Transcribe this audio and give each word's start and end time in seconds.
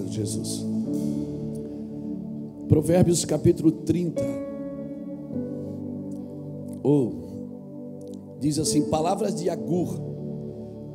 Obrigado, 0.00 0.08
Jesus. 0.08 0.64
Provérbios 2.68 3.24
capítulo 3.24 3.70
30. 3.72 4.22
Oh, 6.82 7.12
diz 8.38 8.58
assim: 8.58 8.88
Palavras 8.88 9.34
de 9.34 9.50
Agur, 9.50 10.00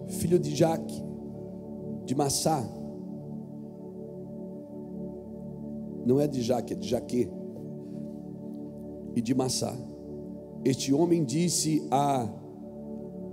filho 0.08 0.40
de 0.40 0.55
Jaque, 0.55 1.04
de 2.05 2.15
Massá. 2.15 2.68
Não 6.05 6.20
é 6.20 6.27
de 6.27 6.41
Jaque, 6.41 6.74
é 6.74 6.76
de 6.76 6.87
Jaque. 6.87 7.30
E 9.15 9.21
de 9.21 9.34
Massá. 9.34 9.76
Este 10.63 10.93
homem 10.93 11.24
disse 11.24 11.87
a 11.91 12.27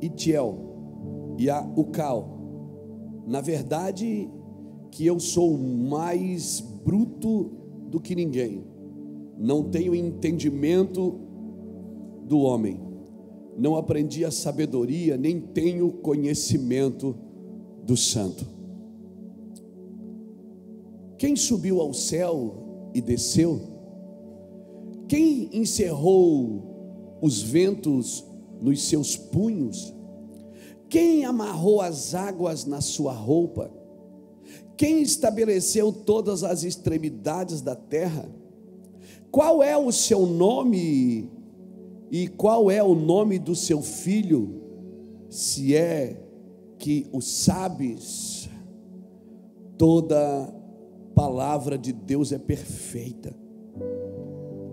Itiel 0.01 1.35
e 1.39 1.49
a 1.49 1.61
Ucal: 1.77 2.29
Na 3.27 3.41
verdade, 3.41 4.29
que 4.93 5.07
eu 5.07 5.19
sou 5.19 5.57
mais 5.57 6.61
bruto 6.61 7.51
do 7.89 7.99
que 7.99 8.15
ninguém, 8.15 8.63
não 9.39 9.65
tenho 9.65 9.95
entendimento 9.95 11.19
do 12.27 12.41
homem, 12.41 12.79
não 13.57 13.75
aprendi 13.75 14.23
a 14.23 14.31
sabedoria, 14.31 15.17
nem 15.17 15.41
tenho 15.41 15.91
conhecimento 15.91 17.17
do 17.83 17.97
santo. 17.97 18.47
Quem 21.17 21.37
subiu 21.37 21.81
ao 21.81 21.95
céu 21.95 22.91
e 22.95 23.01
desceu? 23.01 23.61
Quem 25.09 25.49
encerrou 25.55 27.19
os 27.23 27.41
ventos 27.41 28.25
nos 28.61 28.83
seus 28.83 29.17
punhos? 29.17 29.95
Quem 30.91 31.25
amarrou 31.25 31.81
as 31.81 32.15
águas 32.15 32.67
na 32.67 32.83
sua 32.83 33.15
roupa? 33.15 33.82
Quem 34.77 35.01
estabeleceu 35.01 35.93
todas 35.93 36.43
as 36.43 36.65
extremidades 36.65 37.61
da 37.61 37.77
terra? 37.77 38.29
Qual 39.31 39.63
é 39.63 39.77
o 39.77 39.93
seu 39.93 40.27
nome 40.27 41.31
e 42.11 42.29
qual 42.29 42.71
é 42.71 42.83
o 42.83 42.95
nome 42.95 43.39
do 43.39 43.55
seu 43.55 43.81
filho? 43.81 44.61
Se 45.29 45.77
é 45.77 46.21
que 46.79 47.07
o 47.13 47.21
sabes, 47.21 48.51
toda 49.79 50.53
palavra 51.15 51.79
de 51.79 51.93
Deus 51.93 52.33
é 52.33 52.39
perfeita, 52.39 53.33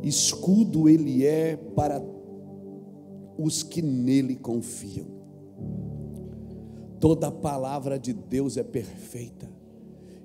escudo 0.02 0.90
ele 0.90 1.24
é 1.24 1.56
para 1.56 2.03
os 3.38 3.62
que 3.62 3.82
nele 3.82 4.36
confiam. 4.36 5.06
Toda 7.00 7.32
palavra 7.32 8.00
de 8.00 8.12
Deus 8.12 8.58
é 8.58 8.64
perfeita 8.64 9.59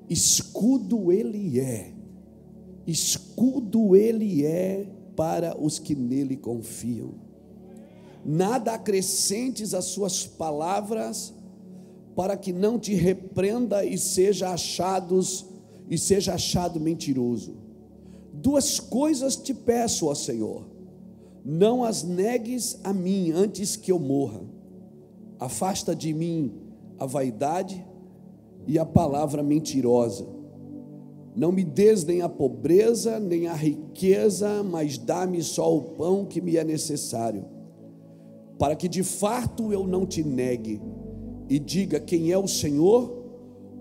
escudo 0.08 1.10
ele 1.10 1.58
é, 1.60 1.92
escudo 2.86 3.96
ele 3.96 4.44
é 4.44 4.86
para 5.16 5.60
os 5.60 5.78
que 5.78 5.94
nele 5.94 6.36
confiam. 6.36 7.14
Nada 8.24 8.74
acrescentes 8.74 9.74
às 9.74 9.86
suas 9.86 10.26
palavras, 10.26 11.32
para 12.16 12.36
que 12.36 12.52
não 12.52 12.78
te 12.78 12.94
repreenda 12.94 13.84
e 13.84 13.98
seja 13.98 14.50
achados 14.50 15.46
e 15.90 15.98
seja 15.98 16.34
achado 16.34 16.80
mentiroso. 16.80 17.56
Duas 18.32 18.80
coisas 18.80 19.36
te 19.36 19.52
peço, 19.52 20.06
ó 20.06 20.14
Senhor: 20.14 20.64
não 21.44 21.84
as 21.84 22.02
negues 22.02 22.78
a 22.82 22.92
mim 22.92 23.30
antes 23.30 23.76
que 23.76 23.92
eu 23.92 23.98
morra. 23.98 24.40
Afasta 25.38 25.94
de 25.94 26.14
mim 26.14 26.52
a 26.98 27.04
vaidade 27.04 27.84
e 28.66 28.78
a 28.78 28.84
palavra 28.84 29.42
mentirosa. 29.42 30.26
Não 31.36 31.50
me 31.50 31.64
des 31.64 32.04
nem 32.04 32.22
a 32.22 32.28
pobreza, 32.28 33.18
nem 33.18 33.48
a 33.48 33.54
riqueza, 33.54 34.62
mas 34.62 34.96
dá-me 34.96 35.42
só 35.42 35.76
o 35.76 35.82
pão 35.82 36.24
que 36.24 36.40
me 36.40 36.56
é 36.56 36.64
necessário, 36.64 37.44
para 38.58 38.76
que 38.76 38.88
de 38.88 39.02
fato 39.02 39.72
eu 39.72 39.86
não 39.86 40.06
te 40.06 40.22
negue 40.22 40.80
e 41.48 41.58
diga 41.58 41.98
quem 41.98 42.30
é 42.30 42.38
o 42.38 42.46
Senhor, 42.46 43.22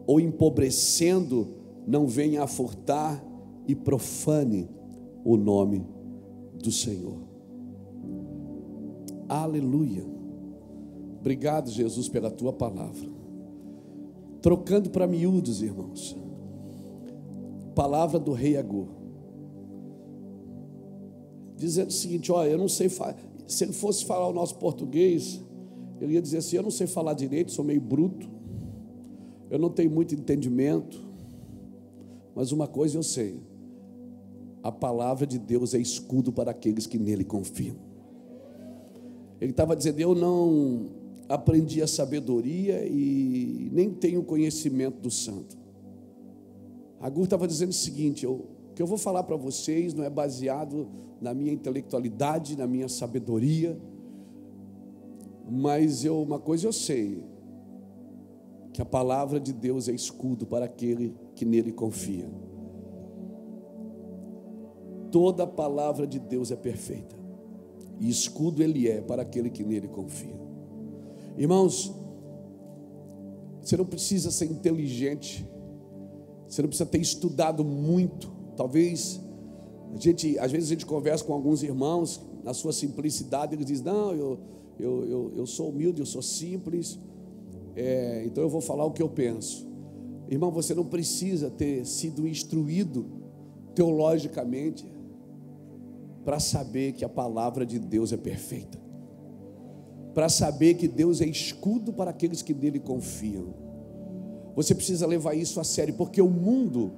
ou 0.06 0.20
empobrecendo, 0.20 1.48
não 1.88 2.08
venha 2.08 2.44
a 2.44 2.48
furtar 2.48 3.24
e 3.68 3.76
profane 3.76 4.68
o 5.24 5.38
nome 5.38 5.86
do 6.62 6.72
Senhor. 6.72 7.20
Aleluia. 9.30 10.04
Obrigado, 11.20 11.70
Jesus, 11.70 12.10
pela 12.10 12.30
tua 12.30 12.52
palavra 12.52 13.12
trocando 14.44 14.90
para 14.90 15.08
miúdos, 15.08 15.62
irmãos. 15.62 16.16
Palavra 17.74 18.20
do 18.20 18.34
rei 18.34 18.58
Agur. 18.58 18.90
Dizendo 21.56 21.88
o 21.88 21.94
seguinte: 21.94 22.31
olha, 22.31 22.50
eu 22.50 22.58
não 22.58 22.68
sei 22.68 22.90
Se 23.48 23.64
ele 23.64 23.72
fosse 23.74 24.06
falar 24.06 24.28
o 24.28 24.34
nosso 24.34 24.56
português, 24.58 25.42
ele 26.00 26.14
ia 26.14 26.22
dizer 26.22 26.40
assim: 26.40 26.58
eu 26.58 26.64
não 26.64 26.70
sei 26.70 26.86
falar 26.86 27.14
direito, 27.14 27.53
sou 27.53 27.64
meio 27.64 27.80
bruto, 27.80 28.30
eu 29.50 29.58
não 29.58 29.70
tenho 29.70 29.90
muito 29.90 30.14
entendimento, 30.14 31.02
mas 32.36 32.52
uma 32.52 32.68
coisa 32.68 32.98
eu 32.98 33.03
sei: 33.03 33.42
a 34.62 34.72
palavra 34.74 35.26
de 35.26 35.40
Deus 35.40 35.74
é 35.74 35.80
escudo 35.80 36.34
para 36.34 36.52
aqueles 36.52 36.86
que 36.86 37.00
nele 37.00 37.24
confiam. 37.24 37.78
Ele 39.40 39.52
estava 39.52 39.74
dizendo: 39.74 40.02
eu 40.02 40.14
não 40.14 41.03
aprendi 41.34 41.82
a 41.82 41.88
sabedoria 41.88 42.86
e 42.86 43.70
nem 43.72 43.90
tenho 43.90 44.24
conhecimento 44.24 45.00
do 45.00 45.10
santo. 45.10 45.58
Agur 47.00 47.24
estava 47.24 47.48
dizendo 47.48 47.72
o 47.72 47.74
seguinte: 47.74 48.24
eu, 48.24 48.34
o 48.34 48.74
que 48.76 48.82
eu 48.82 48.88
vou 48.88 49.00
falar 49.00 49.24
para 49.24 49.36
vocês 49.36 49.94
não 49.96 50.04
é 50.04 50.10
baseado 50.10 50.88
na 51.20 51.34
minha 51.34 51.52
intelectualidade, 51.52 52.56
na 52.56 52.68
minha 52.68 52.88
sabedoria, 52.88 53.78
mas 55.50 56.06
eu, 56.06 56.22
uma 56.22 56.40
coisa 56.40 56.68
eu 56.68 56.74
sei, 56.74 57.24
que 58.72 58.82
a 58.82 58.86
palavra 58.86 59.40
de 59.40 59.54
Deus 59.54 59.90
é 59.90 59.92
escudo 59.92 60.46
para 60.46 60.66
aquele 60.66 61.16
que 61.36 61.46
nele 61.46 61.72
confia. 61.72 62.30
Toda 65.12 65.48
palavra 65.48 66.06
de 66.06 66.20
Deus 66.20 66.52
é 66.52 66.56
perfeita, 66.56 67.16
e 68.00 68.08
escudo 68.08 68.62
ele 68.62 68.88
é 68.88 69.02
para 69.02 69.24
aquele 69.24 69.50
que 69.50 69.64
nele 69.64 69.88
confia. 69.88 70.43
Irmãos, 71.38 71.91
você 73.62 73.76
não 73.76 73.85
precisa 73.85 74.30
ser 74.30 74.46
inteligente, 74.46 75.47
você 76.47 76.62
não 76.62 76.70
precisa 76.70 76.90
ter 76.90 77.00
estudado 77.00 77.64
muito. 77.64 78.32
Talvez 78.56 79.20
a 79.94 79.97
gente, 79.97 80.38
às 80.38 80.52
vezes 80.52 80.70
a 80.70 80.74
gente 80.74 80.85
conversa 80.85 81.24
com 81.24 81.34
alguns 81.34 81.64
irmãos, 81.64 82.22
na 82.44 82.53
sua 82.53 82.72
simplicidade, 82.72 83.56
eles 83.56 83.66
dizem: 83.66 83.85
Não, 83.85 84.14
eu, 84.14 84.40
eu, 84.80 85.06
eu, 85.06 85.32
eu 85.38 85.46
sou 85.47 85.70
humilde, 85.70 86.02
eu 86.02 86.06
sou 86.06 86.22
simples, 86.22 87.00
é, 87.76 88.24
então 88.26 88.44
eu 88.44 88.50
vou 88.50 88.62
falar 88.62 88.86
o 88.86 88.91
que 88.91 89.02
eu 89.02 89.09
penso. 89.09 89.68
Irmão, 90.29 90.52
você 90.52 90.76
não 90.76 90.86
precisa 90.86 91.50
ter 91.50 91.86
sido 91.86 92.28
instruído 92.28 93.06
teologicamente 93.74 94.86
para 96.24 96.40
saber 96.40 96.94
que 96.94 97.03
a 97.03 97.09
palavra 97.09 97.66
de 97.66 97.79
Deus 97.79 98.14
é 98.14 98.18
perfeita 98.18 98.83
para 100.14 100.30
saber 100.30 100.76
que 100.76 100.88
Deus 100.88 101.22
é 101.22 101.26
escudo 101.26 101.92
para 101.92 102.12
aqueles 102.12 102.42
que 102.42 102.54
nele 102.54 102.80
confiam. 102.80 103.54
Você 104.56 104.76
precisa 104.76 105.08
levar 105.08 105.34
isso 105.34 105.60
a 105.60 105.64
sério, 105.64 105.96
porque 105.96 106.22
o 106.22 106.30
mundo 106.30 106.92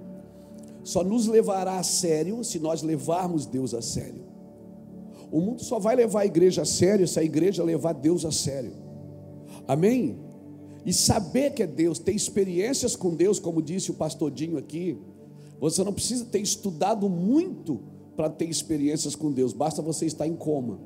só 0.83 1.03
nos 1.03 1.25
levará 1.25 1.79
a 1.79 1.83
sério 1.83 2.43
se 2.43 2.59
nós 2.59 2.81
levarmos 2.81 3.45
Deus 3.45 3.73
a 3.73 3.81
sério. 3.81 4.23
O 5.31 5.39
mundo 5.39 5.63
só 5.63 5.79
vai 5.79 5.95
levar 5.95 6.21
a 6.21 6.25
igreja 6.25 6.61
a 6.61 6.65
sério 6.65 7.07
se 7.07 7.19
a 7.19 7.23
igreja 7.23 7.63
levar 7.63 7.93
Deus 7.93 8.25
a 8.25 8.31
sério. 8.31 8.73
Amém? 9.67 10.17
E 10.85 10.93
saber 10.93 11.53
que 11.53 11.63
é 11.63 11.67
Deus, 11.67 11.97
ter 11.97 12.11
experiências 12.11 12.95
com 12.95 13.15
Deus, 13.15 13.39
como 13.39 13.61
disse 13.61 13.89
o 13.89 13.95
pastor 13.95 14.29
Dinho 14.29 14.57
aqui, 14.57 14.97
você 15.59 15.83
não 15.83 15.93
precisa 15.93 16.25
ter 16.25 16.39
estudado 16.39 17.09
muito 17.09 17.81
para 18.15 18.29
ter 18.29 18.45
experiências 18.45 19.15
com 19.15 19.31
Deus, 19.31 19.51
basta 19.51 19.81
você 19.81 20.05
estar 20.05 20.27
em 20.27 20.35
coma. 20.35 20.79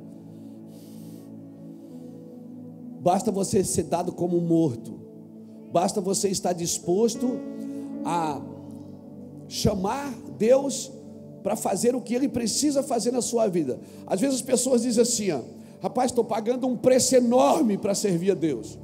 Basta 3.00 3.32
você 3.32 3.64
ser 3.64 3.84
dado 3.84 4.12
como 4.12 4.40
morto. 4.42 5.00
Basta 5.72 6.02
você 6.02 6.30
estar 6.30 6.54
disposto 6.54 7.40
a 8.04 8.42
chamar 9.48 10.14
Deus 10.38 10.92
para 11.42 11.56
fazer 11.56 11.96
o 11.96 12.02
que 12.02 12.14
Ele 12.14 12.28
precisa 12.28 12.84
fazer 12.84 13.12
na 13.12 13.22
sua 13.22 13.48
vida. 13.48 13.80
Às 14.06 14.20
vezes 14.20 14.38
as 14.38 14.42
pessoas 14.42 14.82
dizem 14.82 15.02
assim: 15.02 15.32
ó, 15.32 15.42
rapaz, 15.82 16.12
estou 16.12 16.24
pagando 16.24 16.68
um 16.68 16.76
preço 16.76 17.16
enorme 17.16 17.78
para 17.78 17.96
servir 17.96 18.32
a 18.32 18.36
Deus. 18.36 18.78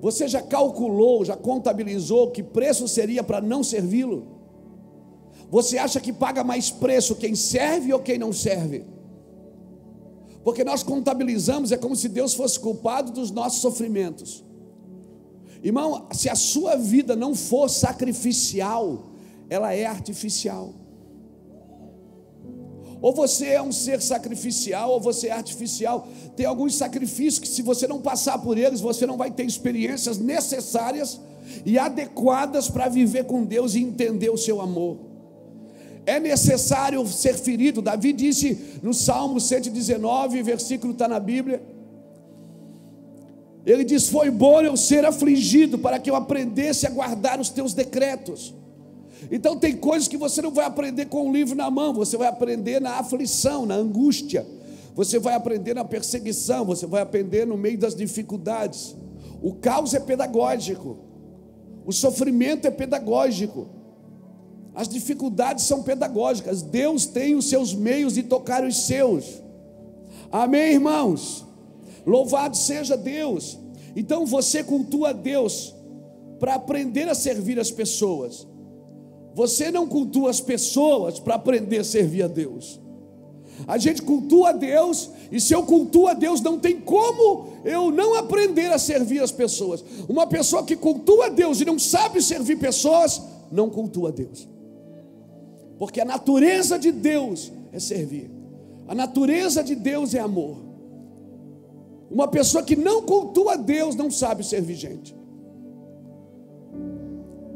Você 0.00 0.26
já 0.26 0.40
calculou, 0.40 1.24
já 1.24 1.36
contabilizou 1.36 2.30
que 2.30 2.42
preço 2.42 2.88
seria 2.88 3.22
para 3.22 3.40
não 3.40 3.62
servi-lo? 3.62 4.26
Você 5.50 5.76
acha 5.76 6.00
que 6.00 6.12
paga 6.12 6.42
mais 6.42 6.70
preço 6.70 7.16
quem 7.16 7.34
serve 7.34 7.92
ou 7.92 8.00
quem 8.00 8.18
não 8.18 8.32
serve? 8.32 8.84
Porque 10.42 10.64
nós 10.64 10.82
contabilizamos, 10.82 11.70
é 11.70 11.76
como 11.76 11.94
se 11.94 12.08
Deus 12.08 12.34
fosse 12.34 12.58
culpado 12.58 13.12
dos 13.12 13.30
nossos 13.30 13.60
sofrimentos. 13.60 14.44
Irmão, 15.62 16.06
se 16.12 16.28
a 16.28 16.34
sua 16.34 16.76
vida 16.76 17.14
não 17.14 17.34
for 17.34 17.68
sacrificial, 17.68 19.10
ela 19.50 19.74
é 19.74 19.84
artificial. 19.84 20.72
Ou 23.02 23.14
você 23.14 23.48
é 23.48 23.62
um 23.62 23.72
ser 23.72 24.00
sacrificial, 24.00 24.90
ou 24.90 25.00
você 25.00 25.28
é 25.28 25.32
artificial. 25.32 26.06
Tem 26.36 26.46
alguns 26.46 26.74
sacrifícios 26.74 27.38
que, 27.38 27.48
se 27.48 27.62
você 27.62 27.86
não 27.86 28.00
passar 28.00 28.38
por 28.38 28.58
eles, 28.58 28.80
você 28.80 29.06
não 29.06 29.16
vai 29.16 29.30
ter 29.30 29.44
experiências 29.44 30.18
necessárias 30.18 31.20
e 31.64 31.78
adequadas 31.78 32.68
para 32.68 32.88
viver 32.88 33.24
com 33.24 33.44
Deus 33.44 33.74
e 33.74 33.80
entender 33.80 34.30
o 34.30 34.36
seu 34.36 34.60
amor. 34.60 35.09
É 36.06 36.18
necessário 36.18 37.06
ser 37.06 37.34
ferido. 37.34 37.82
Davi 37.82 38.12
disse 38.12 38.78
no 38.82 38.92
Salmo 38.92 39.40
119, 39.40 40.42
versículo 40.42 40.92
está 40.92 41.06
na 41.06 41.20
Bíblia. 41.20 41.62
Ele 43.64 43.84
diz: 43.84 44.08
Foi 44.08 44.30
bom 44.30 44.60
eu 44.60 44.76
ser 44.76 45.04
afligido, 45.04 45.78
para 45.78 45.98
que 45.98 46.10
eu 46.10 46.16
aprendesse 46.16 46.86
a 46.86 46.90
guardar 46.90 47.38
os 47.40 47.50
teus 47.50 47.74
decretos. 47.74 48.54
Então 49.30 49.56
tem 49.56 49.76
coisas 49.76 50.08
que 50.08 50.16
você 50.16 50.40
não 50.40 50.50
vai 50.50 50.64
aprender 50.64 51.06
com 51.06 51.28
o 51.28 51.32
livro 51.32 51.54
na 51.54 51.70
mão, 51.70 51.92
você 51.92 52.16
vai 52.16 52.28
aprender 52.28 52.80
na 52.80 52.98
aflição, 52.98 53.66
na 53.66 53.74
angústia. 53.74 54.46
Você 54.94 55.18
vai 55.18 55.34
aprender 55.34 55.74
na 55.74 55.84
perseguição, 55.84 56.64
você 56.64 56.86
vai 56.86 57.00
aprender 57.00 57.46
no 57.46 57.56
meio 57.56 57.78
das 57.78 57.94
dificuldades. 57.94 58.94
O 59.42 59.54
caos 59.54 59.94
é 59.94 60.00
pedagógico. 60.00 60.98
O 61.86 61.92
sofrimento 61.92 62.66
é 62.66 62.70
pedagógico. 62.70 63.68
As 64.74 64.88
dificuldades 64.88 65.64
são 65.64 65.82
pedagógicas. 65.82 66.62
Deus 66.62 67.06
tem 67.06 67.34
os 67.34 67.48
seus 67.48 67.74
meios 67.74 68.14
de 68.14 68.22
tocar 68.22 68.64
os 68.64 68.86
seus. 68.86 69.24
Amém, 70.30 70.74
irmãos? 70.74 71.44
Louvado 72.06 72.56
seja 72.56 72.96
Deus. 72.96 73.58
Então 73.96 74.24
você 74.24 74.62
cultua 74.62 75.12
Deus 75.12 75.74
para 76.38 76.54
aprender 76.54 77.08
a 77.08 77.14
servir 77.14 77.58
as 77.58 77.70
pessoas. 77.70 78.46
Você 79.34 79.70
não 79.70 79.86
cultua 79.86 80.30
as 80.30 80.40
pessoas 80.40 81.18
para 81.18 81.34
aprender 81.34 81.78
a 81.78 81.84
servir 81.84 82.22
a 82.22 82.28
Deus. 82.28 82.80
A 83.66 83.76
gente 83.76 84.00
cultua 84.00 84.52
Deus, 84.52 85.10
e 85.30 85.38
se 85.38 85.54
eu 85.54 85.62
cultuo 85.62 86.08
a 86.08 86.14
Deus, 86.14 86.40
não 86.40 86.58
tem 86.58 86.80
como 86.80 87.48
eu 87.64 87.90
não 87.90 88.14
aprender 88.14 88.72
a 88.72 88.78
servir 88.78 89.22
as 89.22 89.30
pessoas. 89.30 89.84
Uma 90.08 90.26
pessoa 90.26 90.64
que 90.64 90.74
cultua 90.74 91.28
Deus 91.28 91.60
e 91.60 91.64
não 91.64 91.78
sabe 91.78 92.22
servir 92.22 92.56
pessoas, 92.58 93.20
não 93.52 93.68
cultua 93.68 94.10
Deus. 94.10 94.48
Porque 95.80 95.98
a 95.98 96.04
natureza 96.04 96.78
de 96.78 96.92
Deus 96.92 97.50
é 97.72 97.80
servir. 97.80 98.30
A 98.86 98.94
natureza 98.94 99.64
de 99.64 99.74
Deus 99.74 100.14
é 100.14 100.18
amor. 100.18 100.58
Uma 102.10 102.28
pessoa 102.28 102.62
que 102.62 102.76
não 102.76 103.00
cultua 103.00 103.56
Deus 103.56 103.96
não 103.96 104.10
sabe 104.10 104.44
servir 104.44 104.74
gente. 104.74 105.16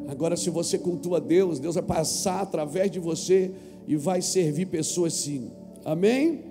Agora, 0.08 0.38
se 0.38 0.48
você 0.48 0.78
cultua 0.78 1.20
Deus, 1.20 1.58
Deus 1.58 1.74
vai 1.74 1.84
passar 1.84 2.40
através 2.40 2.90
de 2.90 2.98
você 2.98 3.50
e 3.86 3.94
vai 3.94 4.22
servir 4.22 4.66
pessoas 4.68 5.12
sim. 5.12 5.50
Amém? 5.84 6.44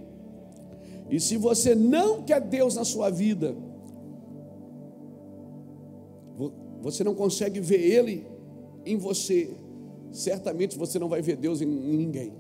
E 1.10 1.20
se 1.20 1.38
você 1.38 1.74
não 1.74 2.22
quer 2.22 2.40
Deus 2.40 2.76
na 2.76 2.86
sua 2.86 3.10
vida, 3.10 3.56
você 6.84 7.04
não 7.04 7.16
consegue 7.16 7.60
ver 7.60 7.80
Ele 7.80 8.28
em 8.86 8.96
você, 8.96 9.50
certamente 10.14 10.78
você 10.78 10.98
não 10.98 11.10
vai 11.10 11.22
ver 11.22 11.36
Deus 11.36 11.62
em 11.62 11.66
ninguém. 11.66 12.32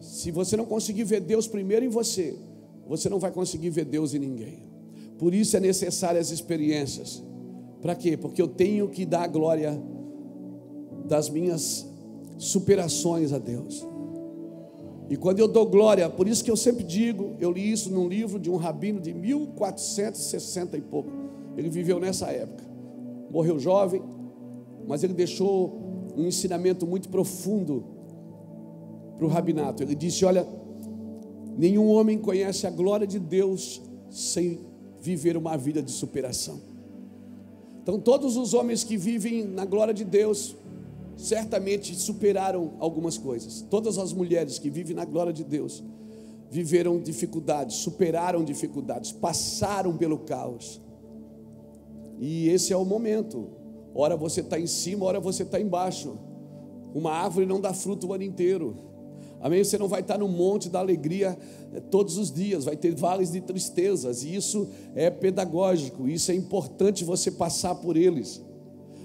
Se 0.00 0.30
você 0.30 0.56
não 0.56 0.66
conseguir 0.66 1.04
ver 1.04 1.20
Deus 1.20 1.48
primeiro 1.48 1.84
em 1.84 1.88
você, 1.88 2.36
você 2.86 3.08
não 3.08 3.18
vai 3.18 3.32
conseguir 3.32 3.70
ver 3.70 3.86
Deus 3.86 4.14
em 4.14 4.18
ninguém. 4.18 4.62
Por 5.18 5.34
isso 5.34 5.56
é 5.56 5.60
necessário 5.60 6.20
as 6.20 6.30
experiências. 6.30 7.22
Para 7.80 7.94
quê? 7.94 8.16
Porque 8.16 8.40
eu 8.40 8.48
tenho 8.48 8.88
que 8.88 9.04
dar 9.04 9.22
a 9.22 9.26
glória 9.26 9.80
das 11.06 11.30
minhas 11.30 11.86
superações 12.38 13.32
a 13.32 13.38
Deus. 13.38 13.86
E 15.08 15.16
quando 15.16 15.38
eu 15.38 15.48
dou 15.48 15.64
glória, 15.64 16.10
por 16.10 16.26
isso 16.28 16.44
que 16.44 16.50
eu 16.50 16.56
sempre 16.56 16.84
digo, 16.84 17.36
eu 17.40 17.50
li 17.50 17.70
isso 17.70 17.90
num 17.90 18.08
livro 18.08 18.38
de 18.38 18.50
um 18.50 18.56
rabino 18.56 19.00
de 19.00 19.14
1460 19.14 20.76
e 20.76 20.80
pouco. 20.80 21.10
Ele 21.56 21.70
viveu 21.70 21.98
nessa 21.98 22.26
época. 22.26 22.64
Morreu 23.30 23.58
jovem, 23.58 24.02
mas 24.86 25.02
ele 25.02 25.14
deixou 25.14 26.12
um 26.16 26.26
ensinamento 26.26 26.86
muito 26.86 27.08
profundo 27.08 27.84
para 29.16 29.26
o 29.26 29.28
rabinato. 29.28 29.82
Ele 29.82 29.94
disse: 29.94 30.24
Olha, 30.24 30.46
nenhum 31.56 31.88
homem 31.88 32.18
conhece 32.18 32.66
a 32.66 32.70
glória 32.70 33.06
de 33.06 33.18
Deus 33.18 33.82
sem 34.10 34.60
viver 35.00 35.36
uma 35.36 35.56
vida 35.56 35.82
de 35.82 35.90
superação. 35.90 36.60
Então, 37.82 38.00
todos 38.00 38.36
os 38.36 38.52
homens 38.54 38.82
que 38.82 38.96
vivem 38.96 39.44
na 39.44 39.64
glória 39.64 39.94
de 39.94 40.04
Deus, 40.04 40.56
certamente 41.16 41.94
superaram 41.94 42.72
algumas 42.78 43.16
coisas. 43.16 43.64
Todas 43.70 43.96
as 43.96 44.12
mulheres 44.12 44.58
que 44.58 44.68
vivem 44.68 44.96
na 44.96 45.04
glória 45.04 45.32
de 45.32 45.44
Deus, 45.44 45.84
viveram 46.50 47.00
dificuldades, 47.00 47.76
superaram 47.76 48.44
dificuldades, 48.44 49.12
passaram 49.12 49.96
pelo 49.96 50.18
caos. 50.18 50.80
E 52.18 52.48
esse 52.48 52.72
é 52.72 52.76
o 52.76 52.84
momento. 52.84 53.48
Ora 53.96 54.14
você 54.14 54.42
está 54.42 54.60
em 54.60 54.66
cima, 54.66 55.06
ora 55.06 55.18
você 55.18 55.42
está 55.42 55.58
embaixo. 55.58 56.18
Uma 56.94 57.12
árvore 57.12 57.46
não 57.46 57.60
dá 57.60 57.72
fruto 57.72 58.08
o 58.08 58.12
ano 58.12 58.24
inteiro. 58.24 58.76
Amém? 59.40 59.64
Você 59.64 59.78
não 59.78 59.88
vai 59.88 60.00
estar 60.00 60.18
no 60.18 60.28
monte 60.28 60.68
da 60.68 60.80
alegria 60.80 61.36
eh, 61.72 61.80
todos 61.80 62.18
os 62.18 62.32
dias, 62.32 62.64
vai 62.64 62.76
ter 62.76 62.94
vales 62.94 63.32
de 63.32 63.40
tristezas, 63.40 64.22
e 64.22 64.34
isso 64.34 64.68
é 64.94 65.10
pedagógico, 65.10 66.08
isso 66.08 66.30
é 66.30 66.34
importante 66.34 67.04
você 67.04 67.30
passar 67.30 67.74
por 67.76 67.96
eles. 67.96 68.42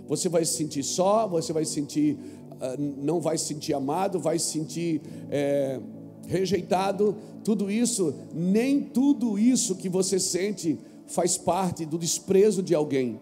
Você 0.07 0.27
vai 0.27 0.43
se 0.43 0.53
sentir 0.53 0.83
só, 0.83 1.27
você 1.27 1.53
vai 1.53 1.63
se 1.63 1.74
sentir, 1.74 2.17
ah, 2.60 2.75
não 2.77 3.19
vai 3.19 3.38
se 3.38 3.45
sentir 3.45 3.74
amado, 3.74 4.19
vai 4.19 4.39
se 4.39 4.51
sentir 4.51 5.01
é, 5.29 5.79
rejeitado, 6.27 7.15
tudo 7.43 7.69
isso, 7.69 8.13
nem 8.33 8.81
tudo 8.81 9.38
isso 9.38 9.75
que 9.75 9.89
você 9.89 10.19
sente 10.19 10.77
faz 11.07 11.38
parte 11.38 11.86
do 11.86 11.98
desprezo 11.98 12.62
de 12.62 12.74
alguém. 12.74 13.19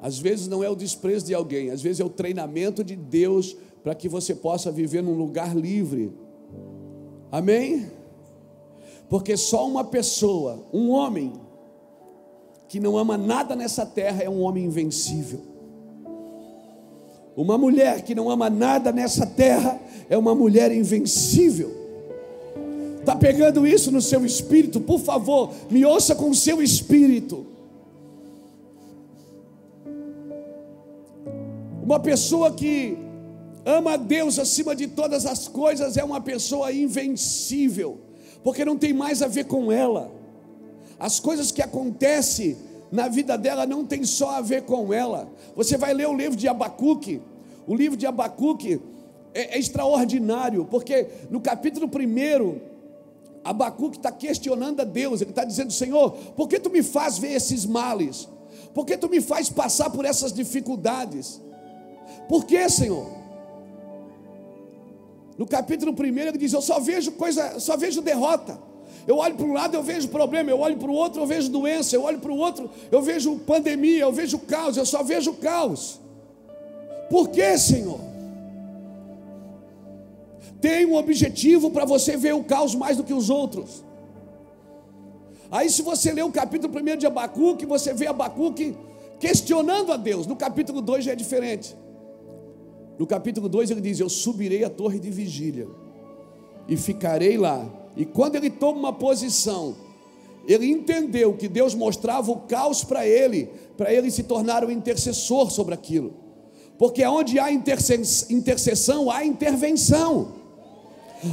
Às 0.00 0.18
vezes 0.18 0.46
não 0.46 0.62
é 0.62 0.70
o 0.70 0.76
desprezo 0.76 1.26
de 1.26 1.34
alguém, 1.34 1.70
às 1.70 1.82
vezes 1.82 2.00
é 2.00 2.04
o 2.04 2.10
treinamento 2.10 2.84
de 2.84 2.94
Deus 2.94 3.56
para 3.82 3.94
que 3.94 4.08
você 4.08 4.34
possa 4.34 4.70
viver 4.70 5.02
num 5.02 5.14
lugar 5.14 5.56
livre. 5.56 6.12
Amém? 7.30 7.90
Porque 9.08 9.36
só 9.36 9.66
uma 9.66 9.84
pessoa, 9.84 10.66
um 10.72 10.90
homem, 10.90 11.32
que 12.68 12.78
não 12.78 12.96
ama 12.98 13.16
nada 13.16 13.56
nessa 13.56 13.86
terra 13.86 14.22
é 14.22 14.28
um 14.28 14.42
homem 14.42 14.64
invencível. 14.66 15.40
Uma 17.34 17.56
mulher 17.56 18.02
que 18.02 18.14
não 18.14 18.28
ama 18.28 18.50
nada 18.50 18.92
nessa 18.92 19.24
terra 19.24 19.80
é 20.08 20.18
uma 20.18 20.34
mulher 20.34 20.70
invencível. 20.72 21.72
Está 22.98 23.16
pegando 23.16 23.66
isso 23.66 23.90
no 23.90 24.02
seu 24.02 24.24
espírito? 24.26 24.80
Por 24.80 25.00
favor, 25.00 25.50
me 25.70 25.84
ouça 25.84 26.14
com 26.14 26.30
o 26.30 26.34
seu 26.34 26.60
espírito. 26.60 27.46
Uma 31.88 32.00
pessoa 32.00 32.52
que 32.52 32.98
ama 33.64 33.94
a 33.94 33.96
Deus 33.96 34.38
acima 34.38 34.76
de 34.76 34.88
todas 34.88 35.24
as 35.24 35.48
coisas, 35.48 35.96
é 35.96 36.04
uma 36.04 36.20
pessoa 36.20 36.70
invencível, 36.70 37.98
porque 38.44 38.62
não 38.62 38.76
tem 38.76 38.92
mais 38.92 39.22
a 39.22 39.26
ver 39.26 39.44
com 39.44 39.72
ela. 39.72 40.12
As 41.00 41.18
coisas 41.18 41.50
que 41.50 41.62
acontecem 41.62 42.58
na 42.92 43.08
vida 43.08 43.38
dela 43.38 43.64
não 43.64 43.86
tem 43.86 44.04
só 44.04 44.32
a 44.32 44.42
ver 44.42 44.64
com 44.64 44.92
ela. 44.92 45.32
Você 45.56 45.78
vai 45.78 45.94
ler 45.94 46.06
o 46.06 46.14
livro 46.14 46.36
de 46.36 46.46
Abacuque, 46.46 47.22
o 47.66 47.74
livro 47.74 47.96
de 47.96 48.06
Abacuque 48.06 48.82
é, 49.32 49.56
é 49.56 49.58
extraordinário, 49.58 50.66
porque 50.66 51.06
no 51.30 51.40
capítulo 51.40 51.86
1, 51.86 52.60
Abacuque 53.42 53.96
está 53.96 54.12
questionando 54.12 54.80
a 54.80 54.84
Deus, 54.84 55.22
ele 55.22 55.30
está 55.30 55.42
dizendo: 55.42 55.72
Senhor, 55.72 56.10
por 56.36 56.48
que 56.48 56.60
tu 56.60 56.68
me 56.68 56.82
faz 56.82 57.16
ver 57.16 57.32
esses 57.32 57.64
males? 57.64 58.28
Por 58.74 58.84
que 58.84 58.98
tu 58.98 59.08
me 59.08 59.22
faz 59.22 59.48
passar 59.48 59.88
por 59.88 60.04
essas 60.04 60.34
dificuldades? 60.34 61.40
Por 62.28 62.44
que, 62.44 62.68
Senhor? 62.68 63.18
No 65.36 65.46
capítulo 65.46 65.92
1 65.92 66.18
ele 66.18 66.38
diz: 66.38 66.52
Eu 66.52 66.60
só 66.60 66.80
vejo 66.80 67.12
coisa, 67.12 67.60
só 67.60 67.76
vejo 67.76 68.02
derrota. 68.02 68.58
Eu 69.06 69.16
olho 69.18 69.36
para 69.36 69.46
um 69.46 69.52
lado, 69.52 69.74
eu 69.74 69.82
vejo 69.82 70.08
problema, 70.08 70.50
eu 70.50 70.60
olho 70.60 70.76
para 70.76 70.90
o 70.90 70.92
outro, 70.92 71.22
eu 71.22 71.26
vejo 71.26 71.48
doença, 71.48 71.96
eu 71.96 72.02
olho 72.02 72.18
para 72.18 72.30
o 72.30 72.36
outro, 72.36 72.68
eu 72.90 73.00
vejo 73.00 73.38
pandemia, 73.38 74.00
eu 74.00 74.12
vejo 74.12 74.38
caos, 74.38 74.76
eu 74.76 74.84
só 74.84 75.02
vejo 75.02 75.32
caos. 75.34 75.98
Por 77.08 77.28
que, 77.28 77.56
Senhor? 77.56 78.00
Tem 80.60 80.84
um 80.84 80.96
objetivo 80.96 81.70
para 81.70 81.84
você 81.84 82.16
ver 82.16 82.34
o 82.34 82.44
caos 82.44 82.74
mais 82.74 82.96
do 82.96 83.04
que 83.04 83.14
os 83.14 83.30
outros. 83.30 83.84
Aí, 85.50 85.70
se 85.70 85.80
você 85.82 86.12
ler 86.12 86.24
o 86.24 86.32
capítulo 86.32 86.72
1 86.78 86.96
de 86.96 87.06
Abacuque, 87.06 87.64
você 87.64 87.94
vê 87.94 88.08
Abacuque 88.08 88.76
questionando 89.18 89.92
a 89.92 89.96
Deus. 89.96 90.26
No 90.26 90.36
capítulo 90.36 90.82
2 90.82 91.04
já 91.04 91.12
é 91.12 91.16
diferente. 91.16 91.74
No 92.98 93.06
capítulo 93.06 93.48
2 93.48 93.70
ele 93.70 93.80
diz: 93.80 94.00
Eu 94.00 94.08
subirei 94.08 94.64
a 94.64 94.70
torre 94.70 94.98
de 94.98 95.10
vigília 95.10 95.68
e 96.68 96.76
ficarei 96.76 97.38
lá. 97.38 97.64
E 97.96 98.04
quando 98.04 98.36
ele 98.36 98.50
toma 98.50 98.78
uma 98.78 98.92
posição, 98.92 99.74
ele 100.46 100.66
entendeu 100.66 101.34
que 101.34 101.48
Deus 101.48 101.74
mostrava 101.74 102.30
o 102.30 102.40
caos 102.40 102.82
para 102.82 103.06
ele, 103.06 103.50
para 103.76 103.92
ele 103.92 104.10
se 104.10 104.22
tornar 104.22 104.64
um 104.64 104.70
intercessor 104.70 105.50
sobre 105.50 105.74
aquilo. 105.74 106.12
Porque 106.78 107.04
onde 107.04 107.38
há 107.38 107.50
intercessão, 107.50 109.10
há 109.10 109.24
intervenção. 109.24 110.36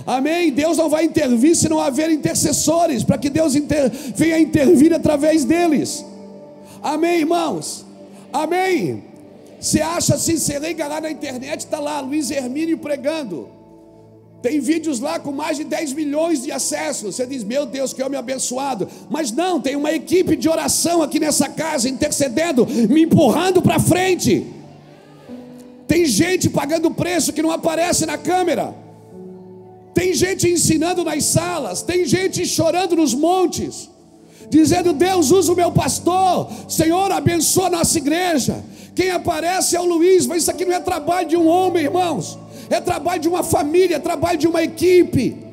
Amém? 0.06 0.52
Deus 0.52 0.78
não 0.78 0.90
vai 0.90 1.06
intervir 1.06 1.56
se 1.56 1.70
não 1.70 1.80
haver 1.80 2.10
intercessores, 2.10 3.04
para 3.04 3.18
que 3.18 3.30
Deus 3.30 3.56
inter... 3.56 3.92
venha 4.16 4.40
intervir 4.40 4.92
através 4.92 5.46
deles. 5.46 6.04
Amém, 6.82 7.20
irmãos? 7.20 7.86
Amém? 8.34 9.04
Você 9.66 9.82
acha 9.82 10.14
assim, 10.14 10.38
você 10.38 10.60
liga 10.60 10.88
lá 10.88 11.02
na 11.02 11.10
internet, 11.10 11.62
está 11.62 11.80
lá 11.80 12.00
Luiz 12.00 12.30
Hermínio 12.30 12.78
pregando. 12.78 13.50
Tem 14.40 14.60
vídeos 14.60 15.00
lá 15.00 15.18
com 15.18 15.32
mais 15.32 15.58
de 15.58 15.64
10 15.64 15.94
milhões 15.94 16.44
de 16.44 16.52
acessos. 16.52 17.16
Você 17.16 17.26
diz, 17.26 17.44
meu 17.44 17.66
Deus, 17.66 17.92
que 17.92 18.04
homem 18.04 18.20
abençoado. 18.20 18.88
Mas 19.10 19.32
não, 19.32 19.60
tem 19.60 19.76
uma 19.76 19.92
equipe 19.92 20.36
de 20.36 20.48
oração 20.48 21.02
aqui 21.02 21.20
nessa 21.20 21.50
casa, 21.50 21.90
intercedendo, 21.90 22.64
me 22.68 23.02
empurrando 23.06 23.60
para 23.60 23.80
frente. 23.80 24.46
Tem 25.88 26.06
gente 26.06 26.48
pagando 26.48 26.92
preço 26.92 27.34
que 27.34 27.42
não 27.42 27.50
aparece 27.50 28.06
na 28.06 28.20
câmera. 28.20 28.72
Tem 29.96 30.14
gente 30.14 30.48
ensinando 30.48 31.04
nas 31.04 31.24
salas. 31.24 31.82
Tem 31.82 32.06
gente 32.06 32.46
chorando 32.46 32.96
nos 32.96 33.16
montes. 33.16 33.90
Dizendo: 34.48 34.94
Deus 34.94 35.32
usa 35.32 35.52
o 35.52 35.56
meu 35.56 35.72
pastor. 35.72 36.52
Senhor, 36.68 37.12
abençoa 37.12 37.66
a 37.66 37.72
nossa 37.72 37.98
igreja. 37.98 38.64
Quem 38.96 39.12
aparece 39.12 39.76
é 39.76 39.82
o 39.82 39.86
Luiz. 39.86 40.26
Mas 40.26 40.44
isso 40.44 40.52
aqui 40.52 40.66
não 40.66 40.74
é 40.74 40.80
trabalho 40.80 41.28
de 41.28 41.38
um 41.38 41.48
homem, 41.48 41.84
irmãos. 41.84 42.40
É 42.70 42.80
trabalho 42.80 43.22
de 43.22 43.28
uma 43.28 43.44
família. 43.44 43.98
É 43.98 44.00
trabalho 44.00 44.38
de 44.38 44.48
uma 44.48 44.64
equipe. 44.64 45.46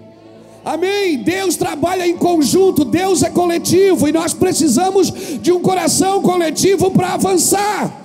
Amém? 0.65 1.19
Deus 1.19 1.57
trabalha 1.57 2.07
em 2.07 2.17
conjunto, 2.17 2.85
Deus 2.85 3.25
é 3.25 3.31
coletivo 3.31 4.07
e 4.07 4.13
nós 4.13 4.33
precisamos 4.33 5.13
de 5.41 5.51
um 5.51 5.61
coração 5.61 6.23
coletivo 6.23 6.89
para 6.93 7.15
avançar. 7.15 8.02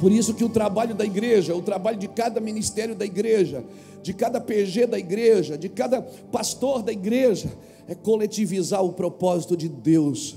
Por 0.00 0.12
isso 0.12 0.34
que 0.34 0.44
o 0.44 0.48
trabalho 0.48 0.94
da 0.94 1.04
igreja, 1.04 1.54
o 1.54 1.62
trabalho 1.62 1.98
de 1.98 2.08
cada 2.08 2.40
ministério 2.40 2.94
da 2.94 3.04
igreja, 3.04 3.64
de 4.02 4.12
cada 4.12 4.40
PG 4.40 4.86
da 4.86 4.98
igreja, 4.98 5.56
de 5.56 5.68
cada 5.68 6.02
pastor 6.02 6.82
da 6.82 6.92
igreja, 6.92 7.50
é 7.88 7.94
coletivizar 7.94 8.84
o 8.84 8.92
propósito 8.92 9.56
de 9.56 9.68
Deus. 9.68 10.36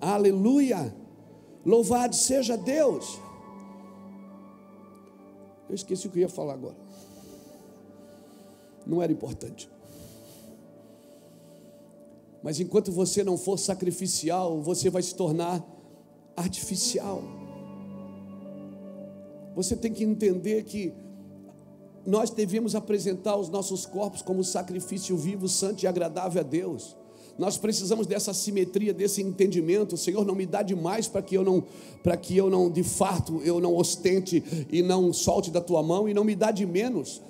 Aleluia! 0.00 0.94
Louvado 1.64 2.14
seja 2.14 2.56
Deus. 2.56 3.18
Eu 5.68 5.74
esqueci 5.74 6.06
o 6.06 6.10
que 6.10 6.18
eu 6.18 6.22
ia 6.22 6.28
falar 6.28 6.54
agora. 6.54 6.76
Não 8.86 9.02
era 9.02 9.10
importante. 9.10 9.68
Mas 12.42 12.60
enquanto 12.60 12.92
você 12.92 13.24
não 13.24 13.36
for 13.36 13.58
sacrificial, 13.58 14.60
você 14.60 14.88
vai 14.88 15.02
se 15.02 15.14
tornar 15.14 15.64
artificial. 16.36 17.20
Você 19.56 19.74
tem 19.74 19.90
que 19.90 20.04
entender 20.04 20.64
que 20.64 20.92
nós 22.06 22.28
devemos 22.28 22.74
apresentar 22.74 23.36
os 23.36 23.48
nossos 23.48 23.86
corpos 23.86 24.20
como 24.20 24.44
sacrifício 24.44 25.16
vivo, 25.16 25.48
santo 25.48 25.82
e 25.82 25.86
agradável 25.86 26.40
a 26.40 26.44
Deus. 26.44 26.94
Nós 27.38 27.56
precisamos 27.56 28.06
dessa 28.06 28.34
simetria, 28.34 28.92
desse 28.92 29.22
entendimento. 29.22 29.96
Senhor, 29.96 30.26
não 30.26 30.34
me 30.34 30.44
dá 30.44 30.62
demais 30.62 31.08
para 31.08 31.22
que 31.22 31.34
eu 31.34 31.42
não, 31.42 31.64
para 32.02 32.18
que 32.18 32.36
eu 32.36 32.50
não, 32.50 32.70
de 32.70 32.82
fato, 32.82 33.40
eu 33.42 33.58
não 33.58 33.74
ostente 33.74 34.44
e 34.70 34.82
não 34.82 35.10
solte 35.10 35.50
da 35.50 35.60
tua 35.62 35.82
mão, 35.82 36.06
e 36.06 36.12
não 36.12 36.22
me 36.22 36.36
dá 36.36 36.50
de 36.50 36.66
menos, 36.66 37.22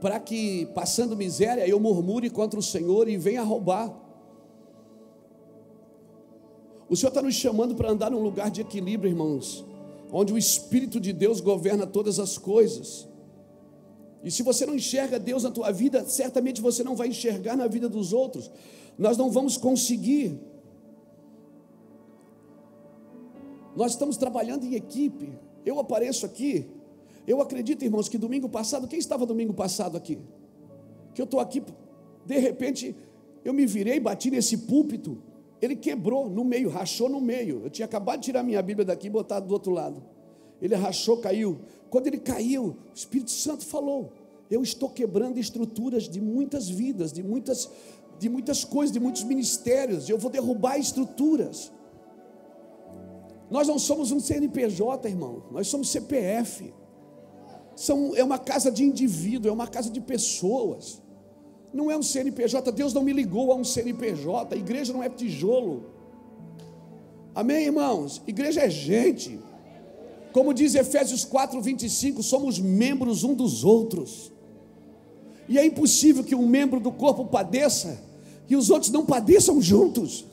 para 0.00 0.20
que 0.20 0.66
passando 0.74 1.16
miséria 1.16 1.66
eu 1.68 1.80
murmure 1.80 2.30
contra 2.30 2.58
o 2.58 2.62
Senhor 2.62 3.08
e 3.08 3.16
venha 3.16 3.42
roubar. 3.42 3.92
O 6.88 6.94
Senhor 6.94 7.08
está 7.08 7.20
nos 7.20 7.34
chamando 7.34 7.74
para 7.74 7.90
andar 7.90 8.12
num 8.12 8.22
lugar 8.22 8.48
de 8.48 8.60
equilíbrio, 8.60 9.10
irmãos 9.10 9.73
onde 10.12 10.32
o 10.32 10.38
Espírito 10.38 11.00
de 11.00 11.12
Deus 11.12 11.40
governa 11.40 11.86
todas 11.86 12.18
as 12.18 12.38
coisas. 12.38 13.08
E 14.22 14.30
se 14.30 14.42
você 14.42 14.64
não 14.64 14.74
enxerga 14.74 15.18
Deus 15.18 15.42
na 15.42 15.50
tua 15.50 15.70
vida, 15.70 16.04
certamente 16.06 16.60
você 16.60 16.82
não 16.82 16.96
vai 16.96 17.08
enxergar 17.08 17.56
na 17.56 17.66
vida 17.66 17.88
dos 17.88 18.12
outros. 18.12 18.50
Nós 18.98 19.18
não 19.18 19.30
vamos 19.30 19.56
conseguir. 19.56 20.40
Nós 23.76 23.92
estamos 23.92 24.16
trabalhando 24.16 24.64
em 24.64 24.74
equipe. 24.74 25.32
Eu 25.66 25.78
apareço 25.78 26.24
aqui. 26.24 26.66
Eu 27.26 27.40
acredito, 27.40 27.84
irmãos, 27.84 28.08
que 28.08 28.16
domingo 28.16 28.48
passado, 28.48 28.86
quem 28.86 28.98
estava 28.98 29.26
domingo 29.26 29.52
passado 29.52 29.96
aqui? 29.96 30.18
Que 31.14 31.20
eu 31.20 31.24
estou 31.24 31.40
aqui, 31.40 31.62
de 32.26 32.38
repente, 32.38 32.94
eu 33.44 33.52
me 33.52 33.66
virei, 33.66 34.00
bati 34.00 34.30
nesse 34.30 34.58
púlpito. 34.58 35.18
Ele 35.64 35.74
quebrou 35.74 36.28
no 36.28 36.44
meio, 36.44 36.68
rachou 36.68 37.08
no 37.08 37.22
meio. 37.22 37.62
Eu 37.64 37.70
tinha 37.70 37.86
acabado 37.86 38.20
de 38.20 38.26
tirar 38.26 38.42
minha 38.42 38.60
Bíblia 38.60 38.84
daqui 38.84 39.06
e 39.06 39.10
botar 39.10 39.40
do 39.40 39.50
outro 39.50 39.72
lado. 39.72 40.04
Ele 40.60 40.74
rachou, 40.74 41.16
caiu. 41.16 41.58
Quando 41.88 42.06
ele 42.06 42.18
caiu, 42.18 42.76
o 42.90 42.94
Espírito 42.94 43.30
Santo 43.30 43.64
falou: 43.64 44.12
Eu 44.50 44.62
estou 44.62 44.90
quebrando 44.90 45.38
estruturas 45.38 46.06
de 46.06 46.20
muitas 46.20 46.68
vidas, 46.68 47.14
de 47.14 47.22
muitas, 47.22 47.70
de 48.18 48.28
muitas 48.28 48.62
coisas, 48.62 48.92
de 48.92 49.00
muitos 49.00 49.24
ministérios. 49.24 50.06
Eu 50.06 50.18
vou 50.18 50.30
derrubar 50.30 50.76
estruturas. 50.76 51.72
Nós 53.50 53.66
não 53.66 53.78
somos 53.78 54.12
um 54.12 54.20
CNPJ, 54.20 55.08
irmão. 55.08 55.44
Nós 55.50 55.66
somos 55.68 55.88
CPF. 55.88 56.74
São, 57.74 58.14
é 58.14 58.22
uma 58.22 58.38
casa 58.38 58.70
de 58.70 58.84
indivíduo, 58.84 59.48
é 59.48 59.52
uma 59.52 59.66
casa 59.66 59.88
de 59.88 60.00
pessoas 60.00 61.02
não 61.74 61.90
é 61.90 61.96
um 61.96 62.02
CNPJ, 62.02 62.70
Deus 62.70 62.94
não 62.94 63.02
me 63.02 63.12
ligou 63.12 63.50
a 63.50 63.56
um 63.56 63.64
CNPJ, 63.64 64.54
a 64.54 64.56
igreja 64.56 64.92
não 64.92 65.02
é 65.02 65.08
tijolo. 65.08 65.86
Amém, 67.34 67.64
irmãos? 67.64 68.22
Igreja 68.28 68.60
é 68.60 68.70
gente. 68.70 69.40
Como 70.32 70.54
diz 70.54 70.76
Efésios 70.76 71.24
4, 71.24 71.60
25, 71.60 72.22
somos 72.22 72.60
membros 72.60 73.24
um 73.24 73.34
dos 73.34 73.64
outros. 73.64 74.32
E 75.48 75.58
é 75.58 75.66
impossível 75.66 76.22
que 76.22 76.34
um 76.34 76.46
membro 76.46 76.78
do 76.78 76.92
corpo 76.92 77.26
padeça 77.26 78.00
e 78.48 78.54
os 78.54 78.70
outros 78.70 78.92
não 78.92 79.04
padeçam 79.04 79.60
juntos. 79.60 80.24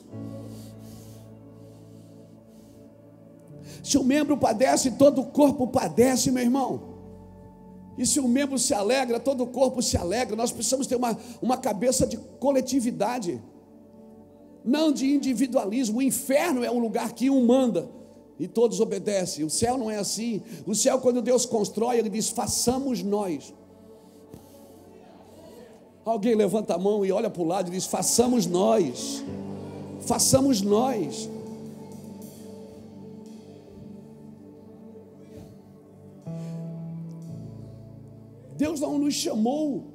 Se 3.82 3.98
um 3.98 4.04
membro 4.04 4.36
padece, 4.36 4.92
todo 4.92 5.22
o 5.22 5.26
corpo 5.26 5.66
padece, 5.66 6.30
meu 6.30 6.42
irmão. 6.42 6.91
E 7.96 8.06
se 8.06 8.18
um 8.18 8.28
membro 8.28 8.58
se 8.58 8.72
alegra, 8.72 9.20
todo 9.20 9.42
o 9.42 9.46
corpo 9.46 9.82
se 9.82 9.96
alegra. 9.96 10.34
Nós 10.34 10.50
precisamos 10.50 10.86
ter 10.86 10.96
uma, 10.96 11.16
uma 11.40 11.56
cabeça 11.56 12.06
de 12.06 12.16
coletividade, 12.16 13.40
não 14.64 14.92
de 14.92 15.06
individualismo. 15.12 15.98
O 15.98 16.02
inferno 16.02 16.64
é 16.64 16.70
um 16.70 16.78
lugar 16.78 17.12
que 17.12 17.28
um 17.28 17.44
manda 17.44 17.88
e 18.38 18.48
todos 18.48 18.80
obedecem. 18.80 19.44
O 19.44 19.50
céu 19.50 19.76
não 19.76 19.90
é 19.90 19.98
assim. 19.98 20.42
O 20.66 20.74
céu, 20.74 20.98
quando 21.00 21.20
Deus 21.20 21.44
constrói, 21.44 21.98
Ele 21.98 22.08
diz: 22.08 22.28
façamos 22.28 23.02
nós. 23.02 23.54
Alguém 26.04 26.34
levanta 26.34 26.74
a 26.74 26.78
mão 26.78 27.04
e 27.04 27.12
olha 27.12 27.30
para 27.30 27.42
o 27.42 27.46
lado 27.46 27.68
e 27.68 27.72
diz: 27.72 27.86
façamos 27.86 28.46
nós. 28.46 29.22
Façamos 30.00 30.62
nós. 30.62 31.28
Deus 38.62 38.78
não 38.78 38.96
nos 38.96 39.14
chamou 39.14 39.92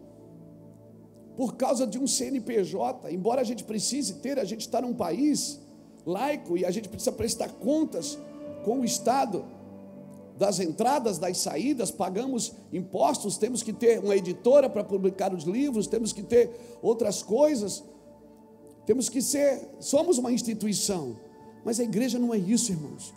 por 1.38 1.56
causa 1.56 1.88
de 1.88 1.98
um 1.98 2.06
CNPJ, 2.06 3.10
embora 3.12 3.40
a 3.40 3.44
gente 3.46 3.64
precise 3.64 4.16
ter, 4.16 4.38
a 4.38 4.44
gente 4.44 4.62
está 4.62 4.82
num 4.82 4.94
país 4.94 5.62
laico 6.06 6.58
e 6.58 6.66
a 6.66 6.72
gente 6.72 6.90
precisa 6.90 7.14
prestar 7.14 7.48
contas 7.48 8.18
com 8.66 8.82
o 8.82 8.84
Estado 8.84 9.46
das 10.38 10.60
entradas, 10.60 11.18
das 11.18 11.38
saídas, 11.38 11.92
pagamos 11.92 12.52
impostos, 12.74 13.38
temos 13.38 13.64
que 13.64 13.72
ter 13.72 14.00
uma 14.00 14.18
editora 14.18 14.70
para 14.70 14.84
publicar 14.84 15.34
os 15.34 15.46
livros, 15.46 15.88
temos 15.88 16.12
que 16.12 16.22
ter 16.22 16.52
outras 16.82 17.24
coisas, 17.24 17.86
temos 18.86 19.08
que 19.08 19.22
ser, 19.22 19.66
somos 19.80 20.18
uma 20.18 20.32
instituição, 20.32 21.16
mas 21.64 21.80
a 21.80 21.84
igreja 21.86 22.20
não 22.20 22.34
é 22.34 22.38
isso, 22.38 22.74
irmãos. 22.74 23.14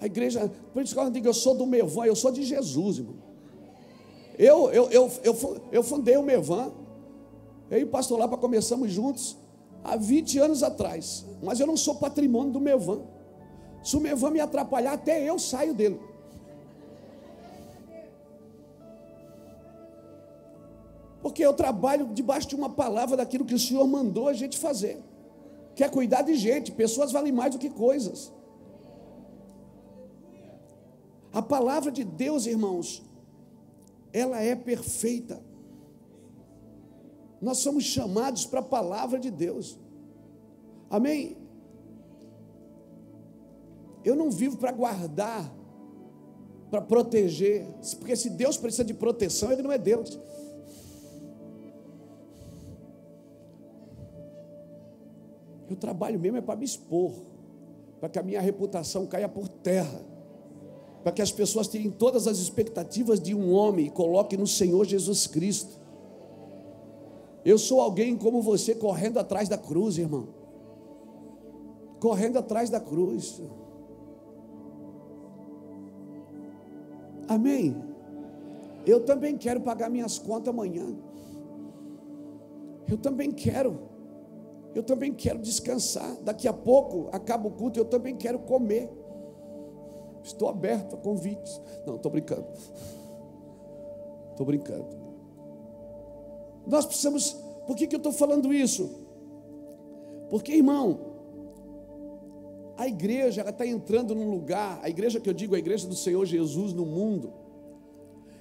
A 0.00 0.06
igreja, 0.06 0.50
por 0.72 0.82
isso 0.82 0.94
que 0.94 1.00
eu 1.00 1.10
digo, 1.10 1.26
eu 1.28 1.34
sou 1.34 1.54
do 1.54 1.66
meu 1.66 1.84
avô, 1.84 2.06
eu 2.06 2.16
sou 2.16 2.32
de 2.32 2.42
Jesus, 2.42 3.00
irmão. 3.00 3.27
Eu, 4.38 4.70
eu, 4.70 4.88
eu, 4.90 5.10
eu, 5.24 5.62
eu 5.72 5.82
fundei 5.82 6.16
o 6.16 6.22
Mevan, 6.22 6.70
eu 7.68 7.80
e 7.80 7.84
o 7.84 7.88
pastor 7.88 8.18
Lapa 8.18 8.36
começamos 8.36 8.92
juntos 8.92 9.36
há 9.82 9.96
20 9.96 10.38
anos 10.38 10.62
atrás, 10.62 11.26
mas 11.42 11.58
eu 11.58 11.66
não 11.66 11.76
sou 11.76 11.96
patrimônio 11.96 12.52
do 12.52 12.60
Mevan. 12.60 13.00
Se 13.82 13.96
o 13.96 14.00
Mevan 14.00 14.30
me 14.30 14.40
atrapalhar, 14.40 14.92
até 14.92 15.28
eu 15.28 15.38
saio 15.40 15.74
dele. 15.74 16.00
Porque 21.20 21.44
eu 21.44 21.52
trabalho 21.52 22.06
debaixo 22.14 22.48
de 22.48 22.54
uma 22.54 22.70
palavra 22.70 23.16
daquilo 23.16 23.44
que 23.44 23.54
o 23.54 23.58
Senhor 23.58 23.86
mandou 23.88 24.28
a 24.28 24.32
gente 24.32 24.56
fazer. 24.56 25.02
Que 25.74 25.82
é 25.82 25.88
cuidar 25.88 26.22
de 26.22 26.34
gente, 26.34 26.70
pessoas 26.70 27.10
valem 27.10 27.32
mais 27.32 27.52
do 27.52 27.58
que 27.58 27.68
coisas. 27.68 28.32
A 31.32 31.42
palavra 31.42 31.90
de 31.90 32.04
Deus, 32.04 32.46
irmãos, 32.46 33.02
ela 34.12 34.40
é 34.40 34.54
perfeita. 34.54 35.40
Nós 37.40 37.58
somos 37.58 37.84
chamados 37.84 38.46
para 38.46 38.60
a 38.60 38.64
palavra 38.64 39.18
de 39.18 39.30
Deus. 39.30 39.78
Amém? 40.90 41.36
Eu 44.04 44.16
não 44.16 44.30
vivo 44.30 44.56
para 44.56 44.72
guardar, 44.72 45.52
para 46.70 46.80
proteger, 46.80 47.66
porque 47.98 48.16
se 48.16 48.30
Deus 48.30 48.56
precisa 48.56 48.84
de 48.84 48.94
proteção, 48.94 49.52
Ele 49.52 49.62
não 49.62 49.72
é 49.72 49.78
Deus. 49.78 50.18
Eu 55.68 55.76
trabalho 55.76 56.18
mesmo 56.18 56.38
é 56.38 56.40
para 56.40 56.56
me 56.56 56.64
expor, 56.64 57.12
para 58.00 58.08
que 58.08 58.18
a 58.18 58.22
minha 58.22 58.40
reputação 58.40 59.06
caia 59.06 59.28
por 59.28 59.48
terra, 59.48 60.00
para 61.08 61.14
que 61.14 61.22
as 61.22 61.32
pessoas 61.32 61.66
tenham 61.66 61.90
todas 61.90 62.26
as 62.26 62.36
expectativas 62.36 63.18
de 63.18 63.34
um 63.34 63.50
homem 63.50 63.86
e 63.86 63.90
coloquem 63.90 64.38
no 64.38 64.46
Senhor 64.46 64.84
Jesus 64.84 65.26
Cristo. 65.26 65.80
Eu 67.42 67.56
sou 67.56 67.80
alguém 67.80 68.14
como 68.14 68.42
você 68.42 68.74
correndo 68.74 69.18
atrás 69.18 69.48
da 69.48 69.56
cruz, 69.56 69.96
irmão. 69.96 70.28
Correndo 71.98 72.38
atrás 72.38 72.68
da 72.68 72.78
cruz. 72.78 73.40
Amém. 77.26 77.74
Eu 78.84 79.00
também 79.02 79.38
quero 79.38 79.62
pagar 79.62 79.88
minhas 79.88 80.18
contas 80.18 80.48
amanhã. 80.52 80.94
Eu 82.86 82.98
também 82.98 83.30
quero. 83.30 83.78
Eu 84.74 84.82
também 84.82 85.14
quero 85.14 85.38
descansar. 85.38 86.16
Daqui 86.20 86.46
a 86.46 86.52
pouco 86.52 87.08
acaba 87.12 87.48
o 87.48 87.52
culto, 87.52 87.80
eu 87.80 87.86
também 87.86 88.14
quero 88.14 88.40
comer. 88.40 88.90
Estou 90.22 90.48
aberto 90.48 90.94
a 90.94 90.98
convites. 90.98 91.60
Não, 91.86 91.96
estou 91.96 92.10
brincando. 92.10 92.46
Estou 94.30 94.46
brincando. 94.46 94.86
Nós 96.66 96.86
precisamos. 96.86 97.36
Por 97.66 97.76
que, 97.76 97.86
que 97.86 97.94
eu 97.94 97.98
estou 97.98 98.12
falando 98.12 98.52
isso? 98.52 98.90
Porque, 100.30 100.52
irmão, 100.52 101.08
a 102.76 102.86
igreja 102.86 103.42
está 103.42 103.66
entrando 103.66 104.14
num 104.14 104.30
lugar, 104.30 104.78
a 104.82 104.88
igreja 104.88 105.18
que 105.18 105.28
eu 105.28 105.34
digo, 105.34 105.54
a 105.54 105.58
igreja 105.58 105.88
do 105.88 105.96
Senhor 105.96 106.24
Jesus 106.24 106.72
no 106.72 106.86
mundo, 106.86 107.32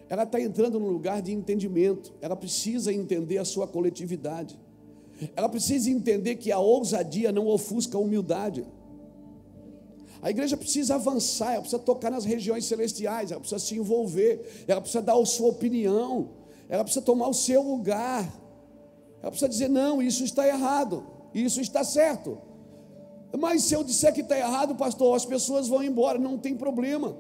ela 0.09 0.23
está 0.23 0.39
entrando 0.39 0.79
num 0.79 0.89
lugar 0.89 1.21
de 1.21 1.33
entendimento, 1.33 2.13
ela 2.21 2.35
precisa 2.35 2.93
entender 2.93 3.39
a 3.39 3.45
sua 3.45 3.67
coletividade, 3.67 4.57
ela 5.35 5.49
precisa 5.49 5.89
entender 5.89 6.35
que 6.35 6.51
a 6.51 6.59
ousadia 6.59 7.31
não 7.31 7.47
ofusca 7.47 7.97
a 7.97 8.01
humildade. 8.01 8.65
A 10.21 10.29
igreja 10.29 10.57
precisa 10.57 10.95
avançar, 10.95 11.53
ela 11.53 11.61
precisa 11.61 11.81
tocar 11.81 12.09
nas 12.09 12.25
regiões 12.25 12.65
celestiais, 12.65 13.31
ela 13.31 13.39
precisa 13.39 13.59
se 13.59 13.75
envolver, 13.75 14.65
ela 14.67 14.81
precisa 14.81 15.01
dar 15.01 15.17
a 15.17 15.25
sua 15.25 15.49
opinião, 15.49 16.29
ela 16.67 16.83
precisa 16.83 17.05
tomar 17.05 17.27
o 17.27 17.33
seu 17.33 17.61
lugar, 17.61 18.23
ela 19.21 19.31
precisa 19.31 19.49
dizer: 19.49 19.69
não, 19.69 20.01
isso 20.01 20.23
está 20.23 20.47
errado, 20.47 21.05
isso 21.33 21.61
está 21.61 21.83
certo. 21.83 22.39
Mas 23.37 23.63
se 23.63 23.73
eu 23.73 23.83
disser 23.83 24.13
que 24.13 24.21
está 24.21 24.37
errado, 24.37 24.75
pastor, 24.75 25.15
as 25.15 25.25
pessoas 25.25 25.67
vão 25.67 25.83
embora, 25.83 26.17
não 26.17 26.37
tem 26.37 26.55
problema. 26.55 27.17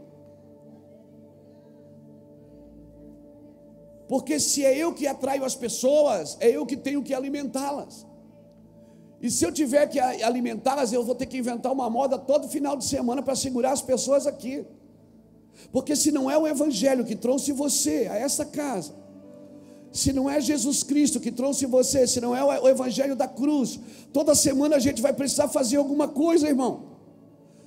Porque 4.07 4.39
se 4.39 4.63
é 4.63 4.75
eu 4.75 4.93
que 4.93 5.05
atraio 5.05 5.43
as 5.43 5.53
pessoas, 5.53 6.37
é 6.39 6.49
eu 6.49 6.65
que 6.65 6.77
tenho 6.77 7.03
que 7.03 7.13
alimentá-las. 7.13 8.06
E 9.21 9.31
se 9.31 9.43
eu 9.43 9.51
tiver 9.51 9.87
que 9.87 9.99
alimentá-las, 9.99 10.93
eu 10.93 11.03
vou 11.03 11.15
ter 11.15 11.25
que 11.25 11.37
inventar 11.37 11.71
uma 11.71 11.89
moda 11.89 12.17
todo 12.17 12.47
final 12.47 12.77
de 12.77 12.85
semana 12.85 13.21
para 13.23 13.35
segurar 13.35 13.71
as 13.71 13.81
pessoas 13.81 14.27
aqui. 14.27 14.65
Porque 15.71 15.95
se 15.95 16.11
não 16.11 16.29
é 16.29 16.37
o 16.37 16.47
Evangelho 16.47 17.03
que 17.03 17.15
trouxe 17.15 17.51
você 17.51 18.07
a 18.11 18.15
essa 18.15 18.45
casa, 18.45 18.93
se 19.91 20.13
não 20.13 20.29
é 20.29 20.39
Jesus 20.39 20.83
Cristo 20.83 21.19
que 21.19 21.31
trouxe 21.31 21.65
você, 21.65 22.05
se 22.05 22.21
não 22.21 22.35
é 22.35 22.43
o 22.43 22.67
Evangelho 22.67 23.15
da 23.15 23.27
cruz, 23.27 23.79
toda 24.13 24.35
semana 24.35 24.75
a 24.75 24.79
gente 24.79 25.01
vai 25.01 25.13
precisar 25.13 25.47
fazer 25.47 25.77
alguma 25.77 26.07
coisa, 26.07 26.47
irmão. 26.47 26.97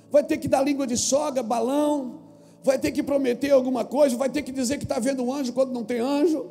Vai 0.09 0.23
ter 0.23 0.37
que 0.37 0.47
dar 0.47 0.61
língua 0.61 0.87
de 0.87 0.95
soga, 0.95 1.43
balão, 1.43 2.21
vai 2.63 2.79
ter 2.79 2.91
que 2.91 3.03
prometer 3.03 3.51
alguma 3.51 3.83
coisa, 3.83 4.15
vai 4.15 4.29
ter 4.29 4.43
que 4.43 4.51
dizer 4.53 4.77
que 4.77 4.85
está 4.85 4.99
vendo 4.99 5.23
um 5.23 5.33
anjo 5.33 5.51
quando 5.51 5.73
não 5.73 5.83
tem 5.83 5.99
anjo. 5.99 6.49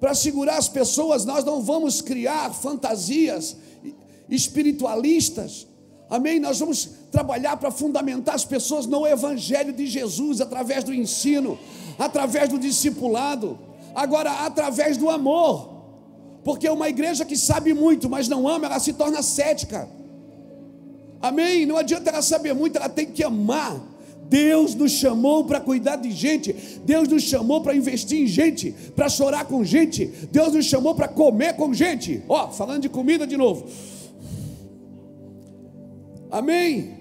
Para 0.00 0.14
segurar 0.14 0.56
as 0.56 0.68
pessoas, 0.68 1.24
nós 1.26 1.44
não 1.44 1.62
vamos 1.62 2.00
criar 2.00 2.52
fantasias 2.54 3.56
espiritualistas. 4.34 5.66
Amém? 6.10 6.38
Nós 6.38 6.58
vamos 6.58 6.88
trabalhar 7.10 7.56
para 7.56 7.70
fundamentar 7.70 8.34
as 8.34 8.44
pessoas 8.44 8.86
no 8.86 9.06
Evangelho 9.06 9.72
de 9.72 9.86
Jesus, 9.86 10.40
através 10.40 10.84
do 10.84 10.92
ensino, 10.92 11.58
através 11.98 12.48
do 12.48 12.58
discipulado 12.58 13.58
agora 13.94 14.30
através 14.44 14.96
do 14.96 15.08
amor. 15.08 15.72
Porque 16.42 16.68
uma 16.68 16.88
igreja 16.88 17.24
que 17.24 17.36
sabe 17.36 17.72
muito, 17.72 18.10
mas 18.10 18.28
não 18.28 18.46
ama, 18.46 18.66
ela 18.66 18.78
se 18.78 18.92
torna 18.92 19.22
cética. 19.22 19.88
Amém? 21.22 21.64
Não 21.64 21.78
adianta 21.78 22.10
ela 22.10 22.20
saber 22.20 22.54
muito, 22.54 22.76
ela 22.76 22.88
tem 22.88 23.06
que 23.06 23.22
amar. 23.22 23.80
Deus 24.28 24.74
nos 24.74 24.92
chamou 24.92 25.44
para 25.44 25.60
cuidar 25.60 25.96
de 25.96 26.10
gente, 26.10 26.52
Deus 26.84 27.08
nos 27.08 27.22
chamou 27.22 27.60
para 27.60 27.74
investir 27.74 28.22
em 28.22 28.26
gente, 28.26 28.72
para 28.96 29.08
chorar 29.08 29.44
com 29.44 29.62
gente, 29.62 30.06
Deus 30.32 30.54
nos 30.54 30.64
chamou 30.64 30.94
para 30.94 31.06
comer 31.06 31.54
com 31.56 31.72
gente. 31.72 32.22
Ó, 32.28 32.48
falando 32.48 32.82
de 32.82 32.88
comida 32.88 33.26
de 33.26 33.36
novo. 33.36 33.66
Amém? 36.34 36.98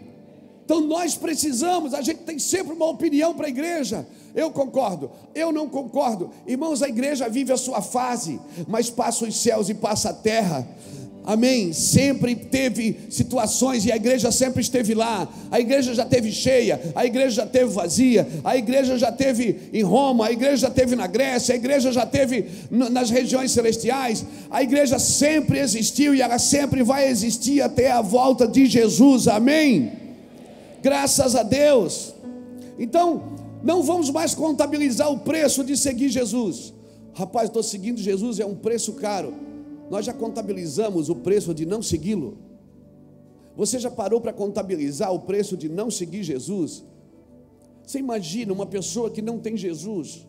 Então 0.64 0.80
nós 0.80 1.16
precisamos, 1.16 1.96
a 1.96 2.02
gente 2.02 2.20
tem 2.20 2.38
sempre 2.38 2.72
uma 2.72 2.86
opinião 2.86 3.34
para 3.34 3.48
a 3.48 3.50
igreja. 3.50 4.06
Eu 4.36 4.52
concordo, 4.52 5.10
eu 5.34 5.52
não 5.52 5.68
concordo. 5.68 6.30
Irmãos, 6.46 6.84
a 6.84 6.88
igreja 6.88 7.28
vive 7.28 7.52
a 7.52 7.58
sua 7.58 7.82
fase, 7.82 8.40
mas 8.68 8.92
passa 8.92 9.26
os 9.26 9.36
céus 9.36 9.70
e 9.70 9.74
passa 9.74 10.12
a 10.12 10.14
terra. 10.14 10.68
Amém. 11.26 11.72
Sempre 11.72 12.36
teve 12.36 12.98
situações 13.10 13.86
e 13.86 13.92
a 13.92 13.96
igreja 13.96 14.32
sempre 14.32 14.62
esteve 14.62 14.94
lá. 14.94 15.28
A 15.50 15.60
igreja 15.60 15.94
já 15.94 16.06
teve 16.06 16.32
cheia, 16.32 16.82
a 16.94 17.06
igreja 17.06 17.30
já 17.30 17.46
teve 17.46 17.72
vazia, 17.72 18.28
a 18.44 18.58
igreja 18.58 18.98
já 18.98 19.12
teve 19.12 19.70
em 19.72 19.84
Roma, 19.84 20.28
a 20.28 20.32
igreja 20.32 20.58
já 20.58 20.70
teve 20.70 20.96
na 20.96 21.08
Grécia, 21.08 21.54
a 21.54 21.56
igreja 21.56 21.92
já 21.92 22.06
teve 22.06 22.46
nas 22.70 23.10
regiões 23.10 23.52
celestiais. 23.52 24.26
A 24.52 24.62
igreja 24.62 25.00
sempre 25.00 25.60
existiu 25.60 26.14
e 26.14 26.22
ela 26.22 26.38
sempre 26.38 26.84
vai 26.84 27.08
existir 27.08 27.62
até 27.62 27.90
a 27.90 28.02
volta 28.02 28.46
de 28.46 28.66
Jesus. 28.66 29.28
Amém. 29.28 29.94
Graças 30.82 31.36
a 31.36 31.44
Deus. 31.44 32.14
Então, 32.78 33.24
não 33.64 33.82
vamos 33.82 34.10
mais 34.10 34.36
contabilizar 34.36 35.10
o 35.10 35.20
preço 35.20 35.64
de 35.64 35.78
seguir 35.78 36.10
Jesus. 36.10 36.74
Rapaz, 37.14 37.48
estou 37.48 37.64
seguindo 37.64 38.02
Jesus, 38.02 38.40
é 38.40 38.46
um 38.46 38.56
preço 38.56 38.94
caro. 38.94 39.53
Nós 39.94 40.08
já 40.08 40.14
contabilizamos 40.14 41.08
o 41.08 41.16
preço 41.18 41.54
de 41.54 41.68
não 41.68 41.80
segui-lo. 41.80 42.40
Você 43.56 43.78
já 43.78 43.92
parou 43.92 44.20
para 44.20 44.34
contabilizar 44.34 45.14
o 45.14 45.20
preço 45.20 45.56
de 45.56 45.70
não 45.70 45.92
seguir 45.92 46.24
Jesus? 46.24 46.84
Você 47.86 48.00
imagina 48.00 48.52
uma 48.52 48.66
pessoa 48.66 49.12
que 49.12 49.22
não 49.22 49.38
tem 49.38 49.56
Jesus? 49.56 50.28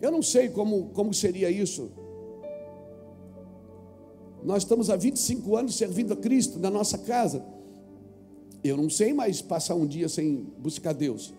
Eu 0.00 0.12
não 0.12 0.22
sei 0.22 0.48
como, 0.48 0.90
como 0.90 1.12
seria 1.12 1.50
isso. 1.50 1.90
Nós 4.44 4.62
estamos 4.62 4.88
há 4.88 4.94
25 4.94 5.56
anos 5.56 5.74
servindo 5.74 6.12
a 6.12 6.16
Cristo 6.16 6.60
na 6.60 6.70
nossa 6.70 6.98
casa. 6.98 7.44
Eu 8.62 8.76
não 8.76 8.88
sei 8.88 9.12
mais 9.12 9.42
passar 9.42 9.74
um 9.74 9.84
dia 9.84 10.08
sem 10.08 10.46
buscar 10.60 10.92
Deus. 10.92 11.34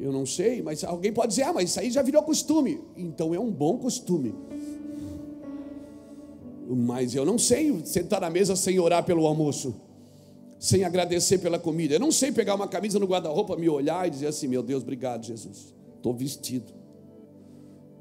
Eu 0.00 0.10
não 0.12 0.24
sei, 0.24 0.62
mas 0.62 0.82
alguém 0.82 1.12
pode 1.12 1.28
dizer: 1.28 1.42
ah, 1.42 1.52
mas 1.52 1.70
isso 1.70 1.80
aí 1.80 1.90
já 1.90 2.02
virou 2.02 2.22
costume. 2.22 2.80
Então 2.96 3.34
é 3.34 3.38
um 3.38 3.50
bom 3.50 3.76
costume. 3.76 4.34
Mas 6.68 7.14
eu 7.14 7.24
não 7.24 7.38
sei 7.38 7.84
sentar 7.84 8.20
na 8.20 8.30
mesa 8.30 8.56
sem 8.56 8.78
orar 8.78 9.04
pelo 9.04 9.26
almoço, 9.26 9.74
sem 10.58 10.84
agradecer 10.84 11.38
pela 11.38 11.58
comida. 11.58 11.94
Eu 11.94 12.00
não 12.00 12.12
sei 12.12 12.32
pegar 12.32 12.54
uma 12.54 12.66
camisa 12.66 12.98
no 12.98 13.06
guarda-roupa, 13.06 13.56
me 13.56 13.68
olhar 13.68 14.06
e 14.06 14.10
dizer 14.10 14.28
assim: 14.28 14.46
meu 14.48 14.62
Deus, 14.62 14.82
obrigado, 14.82 15.26
Jesus. 15.26 15.74
Estou 15.96 16.14
vestido. 16.14 16.72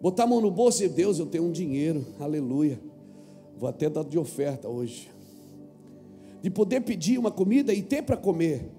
Botar 0.02 0.24
a 0.24 0.28
mão 0.28 0.40
no 0.40 0.50
bolso 0.50 0.82
e 0.82 0.88
Deus, 0.88 1.20
eu 1.20 1.26
tenho 1.26 1.44
um 1.44 1.52
dinheiro, 1.52 2.06
aleluia. 2.20 2.80
Vou 3.58 3.68
até 3.68 3.90
dar 3.90 4.06
de 4.06 4.18
oferta 4.18 4.70
hoje 4.70 5.10
de 6.42 6.50
poder 6.50 6.82
pedir 6.82 7.18
uma 7.18 7.32
comida 7.32 7.74
e 7.74 7.82
ter 7.82 8.02
para 8.02 8.18
comer, 8.18 8.70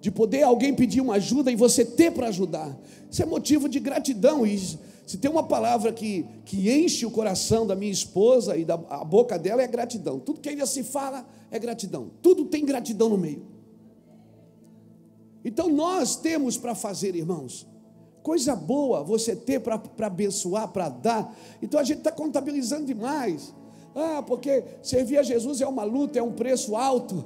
de 0.00 0.10
poder 0.10 0.42
alguém 0.42 0.74
pedir 0.74 1.00
uma 1.00 1.14
ajuda 1.14 1.50
e 1.50 1.56
você 1.56 1.84
ter 1.84 2.10
para 2.10 2.28
ajudar. 2.28 2.76
Isso 3.10 3.22
é 3.22 3.26
motivo 3.26 3.68
de 3.68 3.78
gratidão. 3.78 4.46
E 4.46 4.58
se 5.06 5.18
tem 5.18 5.30
uma 5.30 5.42
palavra 5.42 5.92
que, 5.92 6.24
que 6.44 6.70
enche 6.70 7.04
o 7.04 7.10
coração 7.10 7.66
da 7.66 7.76
minha 7.76 7.92
esposa 7.92 8.56
e 8.56 8.64
da 8.64 8.74
a 8.88 9.04
boca 9.04 9.38
dela 9.38 9.62
é 9.62 9.66
gratidão. 9.66 10.18
Tudo 10.18 10.40
que 10.40 10.48
ainda 10.48 10.64
se 10.64 10.82
fala 10.82 11.26
é 11.50 11.58
gratidão. 11.58 12.10
Tudo 12.22 12.46
tem 12.46 12.64
gratidão 12.64 13.10
no 13.10 13.18
meio. 13.18 13.44
Então 15.44 15.68
nós 15.68 16.16
temos 16.16 16.56
para 16.56 16.74
fazer, 16.74 17.14
irmãos. 17.14 17.66
Coisa 18.22 18.54
boa 18.54 19.02
você 19.02 19.34
ter 19.34 19.60
para 19.60 19.80
abençoar, 20.06 20.68
para 20.68 20.88
dar. 20.88 21.36
Então 21.60 21.78
a 21.78 21.84
gente 21.84 21.98
está 21.98 22.12
contabilizando 22.12 22.86
demais. 22.86 23.54
Ah, 23.94 24.22
porque 24.22 24.62
servir 24.82 25.18
a 25.18 25.22
Jesus 25.22 25.60
é 25.60 25.66
uma 25.66 25.82
luta, 25.82 26.18
é 26.18 26.22
um 26.22 26.32
preço 26.32 26.76
alto. 26.76 27.24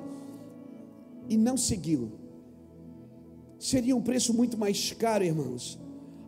E 1.29 1.37
não 1.37 1.57
segui-lo. 1.57 2.24
Seria 3.65 3.97
um 3.97 4.03
preço 4.03 4.35
muito 4.35 4.59
mais 4.59 4.93
caro, 4.93 5.25
irmãos. 5.25 5.79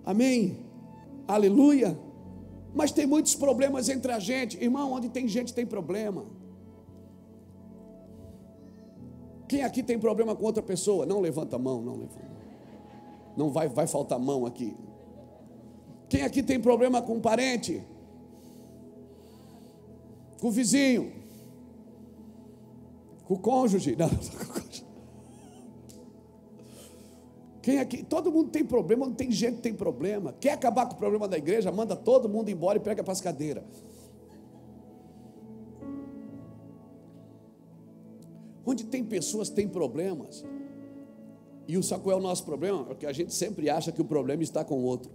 Amém? 0.07 0.57
Aleluia. 1.29 1.95
Mas 2.75 2.93
tem 2.93 3.07
muitos 3.07 3.35
problemas 3.35 3.91
entre 3.91 4.11
a 4.11 4.19
gente. 4.19 4.57
Irmão, 4.57 4.91
onde 4.95 5.11
tem 5.11 5.29
gente 5.29 5.53
tem 5.53 5.67
problema. 5.67 6.25
Quem 9.47 9.63
aqui 9.63 9.83
tem 9.83 9.99
problema 9.99 10.35
com 10.35 10.47
outra 10.47 10.63
pessoa? 10.63 11.05
Não 11.05 11.21
levanta 11.21 11.57
a 11.57 11.59
mão, 11.59 11.83
não 11.83 11.97
levanta. 11.97 12.25
Não 13.37 13.51
vai, 13.51 13.69
vai 13.69 13.87
faltar 13.87 14.19
mão 14.19 14.47
aqui. 14.47 14.75
Quem 16.09 16.23
aqui 16.23 16.43
tem 16.43 16.59
problema 16.59 17.03
com 17.03 17.17
um 17.17 17.21
parente? 17.21 17.85
Com 20.41 20.49
o 20.49 20.51
vizinho? 20.51 21.13
Com 23.27 23.35
o 23.35 23.39
cônjuge? 23.39 23.95
Não, 23.95 24.09
com 24.09 24.15
o 24.15 24.47
cônjuge. 24.47 24.66
Quem 27.67 27.81
aqui? 27.81 28.05
Todo 28.05 28.31
mundo 28.31 28.51
tem 28.51 28.65
problema, 28.65 29.07
não 29.07 29.13
tem 29.13 29.29
gente 29.29 29.57
que 29.57 29.63
tem 29.63 29.75
problema. 29.75 30.33
Quer 30.39 30.53
acabar 30.53 30.87
com 30.87 30.95
o 30.95 30.97
problema 30.97 31.27
da 31.27 31.37
igreja? 31.37 31.73
Manda 31.73 31.97
todo 31.97 32.29
mundo 32.29 32.49
embora 32.49 32.79
e 32.79 32.81
pega 32.81 33.03
para 33.03 33.11
as 33.11 33.21
cadeiras. 33.21 33.65
Onde 38.65 38.85
tem 38.85 39.03
pessoas 39.03 39.49
tem 39.49 39.67
problemas. 39.67 40.45
E 41.67 41.77
o 41.77 41.83
qual 41.99 42.17
é 42.17 42.21
o 42.21 42.23
nosso 42.23 42.45
problema? 42.45 42.85
Porque 42.85 43.05
a 43.05 43.13
gente 43.13 43.35
sempre 43.35 43.69
acha 43.69 43.91
que 43.91 44.01
o 44.01 44.05
problema 44.05 44.45
está 44.45 44.65
com 44.65 44.77
o 44.77 44.85
outro. 44.85 45.11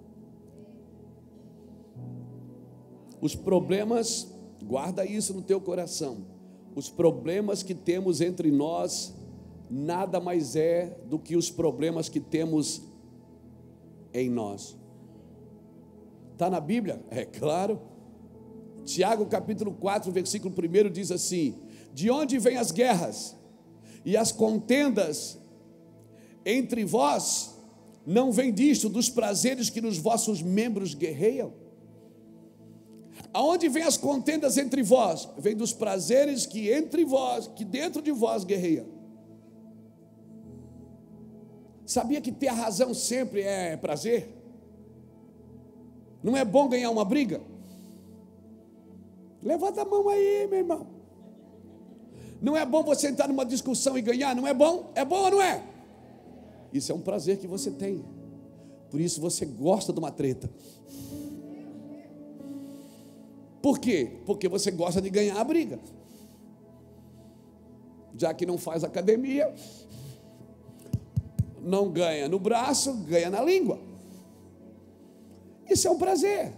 Os 3.22 3.34
problemas, 3.34 4.30
guarda 4.62 5.06
isso 5.06 5.34
no 5.34 5.42
teu 5.42 5.62
coração. 5.62 6.26
Os 6.76 6.90
problemas 6.90 7.64
que 7.64 7.74
temos 7.74 8.20
entre 8.20 8.52
nós 8.52 9.21
nada 9.72 10.20
mais 10.20 10.58
é 10.58 10.98
do 11.06 11.18
que 11.18 11.38
os 11.38 11.50
problemas 11.50 12.10
que 12.10 12.20
temos 12.20 12.82
em 14.14 14.30
nós. 14.30 14.78
Está 16.34 16.50
na 16.50 16.60
Bíblia? 16.60 17.02
É 17.10 17.24
claro. 17.24 17.80
Tiago 18.84 19.26
capítulo 19.28 19.72
4, 19.72 20.12
versículo 20.12 20.54
1 20.54 20.92
diz 20.92 21.12
assim: 21.12 21.56
De 21.94 22.10
onde 22.10 22.38
vêm 22.38 22.58
as 22.58 22.72
guerras 22.72 23.36
e 24.04 24.18
as 24.18 24.32
contendas 24.32 25.40
entre 26.46 26.84
vós? 26.84 27.56
Não 28.06 28.32
vem 28.32 28.52
disto 28.52 28.90
dos 28.90 29.10
prazeres 29.10 29.70
que 29.70 29.80
nos 29.80 29.98
vossos 29.98 30.42
membros 30.42 30.94
guerreiam? 30.96 31.54
Aonde 33.32 33.70
vem 33.70 33.84
as 33.84 33.96
contendas 33.96 34.58
entre 34.58 34.82
vós? 34.82 35.30
Vem 35.38 35.56
dos 35.56 35.72
prazeres 35.72 36.46
que 36.46 36.72
entre 36.72 37.06
vós, 37.06 37.48
que 37.56 37.64
dentro 37.64 38.02
de 38.02 38.12
vós 38.12 38.44
guerreiam. 38.44 38.91
Sabia 41.92 42.22
que 42.22 42.32
ter 42.32 42.48
a 42.48 42.54
razão 42.54 42.94
sempre 42.94 43.42
é 43.42 43.76
prazer? 43.76 44.30
Não 46.24 46.38
é 46.38 46.46
bom 46.46 46.70
ganhar 46.70 46.90
uma 46.90 47.04
briga? 47.04 47.42
Levanta 49.44 49.82
a 49.82 49.86
mão 49.86 50.08
aí, 50.08 50.48
meu 50.50 50.60
irmão. 50.60 50.88
Não 52.42 52.56
é 52.56 52.66
bom 52.66 52.82
você 52.82 53.10
entrar 53.10 53.28
numa 53.28 53.46
discussão 53.46 53.98
e 53.98 54.02
ganhar? 54.02 54.34
Não 54.34 54.48
é 54.48 54.54
bom? 54.54 54.90
É 54.96 55.04
bom 55.04 55.18
ou 55.18 55.32
não 55.32 55.42
é? 55.42 55.62
Isso 56.72 56.94
é 56.94 56.96
um 56.96 57.02
prazer 57.02 57.40
que 57.40 57.46
você 57.46 57.70
tem. 57.70 58.06
Por 58.90 59.02
isso 59.02 59.20
você 59.20 59.46
gosta 59.46 59.92
de 59.92 60.00
uma 60.00 60.12
treta. 60.12 60.50
Por 63.62 63.80
quê? 63.80 64.22
Porque 64.26 64.48
você 64.48 64.72
gosta 64.72 65.02
de 65.02 65.10
ganhar 65.10 65.38
a 65.38 65.44
briga. 65.44 65.78
Já 68.18 68.34
que 68.34 68.46
não 68.46 68.58
faz 68.58 68.82
academia, 68.82 69.54
não 71.62 71.90
ganha 71.90 72.28
no 72.28 72.40
braço, 72.40 72.94
ganha 73.04 73.30
na 73.30 73.42
língua. 73.42 73.80
Isso 75.70 75.88
é 75.88 75.92
um 75.92 75.98
prazer. 75.98 76.54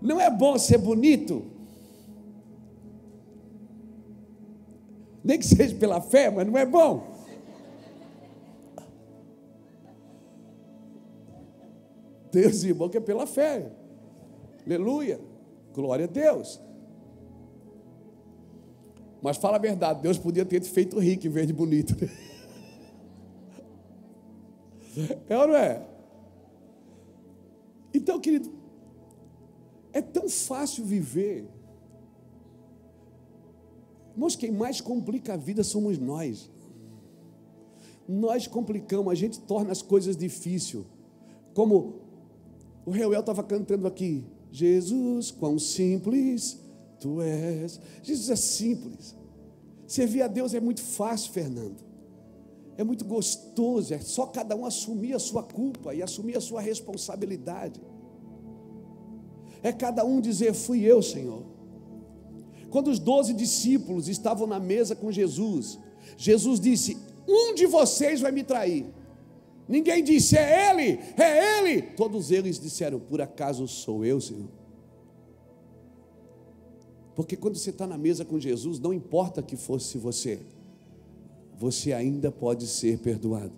Não 0.00 0.20
é 0.20 0.30
bom 0.30 0.56
ser 0.58 0.78
bonito? 0.78 1.44
Nem 5.22 5.38
que 5.38 5.44
seja 5.44 5.74
pela 5.76 6.00
fé, 6.00 6.30
mas 6.30 6.46
não 6.46 6.56
é 6.56 6.64
bom. 6.64 7.06
Deus, 12.32 12.62
irmão, 12.62 12.88
que 12.88 12.96
é 12.96 13.00
pela 13.00 13.26
fé. 13.26 13.70
Aleluia. 14.64 15.20
Glória 15.74 16.04
a 16.04 16.08
Deus. 16.08 16.60
Mas 19.22 19.36
fala 19.36 19.56
a 19.56 19.60
verdade, 19.60 20.02
Deus 20.02 20.18
podia 20.18 20.44
ter 20.44 20.62
feito 20.62 20.98
rico 20.98 21.26
em 21.26 21.30
vez 21.30 21.46
de 21.46 21.52
bonito. 21.52 21.94
É 25.28 25.38
ou 25.38 25.48
não 25.48 25.56
é? 25.56 25.86
Então, 27.94 28.20
querido, 28.20 28.50
é 29.92 30.00
tão 30.00 30.28
fácil 30.28 30.84
viver. 30.84 31.48
Irmãos, 34.12 34.36
quem 34.36 34.50
mais 34.50 34.80
complica 34.80 35.34
a 35.34 35.36
vida 35.36 35.62
somos 35.62 35.98
nós. 35.98 36.50
Nós 38.08 38.46
complicamos, 38.46 39.12
a 39.12 39.14
gente 39.14 39.40
torna 39.40 39.70
as 39.70 39.82
coisas 39.82 40.16
difíceis. 40.16 40.84
Como 41.54 42.00
o 42.84 42.90
Reuel 42.90 43.20
estava 43.20 43.42
cantando 43.42 43.86
aqui. 43.86 44.24
Jesus, 44.52 45.30
quão 45.30 45.58
simples 45.58 46.59
tu 47.00 47.20
és. 47.20 47.80
Jesus 48.02 48.30
é 48.30 48.36
simples. 48.36 49.16
Servir 49.86 50.22
a 50.22 50.28
Deus 50.28 50.54
é 50.54 50.60
muito 50.60 50.82
fácil, 50.82 51.32
Fernando. 51.32 51.82
É 52.76 52.84
muito 52.84 53.04
gostoso, 53.04 53.92
é 53.92 53.98
só 53.98 54.26
cada 54.26 54.54
um 54.56 54.64
assumir 54.64 55.12
a 55.12 55.18
sua 55.18 55.42
culpa 55.42 55.94
e 55.94 56.02
assumir 56.02 56.36
a 56.36 56.40
sua 56.40 56.60
responsabilidade. 56.60 57.80
É 59.62 59.72
cada 59.72 60.04
um 60.04 60.20
dizer: 60.20 60.54
Fui 60.54 60.82
eu, 60.82 61.02
Senhor. 61.02 61.44
Quando 62.70 62.88
os 62.88 62.98
doze 62.98 63.34
discípulos 63.34 64.08
estavam 64.08 64.46
na 64.46 64.60
mesa 64.60 64.94
com 64.94 65.10
Jesus, 65.10 65.78
Jesus 66.16 66.60
disse: 66.60 66.96
Um 67.28 67.54
de 67.54 67.66
vocês 67.66 68.20
vai 68.20 68.32
me 68.32 68.44
trair. 68.44 68.86
Ninguém 69.68 70.02
disse: 70.02 70.36
É 70.36 70.70
ele, 70.70 71.00
é 71.18 71.58
ele. 71.58 71.82
Todos 71.82 72.30
eles 72.30 72.58
disseram: 72.58 72.98
Por 72.98 73.20
acaso 73.20 73.66
sou 73.68 74.04
eu, 74.04 74.20
Senhor? 74.20 74.59
Porque 77.20 77.36
quando 77.36 77.56
você 77.56 77.68
está 77.68 77.86
na 77.86 77.98
mesa 77.98 78.24
com 78.24 78.40
Jesus, 78.40 78.78
não 78.78 78.94
importa 78.94 79.42
que 79.42 79.54
fosse 79.54 79.98
você, 79.98 80.40
você 81.54 81.92
ainda 81.92 82.32
pode 82.32 82.66
ser 82.66 82.98
perdoado. 82.98 83.52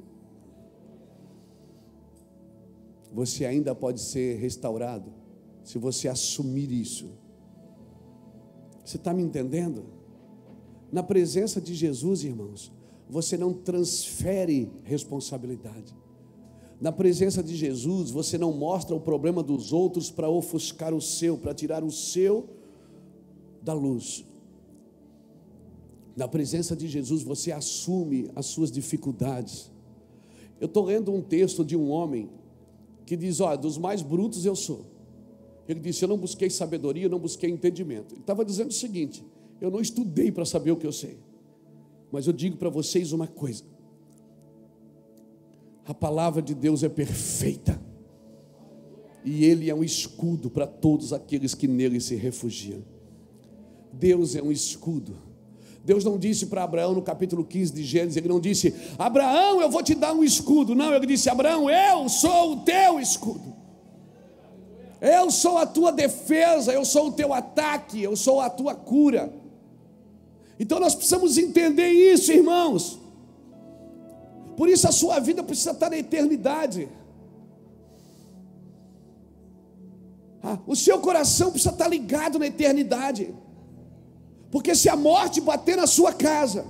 Você 3.13 3.45
ainda 3.45 3.73
pode 3.73 4.01
ser 4.01 4.37
restaurado, 4.41 5.13
se 5.63 5.79
você 5.79 6.09
assumir 6.09 6.73
isso. 6.73 7.11
Você 8.85 8.97
está 8.97 9.15
me 9.15 9.23
entendendo? 9.23 9.85
Na 10.91 11.05
presença 11.05 11.61
de 11.61 11.73
Jesus, 11.73 12.25
irmãos, 12.25 12.73
você 13.09 13.37
não 13.37 13.55
transfere 13.55 14.73
responsabilidade. 14.83 15.95
Na 16.81 16.91
presença 16.91 17.45
de 17.45 17.55
Jesus, 17.55 18.11
você 18.11 18.37
não 18.37 18.53
mostra 18.53 18.97
o 18.97 19.01
problema 19.01 19.41
dos 19.41 19.73
outros 19.73 20.11
para 20.11 20.29
ofuscar 20.29 20.93
o 20.93 21.01
seu, 21.01 21.39
para 21.39 21.55
tirar 21.55 21.85
o 21.85 21.93
seu 21.93 22.61
da 23.63 23.73
luz. 23.73 24.25
Na 26.17 26.29
presença 26.29 26.77
de 26.77 26.89
Jesus, 26.89 27.23
você 27.23 27.53
assume 27.53 28.31
as 28.35 28.47
suas 28.47 28.71
dificuldades. 28.71 29.71
Eu 30.61 30.67
estou 30.67 30.85
lendo 30.85 31.13
um 31.13 31.23
texto 31.23 31.65
de 31.65 31.77
um 31.77 31.89
homem 31.89 32.29
que 33.07 33.17
diz: 33.17 33.41
Olha, 33.41 33.57
dos 33.57 33.79
mais 33.79 34.03
brutos 34.03 34.45
eu 34.45 34.55
sou. 34.55 34.85
Ele 35.69 35.81
disse: 35.81 36.05
Eu 36.05 36.09
não 36.09 36.19
busquei 36.19 36.51
sabedoria, 36.51 37.05
eu 37.05 37.11
não 37.11 37.19
busquei 37.19 37.51
entendimento. 37.51 38.15
Ele 38.15 38.21
estava 38.21 38.45
dizendo 38.45 38.71
o 38.71 38.75
seguinte: 38.75 39.25
Eu 39.61 39.71
não 39.71 39.81
estudei 39.81 40.31
para 40.31 40.45
saber 40.45 40.71
o 40.71 40.77
que 40.77 40.87
eu 40.87 40.93
sei. 40.93 41.19
Mas 42.11 42.27
eu 42.27 42.33
digo 42.33 42.59
para 42.59 42.69
vocês 42.69 43.13
uma 43.13 43.27
coisa: 43.27 43.65
a 45.87 45.95
palavra 45.95 46.43
de 46.43 46.55
Deus 46.55 46.83
é 46.83 46.89
perfeita, 46.89 47.81
e 49.25 49.45
Ele 49.47 49.71
é 49.71 49.75
um 49.75 49.83
escudo 49.83 50.51
para 50.51 50.67
todos 50.67 51.13
aqueles 51.13 51.55
que 51.55 51.67
nele 51.67 52.01
se 52.01 52.15
refugiam. 52.15 52.92
Deus 53.93 54.35
é 54.35 54.43
um 54.43 54.51
escudo. 54.51 55.17
Deus 55.85 56.05
não 56.05 56.17
disse 56.17 56.47
para 56.47 56.63
Abraão 56.63 56.95
no 56.95 57.03
capítulo 57.03 57.45
15 57.45 57.73
de 57.73 57.83
Gênesis, 57.83 58.17
ele 58.17 58.29
não 58.29 58.41
disse: 58.41 58.75
Abraão, 58.99 59.61
eu 59.61 59.69
vou 59.69 59.83
te 59.83 59.95
dar 59.95 60.13
um 60.13 60.23
escudo. 60.23 60.75
Não, 60.75 60.95
ele 60.95 61.07
disse: 61.07 61.29
Abraão, 61.29 61.69
eu 61.69 62.09
sou 62.09 62.53
o 62.53 62.57
teu 62.61 63.01
escudo. 63.01 63.53
Eu 65.01 65.33
sou 65.33 65.59
a 65.59 65.67
tua 65.67 65.91
defesa, 65.91 66.73
eu 66.73 66.85
sou 66.85 67.09
o 67.09 67.13
teu 67.13 67.35
ataque, 67.35 68.01
eu 68.01 68.15
sou 68.15 68.41
a 68.41 68.49
tua 68.49 68.75
cura. 68.75 69.33
Então 70.61 70.79
nós 70.79 70.95
precisamos 70.95 71.37
entender 71.37 71.89
isso, 71.89 72.31
irmãos. 72.31 73.01
Por 74.57 74.69
isso 74.69 74.87
a 74.87 74.93
sua 74.93 75.19
vida 75.19 75.43
precisa 75.43 75.73
estar 75.73 75.91
na 75.91 75.99
eternidade. 75.99 76.89
Ah, 80.41 80.59
o 80.67 80.77
seu 80.77 81.01
coração 81.01 81.51
precisa 81.51 81.73
estar 81.73 81.89
ligado 81.89 82.39
na 82.39 82.47
eternidade. 82.47 83.35
Porque 84.53 84.75
se 84.75 84.91
a 84.91 84.95
morte 84.95 85.41
bater 85.41 85.79
na 85.79 85.87
sua 85.87 86.13
casa, 86.13 86.67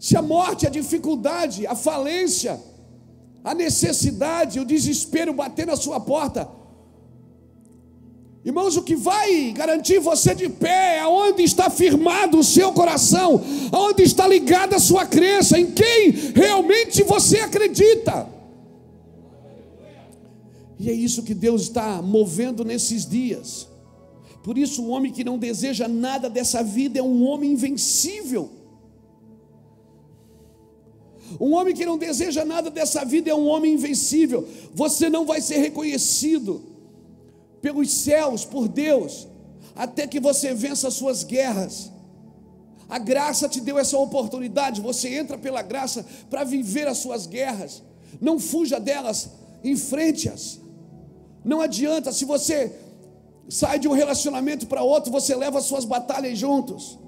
se 0.00 0.16
a 0.16 0.22
morte, 0.22 0.66
a 0.66 0.70
dificuldade, 0.70 1.66
a 1.66 1.74
falência, 1.74 2.58
a 3.44 3.54
necessidade, 3.54 4.58
o 4.58 4.64
desespero 4.64 5.34
bater 5.34 5.66
na 5.66 5.76
sua 5.76 6.00
porta. 6.00 6.48
Irmãos, 8.42 8.74
o 8.78 8.82
que 8.82 8.96
vai 8.96 9.52
garantir 9.52 9.98
você 9.98 10.34
de 10.34 10.48
pé, 10.48 11.00
aonde 11.00 11.42
está 11.42 11.68
firmado 11.68 12.38
o 12.38 12.44
seu 12.44 12.72
coração, 12.72 13.42
aonde 13.70 14.02
está 14.02 14.26
ligada 14.26 14.76
a 14.76 14.80
sua 14.80 15.04
crença, 15.04 15.60
em 15.60 15.72
quem 15.72 16.10
realmente 16.34 17.02
você 17.02 17.40
acredita. 17.40 18.26
E 20.78 20.88
é 20.88 20.92
isso 20.92 21.22
que 21.22 21.34
Deus 21.34 21.62
está 21.62 22.00
movendo 22.00 22.64
nesses 22.64 23.04
dias. 23.04 23.75
Por 24.46 24.56
isso, 24.56 24.80
o 24.84 24.90
homem 24.90 25.10
que 25.10 25.24
não 25.24 25.36
deseja 25.36 25.88
nada 25.88 26.30
dessa 26.30 26.62
vida 26.62 27.00
é 27.00 27.02
um 27.02 27.24
homem 27.24 27.50
invencível. 27.50 28.48
Um 31.40 31.52
homem 31.54 31.74
que 31.74 31.84
não 31.84 31.98
deseja 31.98 32.44
nada 32.44 32.70
dessa 32.70 33.04
vida 33.04 33.28
é 33.28 33.34
um 33.34 33.48
homem 33.48 33.74
invencível. 33.74 34.46
Você 34.72 35.10
não 35.10 35.26
vai 35.26 35.40
ser 35.40 35.56
reconhecido 35.56 36.62
pelos 37.60 37.90
céus, 37.90 38.44
por 38.44 38.68
Deus, 38.68 39.26
até 39.74 40.06
que 40.06 40.20
você 40.20 40.54
vença 40.54 40.86
as 40.86 40.94
suas 40.94 41.24
guerras. 41.24 41.90
A 42.88 43.00
graça 43.00 43.48
te 43.48 43.60
deu 43.60 43.76
essa 43.76 43.98
oportunidade. 43.98 44.80
Você 44.80 45.08
entra 45.12 45.36
pela 45.36 45.60
graça 45.60 46.06
para 46.30 46.44
viver 46.44 46.86
as 46.86 46.98
suas 46.98 47.26
guerras. 47.26 47.82
Não 48.20 48.38
fuja 48.38 48.78
delas, 48.78 49.28
enfrente-as. 49.64 50.60
Não 51.44 51.60
adianta, 51.60 52.12
se 52.12 52.24
você 52.24 52.85
sai 53.48 53.78
de 53.78 53.88
um 53.88 53.92
relacionamento 53.92 54.66
para 54.66 54.82
outro, 54.82 55.12
você 55.12 55.34
leva 55.34 55.58
as 55.58 55.64
suas 55.64 55.84
batalhas 55.84 56.38
juntos. 56.38 56.98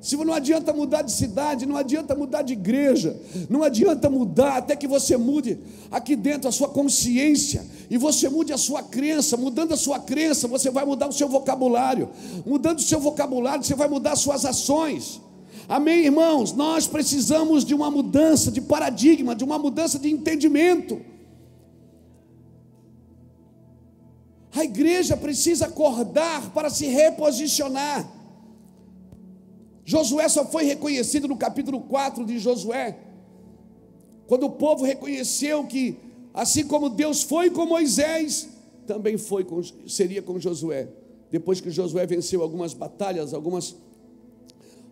Se 0.00 0.16
não 0.16 0.32
adianta 0.32 0.72
mudar 0.72 1.02
de 1.02 1.10
cidade, 1.10 1.66
não 1.66 1.76
adianta 1.76 2.14
mudar 2.14 2.42
de 2.42 2.52
igreja, 2.52 3.20
não 3.50 3.62
adianta 3.62 4.08
mudar 4.08 4.58
até 4.58 4.76
que 4.76 4.86
você 4.86 5.16
mude 5.16 5.58
aqui 5.90 6.14
dentro 6.14 6.48
a 6.48 6.52
sua 6.52 6.68
consciência 6.68 7.66
e 7.90 7.96
você 7.96 8.28
mude 8.28 8.52
a 8.52 8.58
sua 8.58 8.82
crença. 8.82 9.36
Mudando 9.36 9.72
a 9.72 9.76
sua 9.76 9.98
crença, 9.98 10.46
você 10.46 10.70
vai 10.70 10.84
mudar 10.84 11.08
o 11.08 11.12
seu 11.12 11.28
vocabulário. 11.28 12.10
Mudando 12.44 12.78
o 12.78 12.82
seu 12.82 13.00
vocabulário, 13.00 13.64
você 13.64 13.74
vai 13.74 13.88
mudar 13.88 14.12
as 14.12 14.20
suas 14.20 14.44
ações. 14.44 15.20
Amém, 15.68 16.04
irmãos? 16.04 16.52
Nós 16.52 16.86
precisamos 16.86 17.64
de 17.64 17.74
uma 17.74 17.90
mudança 17.90 18.52
de 18.52 18.60
paradigma, 18.60 19.34
de 19.34 19.42
uma 19.42 19.58
mudança 19.58 19.98
de 19.98 20.08
entendimento. 20.08 21.00
A 24.56 24.64
igreja 24.64 25.16
precisa 25.16 25.66
acordar 25.66 26.50
para 26.52 26.70
se 26.70 26.86
reposicionar. 26.86 28.10
Josué 29.84 30.26
só 30.30 30.46
foi 30.46 30.64
reconhecido 30.64 31.28
no 31.28 31.36
capítulo 31.36 31.80
4 31.80 32.24
de 32.24 32.38
Josué, 32.38 32.98
quando 34.26 34.46
o 34.46 34.50
povo 34.50 34.82
reconheceu 34.82 35.64
que, 35.64 35.98
assim 36.32 36.66
como 36.66 36.88
Deus 36.88 37.22
foi 37.22 37.50
com 37.50 37.66
Moisés, 37.66 38.48
também 38.86 39.18
foi 39.18 39.44
com, 39.44 39.62
seria 39.86 40.22
com 40.22 40.40
Josué. 40.40 40.88
Depois 41.30 41.60
que 41.60 41.70
Josué 41.70 42.06
venceu 42.06 42.42
algumas 42.42 42.72
batalhas, 42.72 43.34
algumas, 43.34 43.76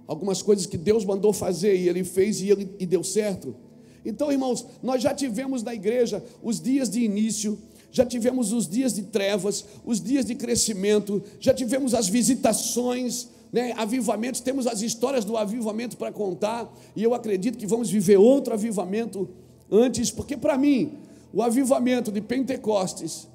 algumas 0.07 0.43
coisas 0.43 0.67
que 0.67 0.77
Deus 0.77 1.07
mandou 1.07 1.33
fazer 1.33 1.75
e 1.75 1.89
ele 1.89 2.05
fez 2.05 2.43
e, 2.43 2.51
ele, 2.51 2.71
e 2.79 2.85
deu 2.85 3.03
certo. 3.03 3.57
Então, 4.05 4.31
irmãos, 4.31 4.67
nós 4.83 5.03
já 5.03 5.15
tivemos 5.15 5.63
na 5.63 5.75
igreja 5.75 6.23
os 6.43 6.61
dias 6.61 6.91
de 6.91 7.01
início, 7.01 7.59
já 7.95 8.05
tivemos 8.05 8.53
os 8.53 8.67
dias 8.69 8.93
de 8.93 9.05
trevas, 9.05 9.65
os 9.85 10.01
dias 10.01 10.27
de 10.27 10.35
crescimento, 10.35 11.23
já 11.39 11.55
tivemos 11.55 11.95
as 11.95 12.09
visitações, 12.09 13.29
né, 13.53 13.73
avivamentos, 13.77 14.41
temos 14.41 14.67
as 14.67 14.83
histórias 14.83 15.25
do 15.25 15.37
avivamento 15.37 15.97
para 15.97 16.11
contar, 16.11 16.69
e 16.97 17.05
eu 17.05 17.15
acredito 17.15 17.57
que 17.57 17.69
vamos 17.69 17.89
viver 17.89 18.17
outro 18.17 18.53
avivamento 18.53 19.29
antes, 19.71 20.11
porque 20.11 20.37
para 20.37 20.59
mim, 20.59 20.95
o 21.33 21.41
avivamento 21.41 22.11
de 22.11 22.21
Pentecostes 22.21 23.29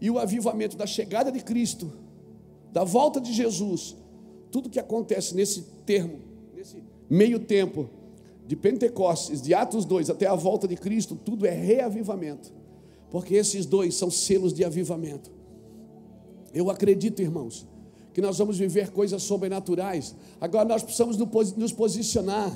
e 0.00 0.08
o 0.10 0.18
avivamento 0.18 0.74
da 0.74 0.86
chegada 0.86 1.30
de 1.30 1.40
Cristo, 1.40 1.92
da 2.72 2.82
volta 2.82 3.20
de 3.20 3.30
Jesus, 3.30 3.94
tudo 4.50 4.70
que 4.70 4.80
acontece 4.80 5.36
nesse 5.36 5.64
termo, 5.84 6.18
nesse 6.56 6.82
meio 7.10 7.38
tempo, 7.38 7.90
de 8.46 8.56
Pentecostes, 8.56 9.42
de 9.42 9.52
Atos 9.52 9.84
2 9.84 10.08
até 10.08 10.26
a 10.26 10.34
volta 10.34 10.66
de 10.66 10.76
Cristo, 10.76 11.14
tudo 11.14 11.44
é 11.44 11.50
reavivamento, 11.50 12.58
porque 13.10 13.34
esses 13.34 13.66
dois 13.66 13.94
são 13.94 14.10
selos 14.10 14.52
de 14.52 14.64
avivamento. 14.64 15.30
Eu 16.54 16.70
acredito, 16.70 17.20
irmãos, 17.20 17.66
que 18.12 18.20
nós 18.20 18.38
vamos 18.38 18.58
viver 18.58 18.90
coisas 18.90 19.22
sobrenaturais. 19.22 20.14
Agora 20.40 20.68
nós 20.68 20.82
precisamos 20.82 21.16
nos 21.16 21.72
posicionar. 21.72 22.52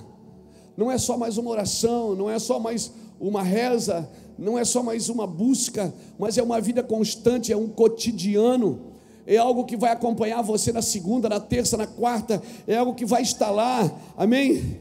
Não 0.76 0.90
é 0.90 0.98
só 0.98 1.16
mais 1.16 1.38
uma 1.38 1.50
oração, 1.50 2.14
não 2.14 2.28
é 2.28 2.38
só 2.38 2.58
mais 2.58 2.92
uma 3.20 3.42
reza, 3.42 4.08
não 4.36 4.58
é 4.58 4.64
só 4.64 4.82
mais 4.82 5.08
uma 5.08 5.26
busca, 5.26 5.94
mas 6.18 6.36
é 6.36 6.42
uma 6.42 6.60
vida 6.60 6.82
constante, 6.82 7.52
é 7.52 7.56
um 7.56 7.68
cotidiano. 7.68 8.92
É 9.26 9.36
algo 9.36 9.64
que 9.64 9.76
vai 9.76 9.90
acompanhar 9.92 10.42
você 10.42 10.72
na 10.72 10.82
segunda, 10.82 11.28
na 11.28 11.40
terça, 11.40 11.76
na 11.76 11.86
quarta, 11.86 12.42
é 12.66 12.76
algo 12.76 12.94
que 12.94 13.06
vai 13.06 13.22
estar 13.22 13.50
lá. 13.50 13.90
Amém? 14.16 14.78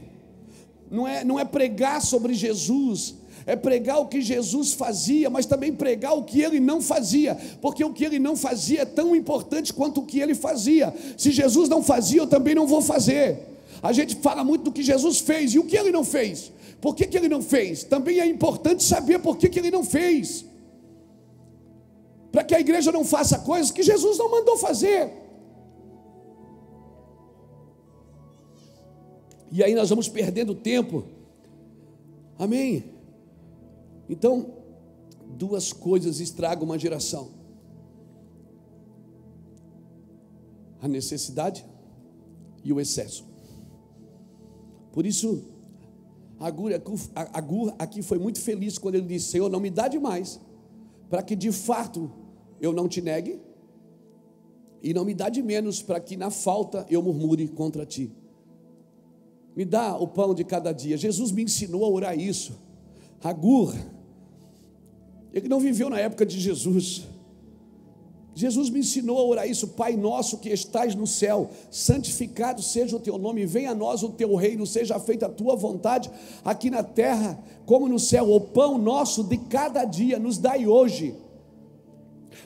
Não 0.90 1.08
é, 1.08 1.24
não 1.24 1.40
é 1.40 1.44
pregar 1.44 2.02
sobre 2.02 2.34
Jesus, 2.34 3.14
é 3.46 3.54
pregar 3.54 4.00
o 4.00 4.06
que 4.06 4.22
Jesus 4.22 4.72
fazia, 4.72 5.28
mas 5.28 5.44
também 5.44 5.72
pregar 5.72 6.16
o 6.16 6.24
que 6.24 6.40
ele 6.40 6.58
não 6.60 6.80
fazia, 6.80 7.36
porque 7.60 7.84
o 7.84 7.92
que 7.92 8.04
ele 8.04 8.18
não 8.18 8.36
fazia 8.36 8.82
é 8.82 8.84
tão 8.84 9.14
importante 9.14 9.72
quanto 9.72 10.00
o 10.00 10.06
que 10.06 10.20
ele 10.20 10.34
fazia. 10.34 10.94
Se 11.16 11.30
Jesus 11.30 11.68
não 11.68 11.82
fazia, 11.82 12.20
eu 12.20 12.26
também 12.26 12.54
não 12.54 12.66
vou 12.66 12.80
fazer. 12.80 13.38
A 13.82 13.92
gente 13.92 14.16
fala 14.16 14.42
muito 14.42 14.62
do 14.62 14.72
que 14.72 14.82
Jesus 14.82 15.18
fez 15.20 15.52
e 15.52 15.58
o 15.58 15.64
que 15.64 15.76
ele 15.76 15.92
não 15.92 16.04
fez. 16.04 16.50
Por 16.80 16.94
que, 16.94 17.06
que 17.06 17.16
ele 17.16 17.28
não 17.28 17.42
fez? 17.42 17.84
Também 17.84 18.18
é 18.20 18.26
importante 18.26 18.82
saber 18.82 19.18
por 19.18 19.36
que, 19.36 19.48
que 19.48 19.58
ele 19.58 19.70
não 19.70 19.84
fez. 19.84 20.44
Para 22.32 22.44
que 22.44 22.54
a 22.54 22.60
igreja 22.60 22.90
não 22.90 23.04
faça 23.04 23.38
coisas 23.38 23.70
que 23.70 23.82
Jesus 23.82 24.18
não 24.18 24.30
mandou 24.30 24.56
fazer. 24.56 25.10
E 29.52 29.62
aí 29.62 29.74
nós 29.74 29.88
vamos 29.88 30.08
perdendo 30.08 30.54
tempo. 30.54 31.04
Amém. 32.38 32.93
Então, 34.08 34.54
duas 35.36 35.72
coisas 35.72 36.20
estragam 36.20 36.64
uma 36.64 36.78
geração: 36.78 37.30
a 40.80 40.88
necessidade 40.88 41.64
e 42.62 42.72
o 42.72 42.80
excesso. 42.80 43.24
Por 44.92 45.04
isso, 45.04 45.44
Agur, 46.38 46.72
aqui 47.78 48.02
foi 48.02 48.18
muito 48.18 48.40
feliz 48.40 48.78
quando 48.78 48.96
ele 48.96 49.06
disse: 49.06 49.30
Senhor, 49.30 49.48
não 49.50 49.60
me 49.60 49.70
dá 49.70 49.88
demais, 49.88 50.40
para 51.08 51.22
que 51.22 51.34
de 51.34 51.50
fato 51.50 52.10
eu 52.60 52.72
não 52.72 52.88
te 52.88 53.00
negue, 53.00 53.40
e 54.82 54.92
não 54.92 55.04
me 55.04 55.14
dá 55.14 55.28
de 55.28 55.42
menos, 55.42 55.82
para 55.82 55.98
que 55.98 56.16
na 56.16 56.30
falta 56.30 56.86
eu 56.90 57.02
murmure 57.02 57.48
contra 57.48 57.86
ti. 57.86 58.12
Me 59.56 59.64
dá 59.64 59.96
o 59.96 60.08
pão 60.08 60.34
de 60.34 60.44
cada 60.44 60.72
dia. 60.72 60.96
Jesus 60.96 61.30
me 61.30 61.44
ensinou 61.44 61.84
a 61.84 61.88
orar 61.88 62.18
isso. 62.18 62.60
Agur 63.22 63.72
ele 65.34 65.48
não 65.48 65.58
viveu 65.58 65.90
na 65.90 65.98
época 65.98 66.24
de 66.24 66.38
Jesus. 66.38 67.08
Jesus 68.36 68.70
me 68.70 68.80
ensinou 68.80 69.18
a 69.18 69.24
orar 69.24 69.48
isso, 69.48 69.68
Pai 69.68 69.96
nosso 69.96 70.38
que 70.38 70.48
estás 70.48 70.94
no 70.94 71.06
céu, 71.06 71.50
santificado 71.70 72.62
seja 72.62 72.96
o 72.96 73.00
teu 73.00 73.18
nome, 73.18 73.44
venha 73.44 73.72
a 73.72 73.74
nós 73.74 74.02
o 74.02 74.10
teu 74.10 74.34
reino, 74.36 74.64
seja 74.64 74.98
feita 74.98 75.26
a 75.26 75.28
tua 75.28 75.56
vontade, 75.56 76.10
aqui 76.44 76.70
na 76.70 76.82
terra 76.82 77.38
como 77.66 77.88
no 77.88 77.98
céu. 77.98 78.32
O 78.32 78.40
pão 78.40 78.78
nosso 78.78 79.24
de 79.24 79.36
cada 79.36 79.84
dia 79.84 80.18
nos 80.20 80.38
dai 80.38 80.66
hoje. 80.66 81.16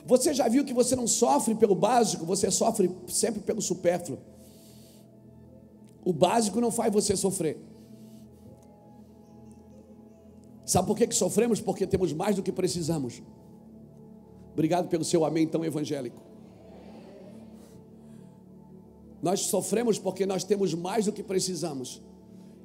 Você 0.05 0.33
já 0.33 0.47
viu 0.47 0.65
que 0.65 0.73
você 0.73 0.95
não 0.95 1.07
sofre 1.07 1.53
pelo 1.53 1.75
básico, 1.75 2.25
você 2.25 2.49
sofre 2.49 2.89
sempre 3.07 3.41
pelo 3.41 3.61
supérfluo. 3.61 4.17
O 6.03 6.11
básico 6.11 6.59
não 6.59 6.71
faz 6.71 6.91
você 6.91 7.15
sofrer. 7.15 7.68
Sabe 10.69 10.85
por 10.85 10.95
que, 10.95 11.07
que 11.07 11.15
sofremos? 11.15 11.59
Porque 11.59 11.87
temos 11.87 12.13
mais 12.13 12.35
do 12.35 12.43
que 12.43 12.51
precisamos. 12.51 13.23
Obrigado 14.53 14.87
pelo 14.87 15.03
seu 15.03 15.25
amém 15.25 15.47
tão 15.47 15.65
evangélico. 15.65 16.21
Nós 19.19 19.39
sofremos 19.47 19.97
porque 19.97 20.27
nós 20.27 20.43
temos 20.43 20.75
mais 20.75 21.05
do 21.05 21.11
que 21.11 21.23
precisamos 21.23 22.03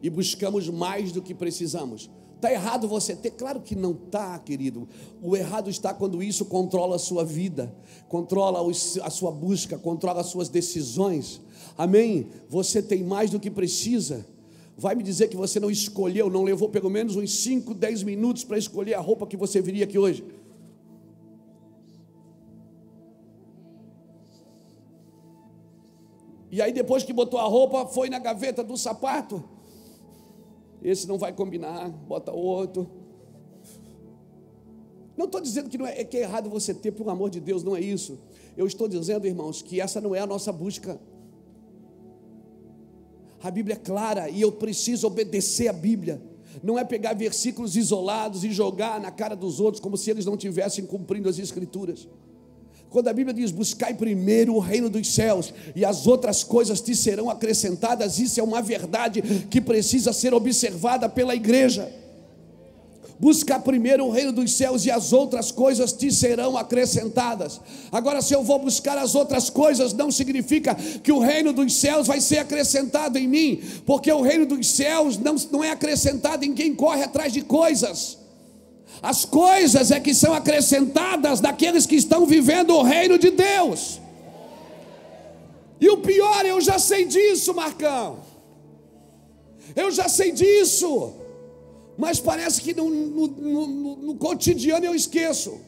e 0.02 0.10
buscamos 0.10 0.68
mais 0.68 1.12
do 1.12 1.22
que 1.22 1.34
precisamos. 1.34 2.10
Está 2.34 2.52
errado 2.52 2.86
você 2.86 3.16
ter? 3.16 3.30
Claro 3.30 3.62
que 3.62 3.74
não 3.74 3.92
está, 3.92 4.38
querido. 4.38 4.86
O 5.22 5.34
errado 5.34 5.70
está 5.70 5.94
quando 5.94 6.22
isso 6.22 6.44
controla 6.44 6.96
a 6.96 6.98
sua 6.98 7.24
vida, 7.24 7.74
controla 8.06 8.70
a 9.02 9.10
sua 9.10 9.32
busca, 9.32 9.78
controla 9.78 10.20
as 10.20 10.26
suas 10.26 10.50
decisões. 10.50 11.40
Amém? 11.74 12.28
Você 12.50 12.82
tem 12.82 13.02
mais 13.02 13.30
do 13.30 13.40
que 13.40 13.50
precisa 13.50 14.26
vai 14.76 14.94
me 14.94 15.02
dizer 15.02 15.28
que 15.28 15.36
você 15.36 15.60
não 15.60 15.70
escolheu, 15.70 16.28
não 16.28 16.42
levou 16.42 16.68
pelo 16.68 16.90
menos 16.90 17.16
uns 17.16 17.42
5, 17.42 17.74
10 17.74 18.02
minutos 18.02 18.44
para 18.44 18.58
escolher 18.58 18.94
a 18.94 19.00
roupa 19.00 19.26
que 19.26 19.36
você 19.36 19.60
viria 19.60 19.84
aqui 19.84 19.98
hoje? 19.98 20.24
E 26.50 26.62
aí, 26.62 26.72
depois 26.72 27.02
que 27.02 27.12
botou 27.12 27.40
a 27.40 27.44
roupa, 27.44 27.86
foi 27.86 28.08
na 28.08 28.18
gaveta 28.18 28.62
do 28.62 28.76
sapato. 28.76 29.42
Esse 30.80 31.08
não 31.08 31.18
vai 31.18 31.32
combinar, 31.32 31.90
bota 31.90 32.30
outro. 32.30 32.88
Não 35.16 35.26
estou 35.26 35.40
dizendo 35.40 35.68
que, 35.68 35.78
não 35.78 35.86
é, 35.86 36.04
que 36.04 36.16
é 36.16 36.20
errado 36.20 36.50
você 36.50 36.74
ter, 36.74 36.92
pelo 36.92 37.10
amor 37.10 37.30
de 37.30 37.40
Deus, 37.40 37.62
não 37.64 37.74
é 37.74 37.80
isso. 37.80 38.20
Eu 38.56 38.66
estou 38.66 38.86
dizendo, 38.86 39.26
irmãos, 39.26 39.62
que 39.62 39.80
essa 39.80 40.00
não 40.00 40.14
é 40.14 40.20
a 40.20 40.26
nossa 40.26 40.52
busca. 40.52 41.00
A 43.44 43.50
Bíblia 43.50 43.74
é 43.74 43.78
clara 43.78 44.30
e 44.30 44.40
eu 44.40 44.50
preciso 44.50 45.06
obedecer 45.06 45.68
a 45.68 45.72
Bíblia. 45.72 46.18
Não 46.62 46.78
é 46.78 46.84
pegar 46.84 47.12
versículos 47.12 47.76
isolados 47.76 48.42
e 48.42 48.50
jogar 48.50 48.98
na 48.98 49.10
cara 49.10 49.36
dos 49.36 49.60
outros 49.60 49.82
como 49.82 49.98
se 49.98 50.10
eles 50.10 50.24
não 50.24 50.34
tivessem 50.34 50.86
cumprindo 50.86 51.28
as 51.28 51.38
Escrituras. 51.38 52.08
Quando 52.88 53.08
a 53.08 53.12
Bíblia 53.12 53.34
diz: 53.34 53.50
Buscai 53.50 53.92
primeiro 53.92 54.54
o 54.54 54.58
reino 54.58 54.88
dos 54.88 55.12
céus 55.12 55.52
e 55.76 55.84
as 55.84 56.06
outras 56.06 56.42
coisas 56.42 56.80
te 56.80 56.96
serão 56.96 57.28
acrescentadas, 57.28 58.18
isso 58.18 58.40
é 58.40 58.42
uma 58.42 58.62
verdade 58.62 59.20
que 59.50 59.60
precisa 59.60 60.10
ser 60.14 60.32
observada 60.32 61.06
pela 61.06 61.34
igreja. 61.34 61.92
Busca 63.18 63.60
primeiro 63.60 64.04
o 64.04 64.10
reino 64.10 64.32
dos 64.32 64.52
céus 64.52 64.84
e 64.84 64.90
as 64.90 65.12
outras 65.12 65.52
coisas 65.52 65.92
te 65.92 66.10
serão 66.10 66.56
acrescentadas. 66.56 67.60
Agora, 67.92 68.20
se 68.20 68.34
eu 68.34 68.42
vou 68.42 68.58
buscar 68.58 68.98
as 68.98 69.14
outras 69.14 69.48
coisas, 69.48 69.92
não 69.92 70.10
significa 70.10 70.74
que 70.74 71.12
o 71.12 71.20
reino 71.20 71.52
dos 71.52 71.76
céus 71.76 72.08
vai 72.08 72.20
ser 72.20 72.38
acrescentado 72.38 73.16
em 73.16 73.28
mim, 73.28 73.62
porque 73.86 74.10
o 74.10 74.20
reino 74.20 74.46
dos 74.46 74.66
céus 74.68 75.16
não, 75.16 75.36
não 75.52 75.62
é 75.62 75.70
acrescentado 75.70 76.44
em 76.44 76.54
quem 76.54 76.74
corre 76.74 77.04
atrás 77.04 77.32
de 77.32 77.42
coisas. 77.42 78.18
As 79.00 79.24
coisas 79.24 79.92
é 79.92 80.00
que 80.00 80.12
são 80.12 80.34
acrescentadas 80.34 81.40
daqueles 81.40 81.86
que 81.86 81.96
estão 81.96 82.26
vivendo 82.26 82.70
o 82.74 82.82
reino 82.82 83.16
de 83.16 83.30
Deus. 83.30 84.00
E 85.80 85.88
o 85.88 85.98
pior, 85.98 86.44
eu 86.44 86.60
já 86.60 86.80
sei 86.80 87.04
disso, 87.04 87.54
Marcão. 87.54 88.18
Eu 89.76 89.90
já 89.90 90.08
sei 90.08 90.32
disso 90.32 91.23
mas 91.96 92.18
parece 92.20 92.60
que 92.60 92.74
no, 92.74 92.90
no, 92.90 93.26
no, 93.26 93.96
no 93.96 94.14
cotidiano 94.16 94.84
eu 94.84 94.94
esqueço. 94.94 95.58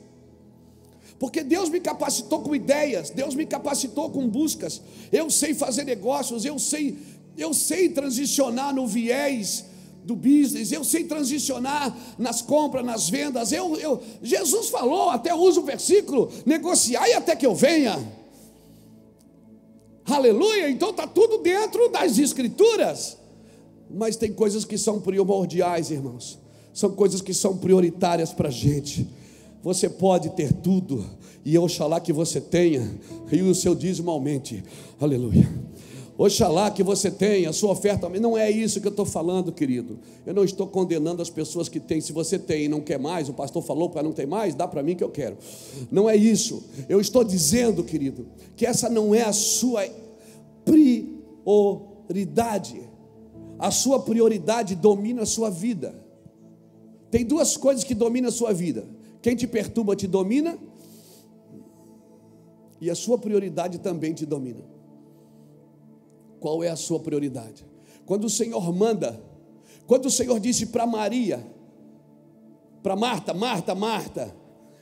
Porque 1.19 1.43
Deus 1.43 1.71
me 1.71 1.81
capacitou 1.81 2.43
com 2.43 2.55
ideias, 2.55 3.11
Deus 3.11 3.35
me 3.35 3.47
capacitou 3.47 4.11
com 4.11 4.29
buscas. 4.29 4.83
Eu 5.11 5.31
sei 5.31 5.55
fazer 5.55 5.85
negócios, 5.85 6.45
eu 6.45 6.59
sei, 6.59 6.99
eu 7.37 7.55
sei 7.55 7.89
transicionar 7.89 8.75
no 8.75 8.87
viés 8.87 9.65
do 10.05 10.15
business, 10.15 10.71
eu 10.73 10.85
sei 10.85 11.05
transicionar 11.05 11.97
nas 12.19 12.43
compras, 12.43 12.85
nas 12.85 13.09
vendas. 13.09 13.51
Eu, 13.51 13.77
eu, 13.77 14.03
Jesus 14.23 14.69
falou, 14.69 15.11
até 15.11 15.35
uso 15.35 15.62
o 15.62 15.65
versículo, 15.65 16.31
negociar 16.45 17.09
e 17.09 17.15
até 17.15 17.35
que 17.35 17.47
eu 17.47 17.55
venha. 17.55 17.99
Aleluia! 20.05 20.71
Então 20.71 20.91
está 20.91 21.07
tudo 21.07 21.39
dentro 21.39 21.89
das 21.89 22.19
escrituras. 22.19 23.17
Mas 23.90 24.16
tem 24.16 24.33
coisas 24.33 24.64
que 24.64 24.77
são 24.77 25.01
primordiais, 25.01 25.90
irmãos. 25.90 26.38
São 26.72 26.90
coisas 26.90 27.20
que 27.20 27.33
são 27.33 27.57
prioritárias 27.57 28.33
para 28.33 28.49
a 28.49 28.53
gente. 28.53 29.09
Você 29.62 29.88
pode 29.88 30.31
ter 30.31 30.53
tudo, 30.53 31.05
e 31.44 31.59
oxalá 31.59 32.01
que 32.01 32.12
você 32.12 32.40
tenha, 32.40 32.99
e 33.33 33.42
o 33.42 33.55
seu 33.55 33.75
dízimo 33.75 34.11
aumente. 34.11 34.62
Aleluia. 35.01 35.49
Oxalá 36.18 36.70
que 36.70 36.83
você 36.83 37.11
tenha, 37.11 37.51
a 37.51 37.53
sua 37.53 37.72
oferta. 37.72 38.09
Não 38.09 38.38
é 38.38 38.51
isso 38.51 38.81
que 38.81 38.87
eu 38.87 38.90
estou 38.90 39.05
falando, 39.05 39.53
querido. 39.53 39.99
Eu 40.25 40.33
não 40.33 40.44
estou 40.44 40.66
condenando 40.66 41.20
as 41.20 41.29
pessoas 41.29 41.68
que 41.68 41.79
têm. 41.79 42.01
Se 42.01 42.12
você 42.12 42.38
tem 42.38 42.64
e 42.64 42.68
não 42.68 42.81
quer 42.81 42.99
mais, 42.99 43.29
o 43.29 43.35
pastor 43.35 43.62
falou 43.62 43.90
para 43.90 44.03
não 44.03 44.12
ter 44.12 44.27
mais, 44.27 44.55
dá 44.55 44.66
para 44.66 44.83
mim 44.83 44.96
que 44.96 45.05
eu 45.05 45.11
quero. 45.11 45.37
Não 45.90 46.09
é 46.09 46.16
isso. 46.16 46.64
Eu 46.88 47.01
estou 47.01 47.22
dizendo, 47.22 47.85
querido, 47.85 48.27
que 48.57 48.64
essa 48.64 48.88
não 48.88 49.14
é 49.14 49.22
a 49.22 49.33
sua 49.33 49.87
prioridade 50.64 52.81
a 53.59 53.71
sua 53.71 54.01
prioridade 54.01 54.75
domina 54.75 55.23
a 55.23 55.27
sua 55.27 55.51
vida. 55.51 55.95
Tem 57.11 57.25
duas 57.25 57.57
coisas 57.57 57.85
que 57.85 57.95
dominam 57.95 58.29
a 58.29 58.33
sua 58.33 58.53
vida: 58.53 58.87
quem 59.23 59.35
te 59.35 59.47
perturba 59.47 59.97
te 59.97 60.07
domina, 60.07 60.59
e 62.81 62.90
a 62.90 62.95
sua 62.95 63.19
prioridade 63.19 63.79
também 63.79 64.12
te 64.12 64.27
domina. 64.27 64.64
Qual 66.40 66.62
é 66.62 66.69
a 66.69 66.77
sua 66.77 67.01
prioridade? 67.01 67.66
Quando 68.05 68.25
o 68.25 68.31
Senhor 68.31 68.73
manda, 68.73 69.21
quando 69.87 70.07
o 70.07 70.11
Senhor 70.11 70.38
disse 70.38 70.66
para 70.66 70.87
Maria, 70.87 71.45
para 72.83 72.95
Marta, 72.95 73.35
Marta, 73.35 73.75
Marta, 73.75 74.37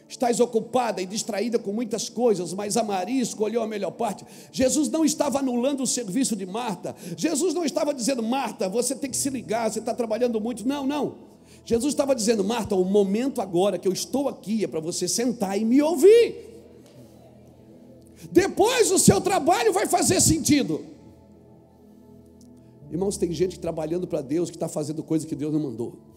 Estás 0.06 0.38
ocupada 0.38 1.00
e 1.00 1.06
distraída 1.06 1.58
com 1.58 1.72
muitas 1.72 2.08
coisas, 2.08 2.52
mas 2.52 2.76
a 2.76 2.82
Maria 2.82 3.22
escolheu 3.22 3.62
a 3.62 3.66
melhor 3.66 3.90
parte. 3.92 4.24
Jesus 4.52 4.88
não 4.88 5.04
estava 5.04 5.38
anulando 5.38 5.82
o 5.82 5.86
serviço 5.86 6.36
de 6.36 6.44
Marta. 6.44 6.94
Jesus 7.16 7.54
não 7.54 7.64
estava 7.64 7.94
dizendo, 7.94 8.22
Marta, 8.22 8.68
você 8.68 8.94
tem 8.94 9.10
que 9.10 9.16
se 9.16 9.30
ligar, 9.30 9.70
você 9.70 9.78
está 9.78 9.94
trabalhando 9.94 10.40
muito. 10.40 10.66
Não, 10.68 10.86
não. 10.86 11.14
Jesus 11.64 11.94
estava 11.94 12.14
dizendo, 12.14 12.44
Marta, 12.44 12.74
o 12.74 12.84
momento 12.84 13.40
agora 13.40 13.78
que 13.78 13.88
eu 13.88 13.92
estou 13.92 14.28
aqui 14.28 14.64
é 14.64 14.66
para 14.66 14.80
você 14.80 15.08
sentar 15.08 15.58
e 15.58 15.64
me 15.64 15.80
ouvir. 15.80 16.52
Depois 18.30 18.90
o 18.90 18.98
seu 18.98 19.20
trabalho 19.20 19.72
vai 19.72 19.86
fazer 19.86 20.20
sentido. 20.20 20.84
Irmãos, 22.90 23.16
tem 23.16 23.32
gente 23.32 23.58
trabalhando 23.58 24.06
para 24.06 24.20
Deus 24.20 24.50
que 24.50 24.56
está 24.56 24.68
fazendo 24.68 25.02
coisa 25.02 25.26
que 25.26 25.34
Deus 25.34 25.52
não 25.52 25.60
mandou. 25.60 26.13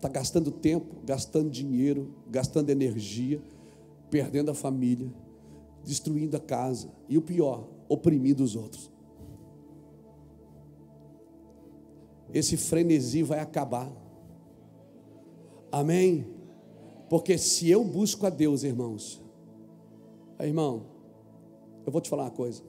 Está 0.00 0.08
gastando 0.08 0.50
tempo, 0.50 0.96
gastando 1.04 1.50
dinheiro, 1.50 2.14
gastando 2.26 2.70
energia, 2.70 3.38
perdendo 4.08 4.50
a 4.50 4.54
família, 4.54 5.12
destruindo 5.84 6.38
a 6.38 6.40
casa 6.40 6.88
e 7.06 7.18
o 7.18 7.20
pior, 7.20 7.68
oprimindo 7.86 8.42
os 8.42 8.56
outros. 8.56 8.90
Esse 12.32 12.56
frenesi 12.56 13.22
vai 13.22 13.40
acabar. 13.40 13.92
Amém? 15.70 16.26
Porque 17.10 17.36
se 17.36 17.68
eu 17.68 17.84
busco 17.84 18.24
a 18.24 18.30
Deus, 18.30 18.62
irmãos, 18.62 19.22
irmão, 20.40 20.86
eu 21.84 21.92
vou 21.92 22.00
te 22.00 22.08
falar 22.08 22.22
uma 22.22 22.30
coisa. 22.30 22.62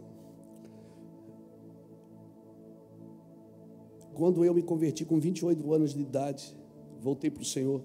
Quando 4.14 4.44
eu 4.44 4.54
me 4.54 4.62
converti 4.62 5.06
com 5.06 5.18
28 5.18 5.74
anos 5.74 5.94
de 5.94 6.02
idade, 6.02 6.60
voltei 7.02 7.32
para 7.32 7.42
o 7.42 7.46
Senhor. 7.46 7.82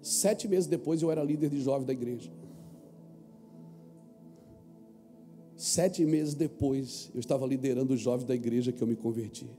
Sete 0.00 0.46
meses 0.46 0.66
depois 0.66 1.02
eu 1.02 1.10
era 1.10 1.22
líder 1.22 1.50
de 1.50 1.60
jovem 1.60 1.86
da 1.86 1.92
igreja. 1.92 2.30
Sete 5.56 6.04
meses 6.04 6.34
depois 6.34 7.10
eu 7.12 7.20
estava 7.20 7.46
liderando 7.46 7.92
os 7.94 8.00
jovens 8.00 8.24
da 8.24 8.34
igreja 8.34 8.72
que 8.72 8.82
eu 8.82 8.86
me 8.86 8.94
converti. 8.94 9.50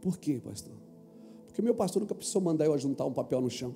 Por 0.00 0.18
quê, 0.18 0.40
pastor? 0.42 0.74
Porque 1.46 1.60
meu 1.60 1.74
pastor 1.74 2.00
nunca 2.00 2.14
precisou 2.14 2.40
mandar 2.40 2.66
eu 2.66 2.78
juntar 2.78 3.04
um 3.04 3.12
papel 3.12 3.40
no 3.40 3.50
chão. 3.50 3.74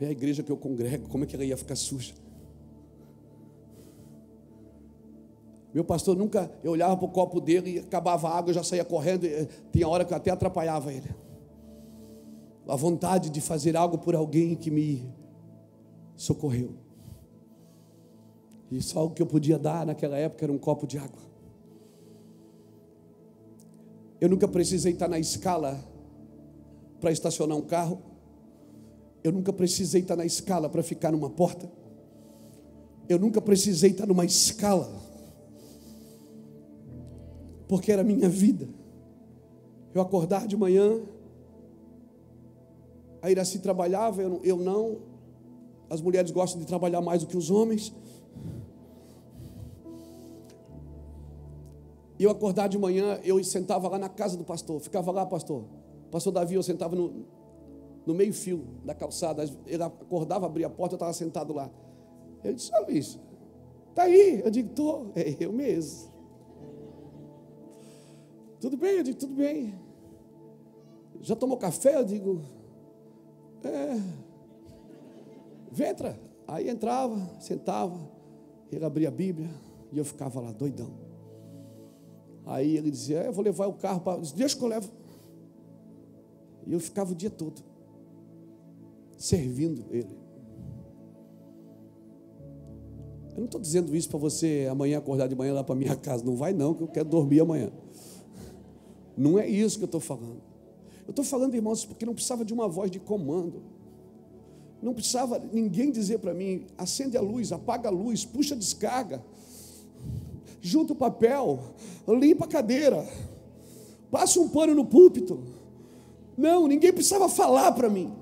É 0.00 0.06
a 0.06 0.10
igreja 0.10 0.42
que 0.42 0.50
eu 0.50 0.56
congrego, 0.56 1.08
como 1.08 1.24
é 1.24 1.26
que 1.26 1.34
ela 1.34 1.44
ia 1.44 1.56
ficar 1.56 1.76
suja? 1.76 2.14
Meu 5.76 5.84
pastor 5.84 6.16
nunca, 6.16 6.50
eu 6.64 6.72
olhava 6.72 6.96
para 6.96 7.04
o 7.04 7.10
copo 7.10 7.38
dele 7.38 7.74
e 7.74 7.78
acabava 7.80 8.30
a 8.30 8.38
água, 8.38 8.48
eu 8.48 8.54
já 8.54 8.62
saía 8.62 8.82
correndo. 8.82 9.26
Tinha 9.70 9.86
hora 9.86 10.06
que 10.06 10.12
eu 10.14 10.16
até 10.16 10.30
atrapalhava 10.30 10.90
ele. 10.90 11.14
A 12.66 12.74
vontade 12.74 13.28
de 13.28 13.42
fazer 13.42 13.76
algo 13.76 13.98
por 13.98 14.14
alguém 14.14 14.56
que 14.56 14.70
me 14.70 15.06
socorreu. 16.16 16.70
E 18.70 18.80
só 18.80 19.04
o 19.04 19.10
que 19.10 19.20
eu 19.20 19.26
podia 19.26 19.58
dar 19.58 19.84
naquela 19.84 20.16
época 20.16 20.46
era 20.46 20.50
um 20.50 20.56
copo 20.56 20.86
de 20.86 20.96
água. 20.96 21.20
Eu 24.18 24.30
nunca 24.30 24.48
precisei 24.48 24.94
estar 24.94 25.08
na 25.08 25.18
escala 25.18 25.78
para 27.02 27.12
estacionar 27.12 27.54
um 27.54 27.60
carro. 27.60 28.00
Eu 29.22 29.30
nunca 29.30 29.52
precisei 29.52 30.00
estar 30.00 30.16
na 30.16 30.24
escala 30.24 30.70
para 30.70 30.82
ficar 30.82 31.12
numa 31.12 31.28
porta. 31.28 31.70
Eu 33.06 33.18
nunca 33.18 33.42
precisei 33.42 33.90
estar 33.90 34.06
numa 34.06 34.24
escala 34.24 35.04
porque 37.68 37.90
era 37.92 38.04
minha 38.04 38.28
vida. 38.28 38.68
Eu 39.94 40.00
acordar 40.00 40.46
de 40.46 40.56
manhã, 40.56 41.00
a 43.22 43.30
Iraci 43.30 43.58
trabalhava, 43.58 44.22
eu, 44.22 44.40
eu 44.44 44.56
não. 44.56 44.98
As 45.88 46.00
mulheres 46.00 46.30
gostam 46.30 46.60
de 46.60 46.66
trabalhar 46.66 47.00
mais 47.00 47.22
do 47.22 47.26
que 47.26 47.36
os 47.36 47.50
homens. 47.50 47.94
E 52.18 52.24
eu 52.24 52.30
acordar 52.30 52.68
de 52.68 52.78
manhã, 52.78 53.20
eu 53.24 53.42
sentava 53.44 53.88
lá 53.88 53.98
na 53.98 54.08
casa 54.08 54.36
do 54.36 54.44
pastor, 54.44 54.80
ficava 54.80 55.10
lá, 55.10 55.26
pastor. 55.26 55.64
Pastor 56.10 56.32
Davi, 56.32 56.54
eu 56.54 56.62
sentava 56.62 56.96
no, 56.96 57.26
no 58.06 58.14
meio 58.14 58.32
fio 58.32 58.64
da 58.84 58.94
calçada. 58.94 59.44
Ele 59.66 59.82
acordava, 59.82 60.46
abria 60.46 60.66
a 60.66 60.70
porta, 60.70 60.94
eu 60.94 60.96
estava 60.96 61.12
sentado 61.12 61.52
lá. 61.52 61.70
Eu 62.42 62.54
disse, 62.54 62.74
ô 62.74 62.84
Luiz, 62.84 63.18
está 63.90 64.04
aí. 64.04 64.40
Eu 64.44 64.50
digo, 64.50 64.70
estou, 64.70 65.12
é 65.14 65.36
eu 65.40 65.52
mesmo. 65.52 66.15
Tudo 68.60 68.76
bem? 68.76 68.98
Eu 68.98 69.02
digo, 69.02 69.18
tudo 69.18 69.34
bem. 69.34 69.74
Já 71.20 71.36
tomou 71.36 71.56
café? 71.56 71.96
Eu 71.96 72.04
digo, 72.04 72.42
é. 73.64 74.00
Ventra. 75.70 76.18
Aí 76.48 76.68
entrava, 76.68 77.18
sentava, 77.40 77.98
ele 78.70 78.84
abria 78.84 79.08
a 79.08 79.10
Bíblia 79.10 79.50
e 79.92 79.98
eu 79.98 80.04
ficava 80.04 80.40
lá 80.40 80.52
doidão. 80.52 80.90
Aí 82.44 82.76
ele 82.76 82.90
dizia, 82.90 83.22
é, 83.22 83.28
eu 83.28 83.32
vou 83.32 83.44
levar 83.44 83.66
o 83.66 83.74
carro 83.74 84.00
para. 84.00 84.20
Deixa 84.34 84.56
que 84.56 84.62
eu 84.62 84.68
levo. 84.68 84.88
E 86.66 86.72
eu 86.72 86.80
ficava 86.80 87.12
o 87.12 87.14
dia 87.14 87.30
todo 87.30 87.62
servindo 89.16 89.84
Ele. 89.90 90.14
Eu 93.30 93.38
não 93.38 93.44
estou 93.44 93.60
dizendo 93.60 93.94
isso 93.94 94.08
para 94.08 94.18
você 94.18 94.66
amanhã 94.70 94.98
acordar 94.98 95.26
de 95.26 95.34
manhã 95.34 95.52
lá 95.52 95.62
para 95.62 95.74
minha 95.74 95.94
casa. 95.94 96.24
Não 96.24 96.36
vai, 96.36 96.54
não, 96.54 96.72
que 96.72 96.82
eu 96.82 96.88
quero 96.88 97.08
dormir 97.08 97.40
amanhã. 97.40 97.70
Não 99.16 99.38
é 99.38 99.48
isso 99.48 99.78
que 99.78 99.84
eu 99.84 99.86
estou 99.86 100.00
falando. 100.00 100.42
Eu 101.06 101.10
estou 101.10 101.24
falando, 101.24 101.54
irmãos, 101.54 101.84
porque 101.84 102.04
não 102.04 102.14
precisava 102.14 102.44
de 102.44 102.52
uma 102.52 102.68
voz 102.68 102.90
de 102.90 102.98
comando. 102.98 103.62
Não 104.82 104.92
precisava 104.92 105.38
ninguém 105.52 105.90
dizer 105.90 106.18
para 106.18 106.34
mim: 106.34 106.66
acende 106.76 107.16
a 107.16 107.20
luz, 107.20 107.52
apaga 107.52 107.88
a 107.88 107.92
luz, 107.92 108.24
puxa 108.24 108.54
a 108.54 108.58
descarga, 108.58 109.24
junta 110.60 110.92
o 110.92 110.96
papel, 110.96 111.60
limpa 112.06 112.44
a 112.44 112.48
cadeira, 112.48 113.08
passa 114.10 114.38
um 114.40 114.48
pano 114.48 114.74
no 114.74 114.84
púlpito. 114.84 115.42
Não, 116.36 116.66
ninguém 116.66 116.92
precisava 116.92 117.28
falar 117.28 117.72
para 117.72 117.88
mim. 117.88 118.12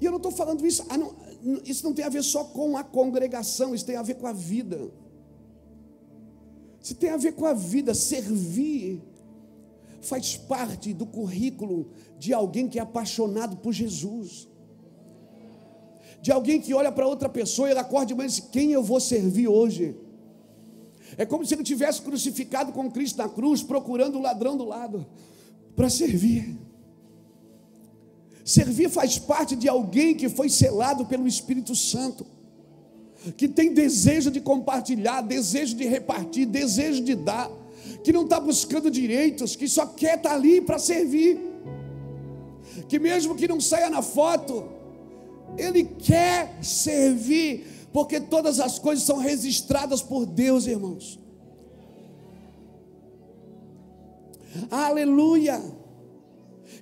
E 0.00 0.04
eu 0.04 0.10
não 0.10 0.18
estou 0.18 0.32
falando 0.32 0.64
isso, 0.64 0.84
ah, 0.88 0.96
isso 1.64 1.84
não 1.84 1.92
tem 1.92 2.04
a 2.04 2.08
ver 2.08 2.22
só 2.22 2.44
com 2.44 2.76
a 2.76 2.84
congregação, 2.84 3.74
isso 3.74 3.84
tem 3.84 3.96
a 3.96 4.02
ver 4.02 4.14
com 4.14 4.26
a 4.26 4.32
vida. 4.32 4.90
Isso 6.82 6.94
tem 6.94 7.10
a 7.10 7.16
ver 7.16 7.32
com 7.32 7.46
a 7.46 7.52
vida, 7.52 7.94
servir 7.94 9.02
faz 10.00 10.36
parte 10.36 10.92
do 10.92 11.06
currículo 11.06 11.90
de 12.18 12.32
alguém 12.32 12.68
que 12.68 12.78
é 12.78 12.82
apaixonado 12.82 13.56
por 13.56 13.72
Jesus. 13.72 14.48
De 16.20 16.30
alguém 16.30 16.60
que 16.60 16.74
olha 16.74 16.92
para 16.92 17.06
outra 17.06 17.28
pessoa 17.28 17.68
e 17.68 17.72
ele 17.72 17.80
acorda 17.80 18.12
e 18.12 18.26
diz: 18.26 18.40
Quem 18.40 18.72
eu 18.72 18.82
vou 18.82 19.00
servir 19.00 19.48
hoje? 19.48 19.96
É 21.16 21.26
como 21.26 21.44
se 21.44 21.54
ele 21.54 21.62
tivesse 21.62 22.02
crucificado 22.02 22.72
com 22.72 22.90
Cristo 22.90 23.18
na 23.18 23.28
cruz, 23.28 23.62
procurando 23.62 24.18
o 24.18 24.22
ladrão 24.22 24.56
do 24.56 24.64
lado 24.64 25.06
para 25.74 25.88
servir. 25.90 26.58
Servir 28.44 28.88
faz 28.88 29.18
parte 29.18 29.56
de 29.56 29.68
alguém 29.68 30.14
que 30.14 30.28
foi 30.28 30.48
selado 30.48 31.06
pelo 31.06 31.26
Espírito 31.26 31.74
Santo, 31.74 32.26
que 33.36 33.46
tem 33.46 33.74
desejo 33.74 34.30
de 34.30 34.40
compartilhar, 34.40 35.20
desejo 35.20 35.76
de 35.76 35.86
repartir, 35.86 36.46
desejo 36.46 37.02
de 37.02 37.14
dar 37.14 37.50
que 38.02 38.12
não 38.12 38.22
está 38.22 38.40
buscando 38.40 38.90
direitos, 38.90 39.56
que 39.56 39.68
só 39.68 39.86
quer 39.86 40.16
estar 40.16 40.30
tá 40.30 40.34
ali 40.34 40.60
para 40.60 40.78
servir, 40.78 41.38
que 42.88 42.98
mesmo 42.98 43.34
que 43.34 43.48
não 43.48 43.60
saia 43.60 43.90
na 43.90 44.02
foto, 44.02 44.68
ele 45.56 45.84
quer 45.84 46.62
servir, 46.62 47.66
porque 47.92 48.20
todas 48.20 48.60
as 48.60 48.78
coisas 48.78 49.04
são 49.04 49.18
registradas 49.18 50.02
por 50.02 50.24
Deus, 50.24 50.66
irmãos. 50.66 51.18
Aleluia! 54.70 55.60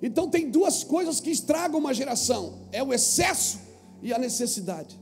Então 0.01 0.28
tem 0.28 0.51
duas 0.51 0.84
coisas 0.84 1.20
que 1.20 1.30
estragam 1.30 1.80
uma 1.80 1.93
geração: 1.93 2.61
é 2.70 2.82
o 2.82 2.93
excesso 2.93 3.59
e 4.03 4.12
a 4.12 4.18
necessidade. 4.18 4.99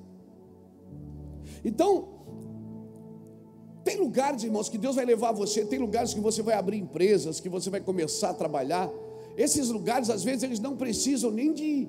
Então, 1.67 1.91
tem 3.83 3.97
lugares, 3.97 4.45
irmãos, 4.45 4.69
que 4.69 4.79
Deus 4.79 4.95
vai 4.95 5.05
levar 5.05 5.33
você, 5.33 5.65
tem 5.65 5.81
lugares 5.81 6.15
que 6.15 6.21
você 6.21 6.41
vai 6.41 6.55
abrir 6.55 6.79
empresas, 6.79 7.41
que 7.41 7.49
você 7.49 7.69
vai 7.69 7.81
começar 7.81 8.31
a 8.31 8.35
trabalhar. 8.35 8.89
Esses 9.37 9.69
lugares, 9.69 10.09
às 10.09 10.23
vezes, 10.23 10.45
eles 10.45 10.61
não 10.61 10.77
precisam 10.77 11.31
nem 11.33 11.53
de. 11.53 11.89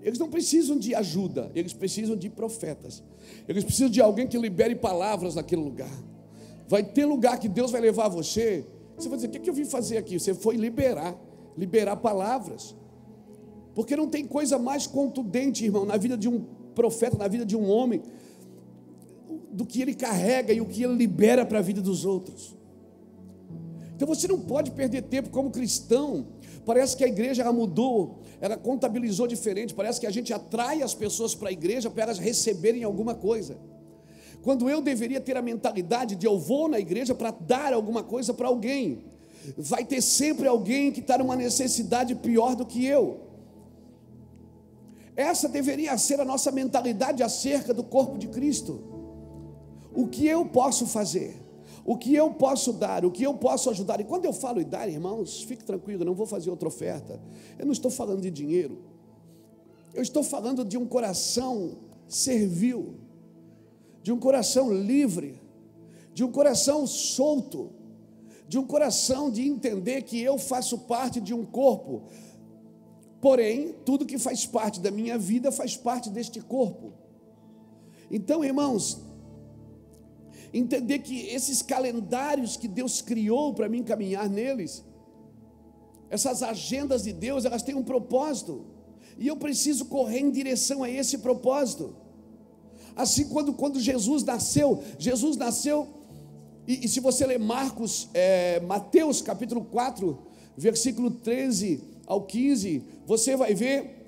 Eles 0.00 0.18
não 0.18 0.28
precisam 0.28 0.78
de 0.78 0.94
ajuda, 0.94 1.52
eles 1.54 1.74
precisam 1.74 2.16
de 2.16 2.30
profetas. 2.30 3.04
Eles 3.46 3.62
precisam 3.62 3.90
de 3.90 4.00
alguém 4.00 4.26
que 4.26 4.38
libere 4.38 4.74
palavras 4.74 5.34
naquele 5.34 5.62
lugar. 5.62 5.92
Vai 6.66 6.82
ter 6.82 7.04
lugar 7.04 7.38
que 7.38 7.48
Deus 7.48 7.70
vai 7.70 7.80
levar 7.80 8.08
você. 8.08 8.66
Você 8.96 9.06
vai 9.06 9.18
dizer: 9.18 9.28
o 9.28 9.30
que, 9.30 9.50
eu 9.50 9.54
vim 9.54 9.66
fazer 9.66 9.98
aqui? 9.98 10.18
Você 10.18 10.32
foi 10.32 10.56
liberar, 10.56 11.14
liberar 11.58 11.96
palavras. 11.96 12.74
Porque 13.74 13.94
não 13.94 14.08
tem 14.08 14.24
coisa 14.26 14.58
mais 14.58 14.86
contundente, 14.86 15.62
irmão, 15.62 15.84
na 15.84 15.98
vida 15.98 16.16
de 16.16 16.28
um 16.28 16.40
profeta, 16.74 17.18
na 17.18 17.28
vida 17.28 17.44
de 17.44 17.56
um 17.56 17.70
homem, 17.70 18.02
do 19.52 19.66
que 19.66 19.82
ele 19.82 19.94
carrega 19.94 20.52
e 20.52 20.60
o 20.60 20.66
que 20.66 20.82
ele 20.82 20.94
libera 20.94 21.44
para 21.44 21.58
a 21.58 21.62
vida 21.62 21.80
dos 21.80 22.04
outros. 22.04 22.56
Então 23.94 24.08
você 24.08 24.26
não 24.26 24.40
pode 24.40 24.70
perder 24.70 25.02
tempo 25.02 25.30
como 25.30 25.50
cristão. 25.50 26.26
Parece 26.64 26.96
que 26.96 27.04
a 27.04 27.08
igreja 27.08 27.42
ela 27.42 27.52
mudou, 27.52 28.20
ela 28.40 28.56
contabilizou 28.56 29.26
diferente. 29.26 29.74
Parece 29.74 30.00
que 30.00 30.06
a 30.06 30.10
gente 30.10 30.32
atrai 30.32 30.82
as 30.82 30.94
pessoas 30.94 31.34
para 31.34 31.50
a 31.50 31.52
igreja 31.52 31.90
para 31.90 32.04
elas 32.04 32.18
receberem 32.18 32.82
alguma 32.82 33.14
coisa. 33.14 33.58
Quando 34.42 34.68
eu 34.68 34.80
deveria 34.80 35.20
ter 35.20 35.36
a 35.36 35.42
mentalidade 35.42 36.16
de 36.16 36.26
eu 36.26 36.38
vou 36.38 36.68
na 36.68 36.80
igreja 36.80 37.14
para 37.14 37.30
dar 37.30 37.72
alguma 37.72 38.02
coisa 38.02 38.34
para 38.34 38.48
alguém. 38.48 39.04
Vai 39.56 39.84
ter 39.84 40.00
sempre 40.00 40.48
alguém 40.48 40.90
que 40.90 41.00
está 41.00 41.18
numa 41.18 41.36
necessidade 41.36 42.14
pior 42.14 42.56
do 42.56 42.66
que 42.66 42.84
eu. 42.84 43.20
Essa 45.14 45.48
deveria 45.48 45.96
ser 45.98 46.20
a 46.20 46.24
nossa 46.24 46.50
mentalidade 46.50 47.22
acerca 47.22 47.74
do 47.74 47.84
corpo 47.84 48.18
de 48.18 48.28
Cristo. 48.28 48.91
O 49.94 50.06
que 50.06 50.26
eu 50.26 50.46
posso 50.46 50.86
fazer? 50.86 51.36
O 51.84 51.96
que 51.96 52.14
eu 52.14 52.30
posso 52.32 52.72
dar? 52.72 53.04
O 53.04 53.10
que 53.10 53.24
eu 53.24 53.34
posso 53.34 53.68
ajudar? 53.70 54.00
E 54.00 54.04
quando 54.04 54.24
eu 54.24 54.32
falo 54.32 54.60
em 54.60 54.64
dar, 54.64 54.88
irmãos, 54.88 55.42
fique 55.42 55.64
tranquilo, 55.64 56.04
não 56.04 56.14
vou 56.14 56.26
fazer 56.26 56.50
outra 56.50 56.68
oferta. 56.68 57.20
Eu 57.58 57.66
não 57.66 57.72
estou 57.72 57.90
falando 57.90 58.20
de 58.20 58.30
dinheiro. 58.30 58.78
Eu 59.92 60.02
estou 60.02 60.22
falando 60.22 60.64
de 60.64 60.78
um 60.78 60.86
coração 60.86 61.72
servil, 62.08 62.94
de 64.02 64.12
um 64.12 64.18
coração 64.18 64.72
livre, 64.72 65.40
de 66.14 66.22
um 66.24 66.30
coração 66.30 66.86
solto, 66.86 67.70
de 68.48 68.58
um 68.58 68.64
coração 68.64 69.30
de 69.30 69.46
entender 69.46 70.02
que 70.02 70.20
eu 70.20 70.38
faço 70.38 70.78
parte 70.78 71.20
de 71.20 71.34
um 71.34 71.44
corpo. 71.44 72.04
Porém, 73.20 73.74
tudo 73.84 74.06
que 74.06 74.18
faz 74.18 74.46
parte 74.46 74.80
da 74.80 74.90
minha 74.90 75.18
vida 75.18 75.50
faz 75.50 75.76
parte 75.76 76.10
deste 76.10 76.40
corpo. 76.40 76.92
Então, 78.10 78.44
irmãos, 78.44 79.00
entender 80.52 80.98
que 81.00 81.26
esses 81.28 81.62
calendários 81.62 82.56
que 82.56 82.68
Deus 82.68 83.00
criou 83.00 83.54
para 83.54 83.68
mim 83.68 83.82
caminhar 83.82 84.28
neles, 84.28 84.84
essas 86.10 86.42
agendas 86.42 87.04
de 87.04 87.12
Deus, 87.12 87.44
elas 87.44 87.62
têm 87.62 87.74
um 87.74 87.82
propósito, 87.82 88.66
e 89.16 89.26
eu 89.26 89.36
preciso 89.36 89.86
correr 89.86 90.20
em 90.20 90.30
direção 90.30 90.82
a 90.82 90.90
esse 90.90 91.18
propósito. 91.18 91.94
Assim, 92.94 93.28
quando, 93.28 93.54
quando 93.54 93.80
Jesus 93.80 94.22
nasceu, 94.22 94.82
Jesus 94.98 95.36
nasceu, 95.36 95.88
e, 96.66 96.84
e 96.84 96.88
se 96.88 97.00
você 97.00 97.26
ler 97.26 97.38
Marcos, 97.38 98.08
é, 98.12 98.60
Mateus 98.60 99.22
capítulo 99.22 99.64
4, 99.64 100.18
versículo 100.56 101.10
13 101.10 101.82
ao 102.06 102.22
15, 102.22 102.82
você 103.06 103.36
vai 103.36 103.54
ver 103.54 104.02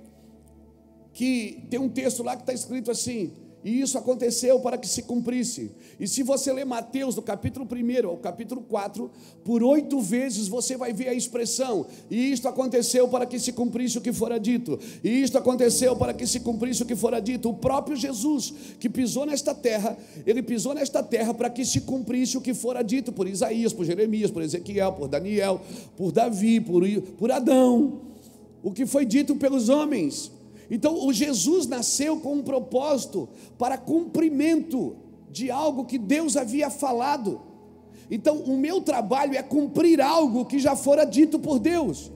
que 1.12 1.66
tem 1.70 1.80
um 1.80 1.88
texto 1.88 2.22
lá 2.22 2.36
que 2.36 2.42
está 2.42 2.52
escrito 2.52 2.90
assim: 2.90 3.32
e 3.64 3.80
isso 3.80 3.96
aconteceu 3.96 4.60
para 4.60 4.76
que 4.76 4.86
se 4.86 5.02
cumprisse. 5.02 5.70
E 5.98 6.06
se 6.06 6.22
você 6.22 6.52
ler 6.52 6.66
Mateus, 6.66 7.14
do 7.14 7.22
capítulo 7.22 7.66
1 7.66 8.06
ao 8.06 8.18
capítulo 8.18 8.60
4, 8.60 9.10
por 9.42 9.62
oito 9.62 10.00
vezes 10.02 10.48
você 10.48 10.76
vai 10.76 10.92
ver 10.92 11.08
a 11.08 11.14
expressão: 11.14 11.86
e 12.10 12.30
isto 12.30 12.46
aconteceu 12.46 13.08
para 13.08 13.24
que 13.24 13.38
se 13.38 13.54
cumprisse 13.54 13.96
o 13.96 14.02
que 14.02 14.12
fora 14.12 14.38
dito. 14.38 14.78
E 15.02 15.08
isto 15.22 15.38
aconteceu 15.38 15.96
para 15.96 16.12
que 16.12 16.26
se 16.26 16.40
cumprisse 16.40 16.82
o 16.82 16.86
que 16.86 16.94
fora 16.94 17.20
dito. 17.20 17.48
O 17.48 17.54
próprio 17.54 17.96
Jesus, 17.96 18.52
que 18.78 18.90
pisou 18.90 19.24
nesta 19.24 19.54
terra, 19.54 19.96
ele 20.26 20.42
pisou 20.42 20.74
nesta 20.74 21.02
terra 21.02 21.32
para 21.32 21.48
que 21.48 21.64
se 21.64 21.80
cumprisse 21.80 22.36
o 22.36 22.42
que 22.42 22.52
fora 22.52 22.82
dito 22.82 23.12
por 23.12 23.26
Isaías, 23.26 23.72
por 23.72 23.86
Jeremias, 23.86 24.30
por 24.30 24.42
Ezequiel, 24.42 24.92
por 24.92 25.08
Daniel, 25.08 25.62
por 25.96 26.12
Davi, 26.12 26.60
por, 26.60 26.82
por 27.16 27.32
Adão. 27.32 28.02
O 28.62 28.72
que 28.72 28.84
foi 28.84 29.06
dito 29.06 29.36
pelos 29.36 29.70
homens. 29.70 30.33
Então, 30.70 31.06
o 31.06 31.12
Jesus 31.12 31.66
nasceu 31.66 32.18
com 32.20 32.34
um 32.34 32.42
propósito 32.42 33.28
para 33.58 33.76
cumprimento 33.76 34.96
de 35.30 35.50
algo 35.50 35.84
que 35.84 35.98
Deus 35.98 36.36
havia 36.36 36.70
falado. 36.70 37.40
Então, 38.10 38.38
o 38.38 38.56
meu 38.56 38.80
trabalho 38.80 39.36
é 39.36 39.42
cumprir 39.42 40.00
algo 40.00 40.44
que 40.44 40.58
já 40.58 40.76
fora 40.76 41.04
dito 41.04 41.38
por 41.38 41.58
Deus. 41.58 42.10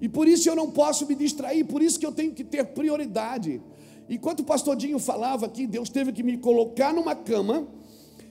E 0.00 0.08
por 0.08 0.26
isso 0.26 0.48
eu 0.48 0.56
não 0.56 0.70
posso 0.70 1.06
me 1.06 1.14
distrair, 1.14 1.64
por 1.64 1.80
isso 1.80 1.98
que 1.98 2.06
eu 2.06 2.10
tenho 2.10 2.32
que 2.32 2.42
ter 2.42 2.64
prioridade. 2.64 3.60
Enquanto 4.08 4.40
o 4.40 4.44
pastor 4.44 4.74
Dinho 4.74 4.98
falava 4.98 5.46
aqui, 5.46 5.66
Deus 5.66 5.88
teve 5.88 6.12
que 6.12 6.22
me 6.22 6.36
colocar 6.36 6.92
numa 6.92 7.14
cama 7.14 7.68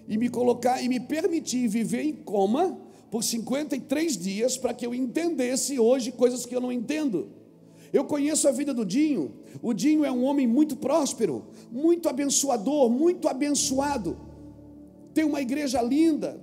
e 0.08 0.18
me 0.18 0.28
colocar 0.28 0.82
e 0.82 0.90
me 0.90 1.00
permitir 1.00 1.68
viver 1.68 2.04
em 2.04 2.14
coma 2.14 2.78
por 3.10 3.24
53 3.24 4.18
dias 4.18 4.58
para 4.58 4.74
que 4.74 4.86
eu 4.86 4.94
entendesse 4.94 5.80
hoje 5.80 6.12
coisas 6.12 6.46
que 6.46 6.56
eu 6.56 6.60
não 6.60 6.72
entendo. 6.72 7.30
Eu 7.94 8.06
conheço 8.06 8.48
a 8.48 8.52
vida 8.52 8.74
do 8.74 8.86
Dinho. 8.86 9.34
O 9.62 9.74
Dinho 9.74 10.06
é 10.06 10.12
um 10.12 10.24
homem 10.24 10.48
muito 10.48 10.76
próspero, 10.76 11.46
muito 11.72 12.08
abençoador, 12.08 12.89
muito 12.89 13.28
abençoado. 13.28 14.18
Tem 15.14 15.24
uma 15.24 15.42
igreja 15.42 15.82
linda. 15.82 16.39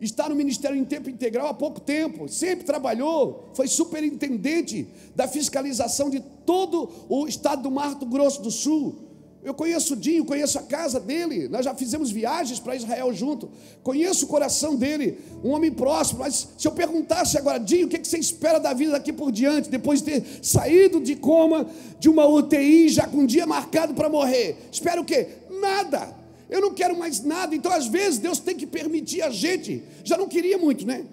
Está 0.00 0.28
no 0.28 0.34
ministério 0.34 0.76
em 0.76 0.84
tempo 0.84 1.08
integral 1.08 1.46
há 1.46 1.54
pouco 1.54 1.80
tempo. 1.80 2.28
Sempre 2.28 2.66
trabalhou. 2.66 3.50
Foi 3.54 3.68
superintendente 3.68 4.88
da 5.14 5.28
fiscalização 5.28 6.10
de 6.10 6.20
todo 6.44 6.90
o 7.08 7.26
estado 7.26 7.62
do 7.62 7.70
Mato 7.70 8.04
Grosso 8.04 8.42
do 8.42 8.50
Sul. 8.50 9.11
Eu 9.44 9.52
conheço 9.52 9.94
o 9.94 9.96
Dinho, 9.96 10.24
conheço 10.24 10.56
a 10.56 10.62
casa 10.62 11.00
dele. 11.00 11.48
Nós 11.48 11.64
já 11.64 11.74
fizemos 11.74 12.12
viagens 12.12 12.60
para 12.60 12.76
Israel 12.76 13.12
junto. 13.12 13.50
Conheço 13.82 14.24
o 14.24 14.28
coração 14.28 14.76
dele, 14.76 15.18
um 15.42 15.50
homem 15.50 15.72
próximo. 15.72 16.20
Mas 16.20 16.48
se 16.56 16.68
eu 16.68 16.70
perguntasse 16.70 17.36
agora, 17.36 17.58
Dinho, 17.58 17.86
o 17.86 17.90
que 17.90 17.98
você 18.06 18.18
espera 18.18 18.60
da 18.60 18.72
vida 18.72 18.92
daqui 18.92 19.12
por 19.12 19.32
diante, 19.32 19.68
depois 19.68 20.00
de 20.00 20.12
ter 20.12 20.24
saído 20.42 21.00
de 21.00 21.16
coma, 21.16 21.66
de 21.98 22.08
uma 22.08 22.24
UTI, 22.24 22.88
já 22.88 23.08
com 23.08 23.18
um 23.18 23.26
dia 23.26 23.44
marcado 23.44 23.94
para 23.94 24.08
morrer? 24.08 24.56
Espera 24.70 25.00
o 25.00 25.04
quê? 25.04 25.26
Nada. 25.60 26.14
Eu 26.48 26.60
não 26.60 26.72
quero 26.72 26.96
mais 26.96 27.20
nada. 27.24 27.52
Então, 27.56 27.72
às 27.72 27.88
vezes, 27.88 28.20
Deus 28.20 28.38
tem 28.38 28.54
que 28.54 28.66
permitir 28.66 29.22
a 29.22 29.30
gente. 29.30 29.82
Já 30.04 30.16
não 30.16 30.28
queria 30.28 30.56
muito, 30.56 30.86
né? 30.86 31.04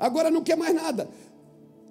Agora 0.00 0.32
não 0.32 0.42
quer 0.42 0.56
mais 0.56 0.74
nada. 0.74 1.08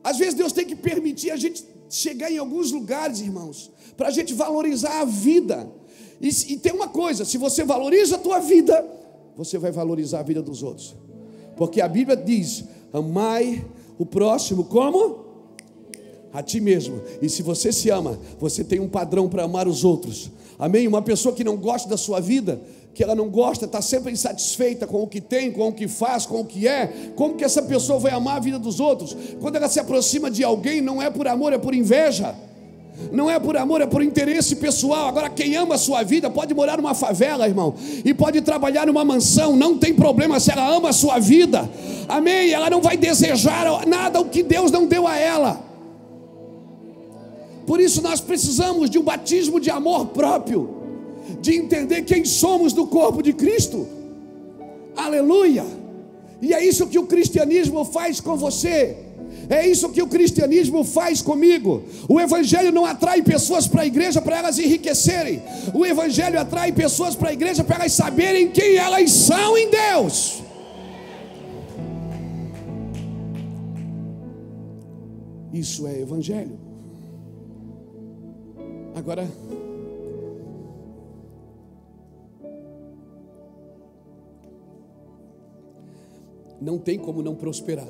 Às 0.03 0.17
vezes, 0.17 0.33
Deus 0.33 0.51
tem 0.51 0.65
que 0.65 0.75
permitir 0.75 1.31
a 1.31 1.38
gente 1.38 1.63
chegar 1.89 2.31
em 2.31 2.38
alguns 2.38 2.71
lugares, 2.71 3.19
irmãos, 3.21 3.71
para 3.95 4.07
a 4.07 4.11
gente 4.11 4.33
valorizar 4.33 5.01
a 5.01 5.05
vida. 5.05 5.69
E, 6.19 6.27
e 6.27 6.57
tem 6.57 6.73
uma 6.73 6.88
coisa: 6.88 7.25
se 7.25 7.38
você 7.38 7.63
valoriza 7.63 8.15
a 8.15 8.19
tua 8.19 8.39
vida, 8.39 8.85
você 9.35 9.57
vai 9.57 9.71
valorizar 9.71 10.19
a 10.19 10.23
vida 10.23 10.41
dos 10.41 10.63
outros. 10.63 10.95
Porque 11.55 11.81
a 11.81 11.88
Bíblia 11.88 12.17
diz: 12.17 12.63
amai 12.91 13.65
o 13.97 14.05
próximo 14.05 14.63
como? 14.65 15.25
A 16.33 16.43
ti 16.43 16.59
mesmo. 16.59 17.01
E 17.21 17.29
se 17.29 17.41
você 17.41 17.71
se 17.71 17.89
ama, 17.89 18.19
você 18.39 18.63
tem 18.63 18.79
um 18.79 18.89
padrão 18.89 19.29
para 19.29 19.43
amar 19.43 19.67
os 19.67 19.83
outros. 19.83 20.29
Amém? 20.59 20.88
Uma 20.88 21.01
pessoa 21.01 21.33
que 21.33 21.43
não 21.43 21.55
gosta 21.55 21.88
da 21.88 21.97
sua 21.97 22.19
vida, 22.19 22.61
que 22.97 23.03
ela 23.03 23.13
não 23.13 23.29
gosta, 23.29 23.65
está 23.65 23.79
sempre 23.79 24.11
insatisfeita 24.11 24.87
com 24.87 25.03
o 25.03 25.07
que 25.07 25.21
tem, 25.21 25.51
com 25.51 25.67
o 25.67 25.71
que 25.71 25.87
faz, 25.87 26.25
com 26.25 26.41
o 26.41 26.43
que 26.43 26.67
é, 26.67 27.11
como 27.15 27.35
que 27.35 27.43
essa 27.43 27.61
pessoa 27.61 27.99
vai 27.99 28.11
amar 28.11 28.37
a 28.37 28.39
vida 28.39 28.57
dos 28.57 28.79
outros? 28.79 29.15
Quando 29.39 29.55
ela 29.55 29.69
se 29.69 29.79
aproxima 29.79 30.31
de 30.31 30.43
alguém, 30.43 30.81
não 30.81 30.99
é 30.99 31.07
por 31.07 31.27
amor, 31.27 31.53
é 31.53 31.59
por 31.59 31.75
inveja. 31.75 32.33
Não 33.11 33.29
é 33.29 33.39
por 33.39 33.55
amor, 33.55 33.81
é 33.81 33.85
por 33.85 34.01
interesse 34.01 34.55
pessoal. 34.55 35.09
Agora, 35.09 35.29
quem 35.29 35.55
ama 35.55 35.75
a 35.75 35.77
sua 35.77 36.01
vida 36.01 36.27
pode 36.27 36.55
morar 36.55 36.77
numa 36.77 36.95
favela, 36.95 37.47
irmão, 37.47 37.75
e 38.03 38.11
pode 38.15 38.41
trabalhar 38.41 38.87
numa 38.87 39.05
mansão, 39.05 39.55
não 39.55 39.77
tem 39.77 39.93
problema 39.93 40.39
se 40.39 40.51
ela 40.51 40.67
ama 40.67 40.89
a 40.89 40.93
sua 40.93 41.19
vida. 41.19 41.69
Amém? 42.09 42.51
Ela 42.51 42.67
não 42.67 42.81
vai 42.81 42.97
desejar 42.97 43.85
nada 43.85 44.19
o 44.19 44.25
que 44.25 44.41
Deus 44.41 44.71
não 44.71 44.87
deu 44.87 45.05
a 45.05 45.15
ela. 45.15 45.63
Por 47.67 47.79
isso 47.79 48.01
nós 48.01 48.19
precisamos 48.19 48.89
de 48.89 48.97
um 48.97 49.03
batismo 49.03 49.59
de 49.59 49.69
amor 49.69 50.07
próprio, 50.07 50.76
de 51.41 51.55
entender 51.55 52.03
quem 52.03 52.25
somos 52.25 52.73
do 52.73 52.88
corpo 52.88 53.21
de 53.21 53.34
Cristo. 53.34 53.88
Aleluia! 54.95 55.65
E 56.41 56.53
é 56.53 56.63
isso 56.63 56.88
que 56.88 56.99
o 56.99 57.07
cristianismo 57.07 57.84
faz 57.86 58.19
com 58.19 58.36
você. 58.36 58.97
É 59.49 59.65
isso 59.67 59.89
que 59.89 60.01
o 60.01 60.07
cristianismo 60.07 60.84
faz 60.84 61.21
comigo. 61.21 61.84
O 62.07 62.19
evangelho 62.19 62.71
não 62.71 62.86
atrai 62.86 63.21
pessoas 63.21 63.67
para 63.67 63.84
a 63.84 63.86
igreja 63.86 64.21
para 64.21 64.38
elas 64.38 64.59
enriquecerem. 64.59 65.41
O 65.73 65.86
evangelho 65.86 66.39
atrai 66.39 66.71
pessoas 66.71 67.15
para 67.15 67.30
a 67.30 67.34
igreja 67.34 67.63
para 67.63 67.78
elas 67.78 67.93
saberem 67.93 68.49
quem 68.49 68.75
elas 68.75 69.11
são 69.11 69.57
em 69.57 69.69
Deus. 69.69 70.43
Isso 75.53 75.88
é 75.88 76.01
evangelho. 76.01 76.59
Agora, 78.95 79.28
não 86.59 86.77
tem 86.77 86.97
como 86.97 87.21
não 87.21 87.35
prosperar. 87.35 87.87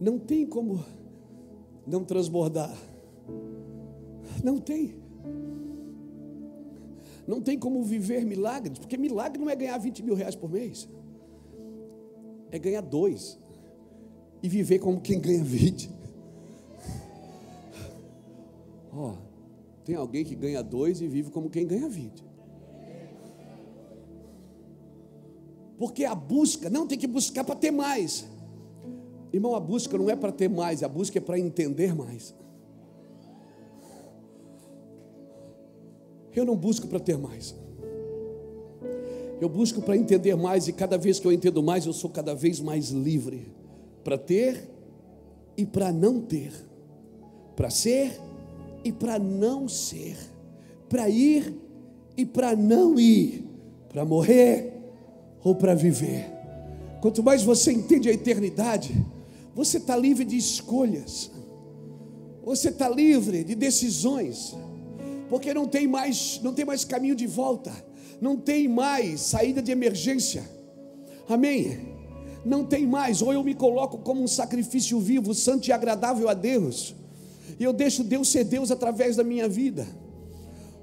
Não 0.00 0.18
tem 0.18 0.46
como 0.46 0.84
não 1.86 2.04
transbordar. 2.04 2.76
Não 4.42 4.58
tem. 4.58 4.94
Não 7.26 7.42
tem 7.42 7.58
como 7.58 7.82
viver 7.82 8.24
milagres, 8.24 8.78
porque 8.78 8.96
milagre 8.96 9.38
não 9.38 9.50
é 9.50 9.56
ganhar 9.56 9.76
20 9.76 10.02
mil 10.02 10.14
reais 10.14 10.34
por 10.34 10.50
mês, 10.50 10.88
é 12.50 12.58
ganhar 12.58 12.80
dois 12.80 13.38
e 14.42 14.48
viver 14.48 14.78
como 14.78 14.98
quem 15.00 15.20
ganha 15.20 15.44
20. 15.44 15.90
Ó, 18.90 19.10
oh, 19.10 19.14
tem 19.84 19.94
alguém 19.94 20.24
que 20.24 20.34
ganha 20.34 20.62
dois 20.62 21.02
e 21.02 21.06
vive 21.06 21.30
como 21.30 21.50
quem 21.50 21.66
ganha 21.66 21.88
20. 21.88 22.27
Porque 25.78 26.04
a 26.04 26.14
busca, 26.14 26.68
não 26.68 26.86
tem 26.86 26.98
que 26.98 27.06
buscar 27.06 27.44
para 27.44 27.54
ter 27.54 27.70
mais. 27.70 28.26
Irmão, 29.32 29.54
a 29.54 29.60
busca 29.60 29.96
não 29.96 30.10
é 30.10 30.16
para 30.16 30.32
ter 30.32 30.48
mais, 30.48 30.82
a 30.82 30.88
busca 30.88 31.18
é 31.18 31.20
para 31.20 31.38
entender 31.38 31.94
mais. 31.94 32.34
Eu 36.34 36.44
não 36.44 36.56
busco 36.56 36.86
para 36.86 36.98
ter 36.98 37.16
mais. 37.16 37.54
Eu 39.40 39.48
busco 39.48 39.80
para 39.80 39.96
entender 39.96 40.34
mais 40.34 40.66
e 40.66 40.72
cada 40.72 40.98
vez 40.98 41.20
que 41.20 41.26
eu 41.26 41.32
entendo 41.32 41.62
mais, 41.62 41.86
eu 41.86 41.92
sou 41.92 42.10
cada 42.10 42.34
vez 42.34 42.60
mais 42.60 42.90
livre 42.90 43.52
para 44.02 44.18
ter 44.18 44.68
e 45.56 45.64
para 45.64 45.92
não 45.92 46.20
ter, 46.20 46.52
para 47.54 47.70
ser 47.70 48.20
e 48.84 48.90
para 48.90 49.18
não 49.18 49.68
ser, 49.68 50.16
para 50.88 51.08
ir 51.08 51.54
e 52.16 52.24
para 52.24 52.56
não 52.56 52.98
ir, 52.98 53.44
para 53.88 54.04
morrer 54.04 54.77
ou 55.42 55.54
para 55.54 55.74
viver. 55.74 56.26
Quanto 57.00 57.22
mais 57.22 57.42
você 57.42 57.72
entende 57.72 58.08
a 58.08 58.12
eternidade, 58.12 58.94
você 59.54 59.78
está 59.78 59.96
livre 59.96 60.24
de 60.24 60.36
escolhas. 60.36 61.30
Você 62.44 62.70
está 62.70 62.88
livre 62.88 63.44
de 63.44 63.54
decisões. 63.54 64.56
Porque 65.28 65.52
não 65.52 65.66
tem 65.66 65.86
mais, 65.86 66.40
não 66.42 66.54
tem 66.54 66.64
mais 66.64 66.84
caminho 66.84 67.14
de 67.14 67.26
volta. 67.26 67.72
Não 68.20 68.36
tem 68.36 68.66
mais 68.66 69.20
saída 69.20 69.62
de 69.62 69.70
emergência. 69.70 70.42
Amém. 71.28 71.96
Não 72.44 72.64
tem 72.64 72.86
mais, 72.86 73.20
ou 73.20 73.32
eu 73.32 73.44
me 73.44 73.54
coloco 73.54 73.98
como 73.98 74.22
um 74.22 74.28
sacrifício 74.28 74.98
vivo, 74.98 75.34
santo 75.34 75.68
e 75.68 75.72
agradável 75.72 76.28
a 76.28 76.34
Deus. 76.34 76.94
E 77.58 77.64
eu 77.64 77.72
deixo 77.72 78.02
Deus 78.02 78.28
ser 78.28 78.44
Deus 78.44 78.70
através 78.70 79.16
da 79.16 79.24
minha 79.24 79.48
vida 79.48 79.86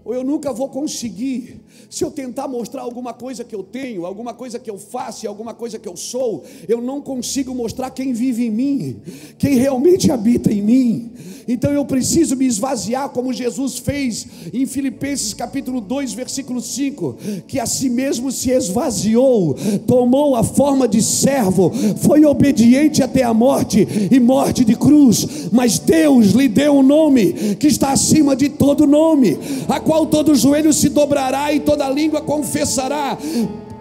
ou 0.06 0.14
eu 0.14 0.24
nunca 0.24 0.54
vou 0.54 0.70
conseguir. 0.70 1.60
Se 1.90 2.04
eu 2.04 2.12
tentar 2.12 2.48
mostrar 2.48 2.84
alguma 2.84 3.12
coisa 3.12 3.44
que 3.44 3.56
eu 3.56 3.64
tenho, 3.64 4.06
alguma 4.06 4.36
coisa 4.36 4.60
que 4.60 4.70
eu 4.70 4.78
faço, 4.78 5.28
alguma 5.28 5.54
coisa 5.54 5.80
que 5.80 5.90
eu 5.90 5.98
sou, 5.98 6.44
eu 6.68 6.80
não 6.80 7.02
consigo 7.02 7.56
mostrar 7.56 7.90
quem 7.90 8.14
vive 8.14 8.46
em 8.46 8.52
mim, 8.52 8.98
quem 9.40 9.56
realmente 9.56 10.12
habita 10.12 10.54
em 10.54 10.62
mim. 10.62 11.12
Então 11.48 11.72
eu 11.72 11.84
preciso 11.86 12.36
me 12.36 12.46
esvaziar 12.46 13.10
como 13.10 13.34
Jesus 13.34 13.80
fez 13.80 14.28
em 14.54 14.66
Filipenses 14.68 15.34
capítulo 15.34 15.82
2, 15.82 16.14
versículo 16.14 16.62
5, 16.62 17.18
que 17.48 17.60
a 17.60 17.66
si 17.66 17.90
mesmo 17.90 18.32
se 18.32 18.52
esvaziou, 18.52 19.56
tomou 19.88 20.36
a 20.36 20.44
forma 20.44 20.88
de 20.88 21.02
servo, 21.02 21.72
foi 21.98 22.26
obediente 22.26 23.02
até 23.02 23.24
a 23.24 23.34
morte 23.34 23.88
e 24.12 24.20
morte 24.20 24.64
de 24.64 24.76
cruz, 24.76 25.50
mas 25.52 25.80
Deus 25.80 26.28
lhe 26.32 26.48
deu 26.48 26.74
um 26.74 26.84
nome 26.84 27.56
que 27.56 27.68
está 27.68 27.92
acima 27.92 28.36
de 28.36 28.50
todo 28.50 28.86
nome, 28.86 29.38
a 29.68 29.80
qual 29.80 29.95
qual 29.96 30.06
todo 30.06 30.36
joelho 30.36 30.74
se 30.74 30.90
dobrará 30.90 31.54
e 31.54 31.62
toda 31.62 31.90
língua 31.90 32.20
confessará 32.20 33.18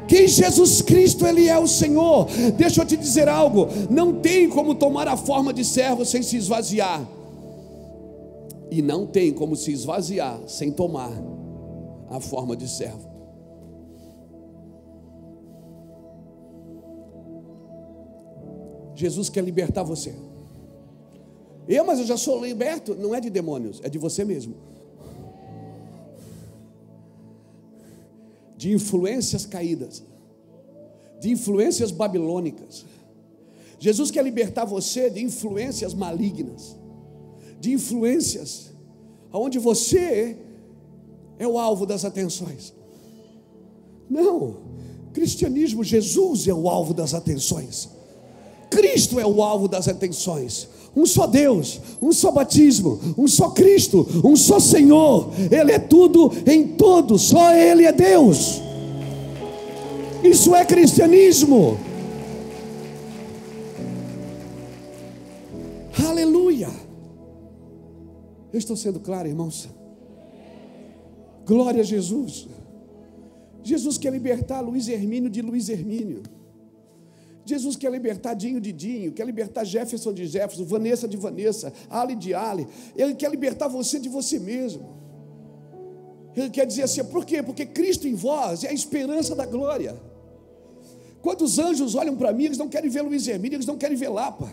que 0.07 0.29
Jesus 0.29 0.81
Cristo 0.81 1.27
ele 1.27 1.49
é 1.49 1.59
o 1.59 1.67
Senhor. 1.67 2.29
Deixa 2.57 2.83
eu 2.83 2.87
te 2.87 2.97
dizer 2.97 3.29
algo, 3.29 3.67
não 3.91 4.21
tem 4.21 4.49
como 4.49 4.77
tomar 4.77 5.09
a 5.09 5.17
forma 5.17 5.53
de 5.53 5.65
servo 5.65 6.05
sem 6.05 6.23
se 6.23 6.37
esvaziar. 6.37 7.05
E 8.71 8.81
não 8.81 9.07
tem 9.07 9.33
como 9.33 9.57
se 9.57 9.73
esvaziar 9.73 10.39
sem 10.47 10.71
tomar 10.71 11.11
a 12.09 12.21
forma 12.21 12.57
de 12.57 12.69
servo. 12.69 13.13
Jesus 18.95 19.29
quer 19.29 19.43
libertar 19.43 19.83
você. 19.83 20.15
Eu, 21.67 21.85
mas 21.85 21.99
eu 21.99 22.07
já 22.07 22.17
sou 22.17 22.45
liberto, 22.45 22.95
não 22.95 23.13
é 23.13 23.21
de 23.21 23.31
demônios, 23.31 23.81
é 23.83 23.89
de 23.89 23.99
você 23.99 24.25
mesmo. 24.25 24.74
De 28.57 28.73
influências 28.73 29.47
caídas, 29.47 30.03
de 31.21 31.31
influências 31.31 31.91
babilônicas. 31.91 32.85
Jesus 33.79 34.11
quer 34.11 34.23
libertar 34.23 34.65
você 34.65 35.11
de 35.11 35.23
influências 35.23 35.95
malignas, 35.95 36.77
de 37.61 37.73
influências 37.73 38.73
onde 39.33 39.59
você 39.59 40.37
é 41.39 41.47
o 41.47 41.59
alvo 41.59 41.85
das 41.85 42.05
atenções. 42.05 42.73
Não, 44.09 44.59
cristianismo, 45.13 45.83
Jesus 45.83 46.47
é 46.47 46.55
o 46.55 46.69
alvo 46.69 46.95
das 46.95 47.15
atenções. 47.15 47.89
Cristo 48.71 49.19
é 49.19 49.27
o 49.27 49.43
alvo 49.43 49.69
das 49.69 49.89
atenções. 49.89 50.69
Um 50.97 51.07
só 51.07 51.27
Deus, 51.27 51.81
um 52.01 52.13
só 52.13 52.31
batismo, 52.31 53.01
um 53.19 53.27
só 53.27 53.51
Cristo, 53.51 54.07
um 54.25 54.37
só 54.37 54.61
Senhor. 54.61 55.31
Ele 55.51 55.73
é 55.73 55.79
tudo 55.79 56.31
em 56.47 56.69
todos, 56.77 57.23
só 57.23 57.53
Ele 57.53 57.85
é 57.85 57.93
Deus. 57.93 58.61
Isso 60.23 60.55
é 60.55 60.65
cristianismo. 60.65 61.77
Aleluia. 66.07 66.71
Eu 68.53 68.59
estou 68.59 68.77
sendo 68.77 69.01
claro, 69.01 69.27
irmãos. 69.27 69.69
Glória 71.45 71.81
a 71.81 71.85
Jesus. 71.85 72.49
Jesus 73.63 73.99
quer 73.99 74.13
libertar 74.13 74.61
Luiz 74.61 74.89
Hermínio 74.89 75.29
de 75.29 75.43
Luiz 75.43 75.69
Hermínio. 75.69 76.23
Jesus 77.45 77.77
quer 77.77 77.91
libertar 77.91 78.35
Dinho 78.35 78.61
de 78.61 78.73
Dinho, 78.73 79.13
quer 79.13 79.27
libertar 79.27 79.65
Jefferson 79.65 80.13
de 80.13 80.27
Jefferson, 80.27 80.65
Vanessa 80.65 81.07
de 81.07 81.17
Vanessa, 81.17 81.73
Ali 81.91 82.15
de 82.15 82.33
Ali. 82.33 82.67
Ele 82.97 83.15
quer 83.15 83.31
libertar 83.31 83.69
você 83.69 83.99
de 83.99 84.09
você 84.09 84.39
mesmo. 84.39 85.05
Ele 86.35 86.51
quer 86.51 86.67
dizer 86.67 86.83
assim, 86.83 87.05
por 87.05 87.25
quê? 87.25 87.43
Porque 87.43 87.67
Cristo 87.67 88.09
em 88.09 88.15
vós 88.15 88.65
é 88.65 88.71
a 88.71 88.73
esperança 88.73 89.35
da 89.35 89.47
glória. 89.47 89.95
Quando 91.21 91.43
os 91.43 91.59
anjos 91.59 91.95
olham 91.95 92.17
para 92.17 92.33
mim, 92.33 92.45
eles 92.45 92.59
não 92.59 92.69
querem 92.69 92.91
ver 92.91 93.03
Luiz 93.03 93.27
Hermínio, 93.29 93.57
eles 93.57 93.67
não 93.67 93.77
querem 93.77 93.97
ver 93.97 94.09
Lapa. 94.09 94.51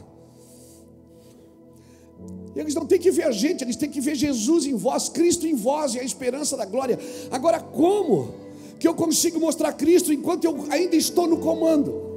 Eles 2.55 2.75
não 2.75 2.85
têm 2.85 2.99
que 2.99 3.09
ver 3.09 3.23
a 3.23 3.31
gente, 3.31 3.63
eles 3.63 3.77
têm 3.77 3.89
que 3.89 4.01
ver 4.01 4.15
Jesus 4.15 4.65
em 4.65 4.75
vós, 4.75 5.07
Cristo 5.07 5.47
em 5.47 5.55
vós 5.55 5.95
e 5.95 5.99
a 5.99 6.03
esperança 6.03 6.57
da 6.57 6.65
glória. 6.65 6.99
Agora, 7.31 7.59
como 7.59 8.33
que 8.77 8.87
eu 8.87 8.93
consigo 8.93 9.39
mostrar 9.39 9.71
Cristo 9.73 10.11
enquanto 10.11 10.43
eu 10.43 10.65
ainda 10.69 10.95
estou 10.95 11.25
no 11.25 11.37
comando? 11.37 12.10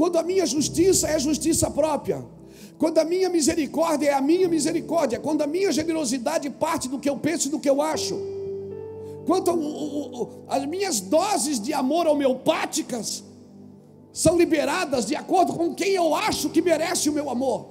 Quando 0.00 0.16
a 0.16 0.22
minha 0.22 0.46
justiça 0.46 1.08
é 1.08 1.18
justiça 1.18 1.70
própria, 1.70 2.24
quando 2.78 2.96
a 2.96 3.04
minha 3.04 3.28
misericórdia 3.28 4.08
é 4.08 4.14
a 4.14 4.20
minha 4.22 4.48
misericórdia, 4.48 5.20
quando 5.20 5.42
a 5.42 5.46
minha 5.46 5.70
generosidade 5.70 6.48
parte 6.48 6.88
do 6.88 6.98
que 6.98 7.10
eu 7.10 7.18
penso 7.18 7.48
e 7.48 7.50
do 7.50 7.60
que 7.60 7.68
eu 7.68 7.82
acho, 7.82 8.18
quando 9.26 9.50
o, 9.50 10.22
o, 10.22 10.44
as 10.48 10.64
minhas 10.64 11.00
doses 11.00 11.60
de 11.60 11.74
amor 11.74 12.06
homeopáticas 12.06 13.22
são 14.10 14.38
liberadas 14.38 15.04
de 15.04 15.14
acordo 15.14 15.52
com 15.52 15.74
quem 15.74 15.90
eu 15.90 16.14
acho 16.14 16.48
que 16.48 16.62
merece 16.62 17.10
o 17.10 17.12
meu 17.12 17.28
amor. 17.28 17.68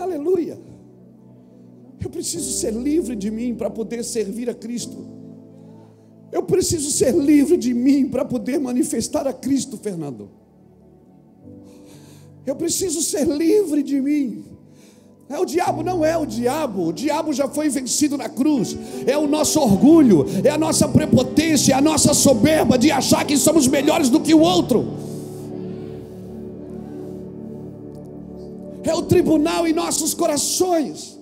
Aleluia. 0.00 0.58
Eu 2.02 2.08
preciso 2.08 2.50
ser 2.50 2.72
livre 2.72 3.14
de 3.14 3.30
mim 3.30 3.54
para 3.54 3.68
poder 3.68 4.02
servir 4.02 4.48
a 4.48 4.54
Cristo. 4.54 5.17
Eu 6.30 6.42
preciso 6.42 6.90
ser 6.90 7.14
livre 7.14 7.56
de 7.56 7.72
mim 7.72 8.08
para 8.08 8.24
poder 8.24 8.58
manifestar 8.58 9.26
a 9.26 9.32
Cristo, 9.32 9.76
Fernando. 9.76 10.30
Eu 12.44 12.56
preciso 12.56 13.02
ser 13.02 13.26
livre 13.26 13.82
de 13.82 14.00
mim 14.00 14.58
é, 15.30 15.38
o 15.38 15.44
diabo 15.44 15.82
não 15.82 16.02
é 16.02 16.16
o 16.16 16.24
diabo, 16.24 16.86
o 16.86 16.92
diabo 16.92 17.34
já 17.34 17.46
foi 17.46 17.68
vencido 17.68 18.16
na 18.16 18.30
cruz. 18.30 18.76
É 19.06 19.16
o 19.16 19.26
nosso 19.26 19.60
orgulho, 19.60 20.24
é 20.42 20.48
a 20.48 20.56
nossa 20.56 20.88
prepotência, 20.88 21.74
é 21.74 21.76
a 21.76 21.82
nossa 21.82 22.14
soberba 22.14 22.78
de 22.78 22.90
achar 22.90 23.26
que 23.26 23.36
somos 23.36 23.66
melhores 23.66 24.08
do 24.08 24.20
que 24.20 24.32
o 24.32 24.40
outro. 24.40 24.86
É 28.82 28.94
o 28.94 29.02
tribunal 29.02 29.66
em 29.66 29.74
nossos 29.74 30.14
corações. 30.14 31.17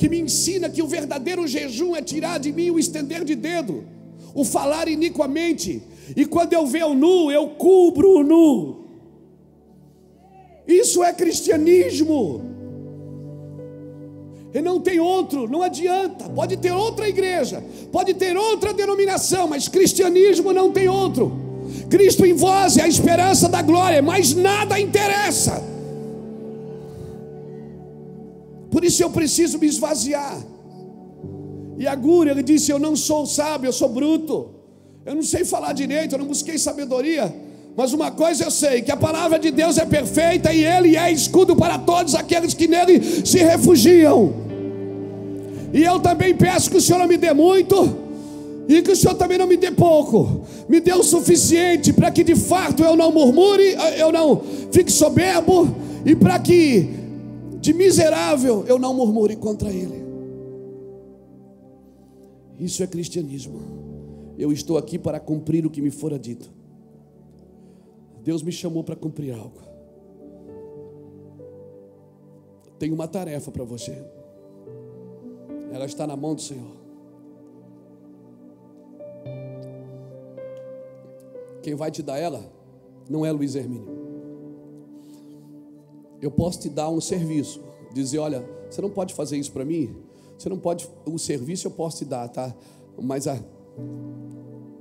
Que 0.00 0.08
me 0.08 0.18
ensina 0.18 0.70
que 0.70 0.82
o 0.82 0.86
verdadeiro 0.86 1.46
jejum 1.46 1.94
é 1.94 2.00
tirar 2.00 2.38
de 2.40 2.50
mim 2.50 2.70
o 2.70 2.78
estender 2.78 3.22
de 3.22 3.34
dedo, 3.34 3.84
o 4.34 4.46
falar 4.46 4.88
iniquamente, 4.88 5.82
e 6.16 6.24
quando 6.24 6.54
eu 6.54 6.66
ver 6.66 6.84
o 6.84 6.94
nu, 6.94 7.30
eu 7.30 7.48
cubro 7.48 8.20
o 8.20 8.22
nu. 8.22 8.84
Isso 10.66 11.04
é 11.04 11.12
cristianismo. 11.12 12.40
E 14.54 14.62
não 14.62 14.80
tem 14.80 14.98
outro, 14.98 15.46
não 15.46 15.62
adianta. 15.62 16.30
Pode 16.30 16.56
ter 16.56 16.72
outra 16.72 17.06
igreja, 17.06 17.62
pode 17.92 18.14
ter 18.14 18.34
outra 18.38 18.72
denominação, 18.72 19.48
mas 19.48 19.68
cristianismo 19.68 20.50
não 20.50 20.72
tem 20.72 20.88
outro. 20.88 21.30
Cristo 21.90 22.24
em 22.24 22.32
vós 22.32 22.78
é 22.78 22.84
a 22.84 22.88
esperança 22.88 23.50
da 23.50 23.60
glória, 23.60 24.00
mas 24.00 24.34
nada 24.34 24.80
interessa. 24.80 25.62
Por 28.70 28.84
isso 28.84 29.02
eu 29.02 29.10
preciso 29.10 29.58
me 29.58 29.66
esvaziar. 29.66 30.40
E 31.78 31.86
a 31.86 31.94
Gúria, 31.94 32.32
ele 32.32 32.42
disse: 32.42 32.70
Eu 32.70 32.78
não 32.78 32.94
sou 32.94 33.26
sábio, 33.26 33.68
eu 33.68 33.72
sou 33.72 33.88
bruto. 33.88 34.50
Eu 35.04 35.14
não 35.14 35.22
sei 35.22 35.44
falar 35.44 35.72
direito, 35.72 36.14
eu 36.14 36.18
não 36.18 36.26
busquei 36.26 36.58
sabedoria. 36.58 37.34
Mas 37.76 37.92
uma 37.92 38.10
coisa 38.10 38.44
eu 38.44 38.50
sei: 38.50 38.82
que 38.82 38.92
a 38.92 38.96
palavra 38.96 39.38
de 39.38 39.50
Deus 39.50 39.78
é 39.78 39.86
perfeita 39.86 40.52
e 40.52 40.64
Ele 40.64 40.96
é 40.96 41.10
escudo 41.10 41.56
para 41.56 41.78
todos 41.78 42.14
aqueles 42.14 42.54
que 42.54 42.68
nele 42.68 43.00
se 43.24 43.38
refugiam. 43.38 44.32
E 45.72 45.82
eu 45.82 46.00
também 46.00 46.34
peço 46.34 46.70
que 46.70 46.76
o 46.76 46.80
Senhor 46.80 46.98
não 46.98 47.08
me 47.08 47.16
dê 47.16 47.32
muito 47.32 47.96
e 48.68 48.82
que 48.82 48.90
o 48.92 48.96
Senhor 48.96 49.14
também 49.14 49.38
não 49.38 49.46
me 49.46 49.56
dê 49.56 49.70
pouco. 49.70 50.42
Me 50.68 50.80
dê 50.80 50.92
o 50.92 51.02
suficiente 51.02 51.92
para 51.92 52.10
que 52.10 52.22
de 52.22 52.36
fato 52.36 52.84
eu 52.84 52.94
não 52.94 53.10
murmure, 53.10 53.76
eu 53.96 54.12
não 54.12 54.42
fique 54.70 54.92
soberbo 54.92 55.74
e 56.04 56.14
para 56.14 56.38
que 56.38 56.99
de 57.60 57.74
miserável 57.74 58.64
eu 58.66 58.78
não 58.78 58.94
murmure 58.94 59.36
contra 59.36 59.70
Ele. 59.70 60.02
Isso 62.58 62.82
é 62.82 62.86
cristianismo. 62.86 63.60
Eu 64.38 64.50
estou 64.52 64.78
aqui 64.78 64.98
para 64.98 65.20
cumprir 65.20 65.66
o 65.66 65.70
que 65.70 65.82
me 65.82 65.90
fora 65.90 66.18
dito. 66.18 66.50
Deus 68.22 68.42
me 68.42 68.52
chamou 68.52 68.82
para 68.82 68.96
cumprir 68.96 69.34
algo. 69.34 69.60
Tenho 72.78 72.94
uma 72.94 73.06
tarefa 73.06 73.50
para 73.50 73.64
você. 73.64 74.02
Ela 75.70 75.84
está 75.84 76.06
na 76.06 76.16
mão 76.16 76.34
do 76.34 76.40
Senhor. 76.40 76.80
Quem 81.62 81.74
vai 81.74 81.90
te 81.90 82.02
dar 82.02 82.18
ela 82.18 82.50
não 83.08 83.24
é 83.24 83.30
Luiz 83.30 83.54
Hermínio. 83.54 83.99
Eu 86.20 86.30
posso 86.30 86.60
te 86.60 86.68
dar 86.68 86.88
um 86.90 87.00
serviço, 87.00 87.62
dizer, 87.92 88.18
olha, 88.18 88.44
você 88.68 88.80
não 88.80 88.90
pode 88.90 89.14
fazer 89.14 89.36
isso 89.36 89.52
para 89.52 89.64
mim. 89.64 89.94
Você 90.38 90.48
não 90.48 90.58
pode, 90.58 90.88
o 91.04 91.18
serviço 91.18 91.66
eu 91.66 91.70
posso 91.70 91.98
te 91.98 92.04
dar, 92.04 92.28
tá? 92.28 92.54
Mas 93.00 93.26
a 93.26 93.38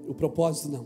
o 0.07 0.13
propósito 0.13 0.69
não. 0.69 0.85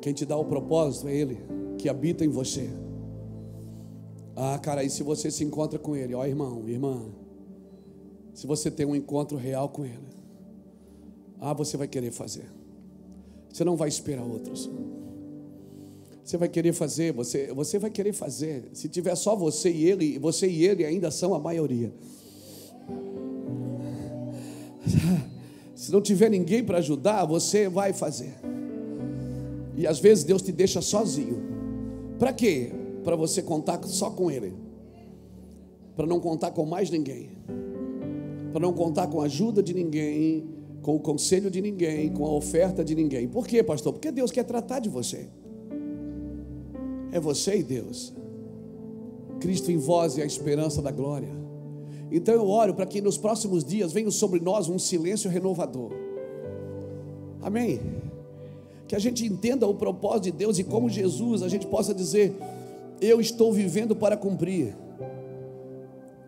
Quem 0.00 0.12
te 0.12 0.24
dá 0.24 0.36
o 0.36 0.44
propósito 0.44 1.08
é 1.08 1.14
Ele, 1.14 1.38
que 1.78 1.88
habita 1.88 2.24
em 2.24 2.28
você. 2.28 2.70
Ah, 4.34 4.58
cara, 4.58 4.82
e 4.82 4.90
se 4.90 5.02
você 5.02 5.30
se 5.30 5.44
encontra 5.44 5.78
com 5.78 5.94
Ele, 5.94 6.14
ó 6.14 6.24
irmão, 6.26 6.66
irmã, 6.68 7.02
se 8.32 8.46
você 8.46 8.70
tem 8.70 8.86
um 8.86 8.96
encontro 8.96 9.36
real 9.36 9.68
com 9.68 9.84
Ele, 9.84 10.08
ah, 11.40 11.52
você 11.52 11.76
vai 11.76 11.86
querer 11.86 12.10
fazer. 12.10 12.50
Você 13.52 13.64
não 13.64 13.76
vai 13.76 13.88
esperar 13.88 14.24
outros. 14.24 14.70
Você 16.24 16.38
vai 16.38 16.48
querer 16.48 16.72
fazer, 16.72 17.12
você, 17.12 17.52
você 17.52 17.78
vai 17.78 17.90
querer 17.90 18.14
fazer. 18.14 18.70
Se 18.72 18.88
tiver 18.88 19.14
só 19.14 19.36
você 19.36 19.70
e 19.70 19.84
ele, 19.84 20.18
você 20.18 20.48
e 20.48 20.64
ele 20.64 20.82
ainda 20.82 21.10
são 21.10 21.34
a 21.34 21.38
maioria. 21.38 21.92
Se 25.76 25.92
não 25.92 26.00
tiver 26.00 26.30
ninguém 26.30 26.64
para 26.64 26.78
ajudar, 26.78 27.26
você 27.26 27.68
vai 27.68 27.92
fazer. 27.92 28.32
E 29.76 29.86
às 29.86 29.98
vezes 29.98 30.24
Deus 30.24 30.40
te 30.40 30.50
deixa 30.50 30.80
sozinho. 30.80 31.42
Para 32.18 32.32
quê? 32.32 32.72
Para 33.02 33.16
você 33.16 33.42
contar 33.42 33.82
só 33.84 34.08
com 34.08 34.30
Ele. 34.30 34.54
Para 35.94 36.06
não 36.06 36.20
contar 36.20 36.52
com 36.52 36.64
mais 36.64 36.88
ninguém. 36.88 37.28
Para 38.50 38.60
não 38.60 38.72
contar 38.72 39.08
com 39.08 39.20
a 39.20 39.24
ajuda 39.24 39.62
de 39.62 39.74
ninguém, 39.74 40.46
com 40.80 40.96
o 40.96 41.00
conselho 41.00 41.50
de 41.50 41.60
ninguém, 41.60 42.08
com 42.08 42.24
a 42.24 42.32
oferta 42.32 42.82
de 42.82 42.94
ninguém. 42.94 43.28
Por 43.28 43.46
quê, 43.46 43.62
pastor? 43.62 43.92
Porque 43.92 44.10
Deus 44.10 44.30
quer 44.30 44.44
tratar 44.44 44.78
de 44.78 44.88
você. 44.88 45.28
É 47.14 47.20
você 47.20 47.58
e 47.58 47.62
Deus. 47.62 48.12
Cristo 49.38 49.70
em 49.70 49.78
vós 49.78 50.18
e 50.18 50.22
a 50.22 50.26
esperança 50.26 50.82
da 50.82 50.90
glória. 50.90 51.28
Então 52.10 52.34
eu 52.34 52.48
oro 52.48 52.74
para 52.74 52.86
que 52.86 53.00
nos 53.00 53.16
próximos 53.16 53.64
dias 53.64 53.92
venha 53.92 54.10
sobre 54.10 54.40
nós 54.40 54.68
um 54.68 54.80
silêncio 54.80 55.30
renovador. 55.30 55.92
Amém. 57.40 57.78
Que 58.88 58.96
a 58.96 58.98
gente 58.98 59.24
entenda 59.24 59.64
o 59.64 59.76
propósito 59.76 60.24
de 60.24 60.32
Deus 60.32 60.58
e 60.58 60.64
como 60.64 60.90
Jesus 60.90 61.44
a 61.44 61.48
gente 61.48 61.68
possa 61.68 61.94
dizer: 61.94 62.34
Eu 63.00 63.20
estou 63.20 63.52
vivendo 63.52 63.94
para 63.94 64.16
cumprir. 64.16 64.76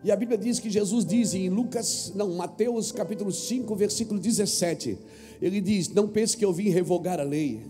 E 0.05 0.09
a 0.09 0.15
Bíblia 0.15 0.37
diz 0.37 0.57
que 0.57 0.69
Jesus 0.69 1.05
diz 1.05 1.33
em 1.33 1.49
Lucas, 1.49 2.13
não, 2.15 2.33
Mateus 2.35 2.93
capítulo 2.93 3.33
5, 3.33 3.75
versículo 3.75 4.21
17: 4.21 4.97
Ele 5.41 5.59
diz: 5.59 5.89
Não 5.89 6.07
pense 6.07 6.37
que 6.37 6.45
eu 6.45 6.53
vim 6.53 6.69
revogar 6.69 7.19
a 7.19 7.23
lei 7.23 7.61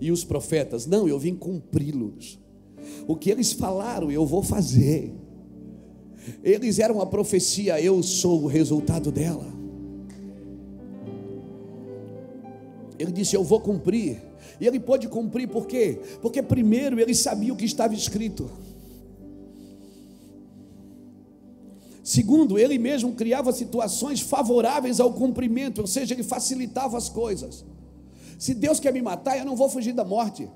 e 0.00 0.10
os 0.10 0.24
profetas, 0.24 0.86
não, 0.86 1.08
eu 1.08 1.18
vim 1.18 1.34
cumpri-los. 1.34 2.38
O 3.06 3.16
que 3.16 3.30
eles 3.30 3.52
falaram, 3.52 4.10
eu 4.10 4.26
vou 4.26 4.42
fazer. 4.42 5.14
Eles 6.42 6.78
eram 6.78 7.00
a 7.00 7.06
profecia, 7.06 7.80
eu 7.80 8.02
sou 8.02 8.42
o 8.42 8.46
resultado 8.46 9.12
dela. 9.12 9.46
Ele 12.98 13.12
disse: 13.12 13.36
Eu 13.36 13.44
vou 13.44 13.60
cumprir. 13.60 14.20
E 14.60 14.66
ele 14.66 14.80
pôde 14.80 15.06
cumprir 15.08 15.48
por 15.48 15.66
quê? 15.66 16.00
Porque 16.22 16.42
primeiro 16.42 16.98
ele 16.98 17.14
sabia 17.14 17.52
o 17.52 17.56
que 17.56 17.64
estava 17.64 17.94
escrito. 17.94 18.50
Segundo, 22.02 22.58
ele 22.58 22.78
mesmo 22.78 23.12
criava 23.14 23.52
situações 23.52 24.20
favoráveis 24.20 25.00
ao 25.00 25.12
cumprimento, 25.12 25.80
ou 25.80 25.86
seja, 25.86 26.14
ele 26.14 26.22
facilitava 26.22 26.96
as 26.96 27.08
coisas. 27.08 27.64
Se 28.38 28.54
Deus 28.54 28.78
quer 28.78 28.92
me 28.92 29.02
matar, 29.02 29.38
eu 29.38 29.44
não 29.44 29.56
vou 29.56 29.68
fugir 29.68 29.92
da 29.92 30.04
morte. 30.04 30.50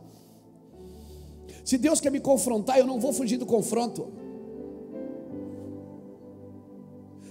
Se 1.65 1.79
Deus 1.79 2.01
quer 2.01 2.11
me 2.11 2.21
confrontar, 2.21 2.79
eu 2.79 2.87
não 2.87 3.01
vou 3.01 3.13
fugir 3.13 3.37
do 3.37 3.47
confronto. 3.47 4.13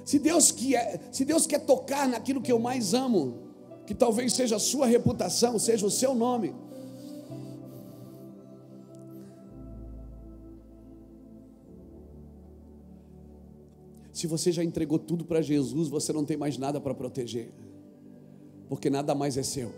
Se 0.06 0.18
Deus 0.18 0.52
quer, 0.52 1.02
se 1.12 1.24
Deus 1.24 1.46
quer 1.46 1.60
tocar 1.60 2.08
naquilo 2.08 2.42
que 2.42 2.52
eu 2.52 2.60
mais 2.60 2.94
amo, 2.94 3.38
que 3.86 3.94
talvez 3.94 4.34
seja 4.34 4.56
a 4.56 4.60
sua 4.60 4.88
reputação, 4.88 5.60
seja 5.60 5.86
o 5.86 5.92
seu 5.92 6.16
nome, 6.16 6.54
Se 14.20 14.28
você 14.28 14.52
já 14.52 14.62
entregou 14.62 15.00
tudo 15.00 15.24
para 15.24 15.42
Jesus, 15.42 15.88
você 15.88 16.12
não 16.12 16.26
tem 16.26 16.36
mais 16.36 16.58
nada 16.58 16.82
para 16.82 16.94
proteger, 16.94 17.54
porque 18.68 18.90
nada 18.90 19.16
mais 19.16 19.38
é 19.38 19.44
seu. 19.44 19.72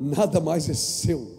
Nada 0.00 0.40
mais 0.40 0.68
é 0.68 0.74
seu. 0.74 1.38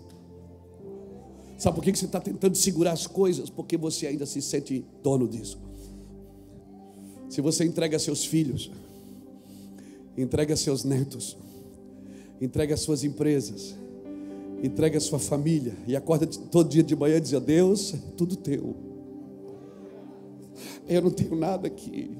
Sabe 1.57 1.75
por 1.75 1.83
que 1.83 1.95
você 1.95 2.05
está 2.05 2.19
tentando 2.19 2.55
segurar 2.55 2.93
as 2.93 3.05
coisas? 3.05 3.49
Porque 3.49 3.77
você 3.77 4.07
ainda 4.07 4.25
se 4.25 4.41
sente 4.41 4.85
dono 5.03 5.27
disso. 5.27 5.59
Se 7.29 7.41
você 7.41 7.65
entrega 7.65 7.99
seus 7.99 8.25
filhos, 8.25 8.71
entrega 10.17 10.55
seus 10.55 10.83
netos, 10.83 11.37
entrega 12.41 12.75
suas 12.77 13.03
empresas, 13.03 13.75
entrega 14.63 14.99
sua 14.99 15.19
família 15.19 15.75
e 15.87 15.95
acorda 15.95 16.25
todo 16.25 16.69
dia 16.69 16.83
de 16.83 16.95
manhã 16.95 17.17
e 17.17 17.21
diz: 17.21 17.39
Deus, 17.41 17.93
é 17.93 17.97
tudo 18.15 18.35
teu. 18.35 18.75
Eu 20.87 21.01
não 21.01 21.11
tenho 21.11 21.35
nada 21.35 21.67
aqui. 21.67 22.17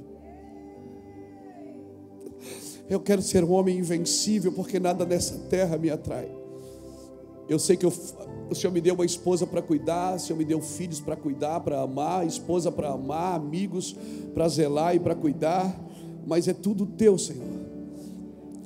Eu 2.90 3.00
quero 3.00 3.22
ser 3.22 3.44
um 3.44 3.52
homem 3.52 3.78
invencível, 3.78 4.52
porque 4.52 4.80
nada 4.80 5.06
nessa 5.06 5.38
terra 5.50 5.78
me 5.78 5.92
atrai. 5.92 6.28
Eu 7.48 7.60
sei 7.60 7.78
que 7.78 7.86
eu, 7.86 7.94
o 8.50 8.56
Senhor 8.56 8.72
me 8.72 8.82
deu 8.82 8.96
uma 8.96 9.06
esposa 9.06 9.46
para 9.46 9.62
cuidar, 9.62 10.16
o 10.16 10.20
Senhor 10.20 10.38
me 10.38 10.46
deu 10.46 10.62
filhos 10.62 11.00
para 11.00 11.16
cuidar, 11.16 11.60
para 11.60 11.82
amar, 11.82 12.26
esposa 12.26 12.72
para 12.72 12.92
amar, 12.92 13.36
amigos 13.36 13.96
para 14.34 14.48
zelar 14.48 14.96
e 14.96 15.00
para 15.00 15.16
cuidar, 15.16 15.80
mas 16.26 16.48
é 16.48 16.54
tudo 16.54 16.86
teu, 16.86 17.18
Senhor. 17.18 17.48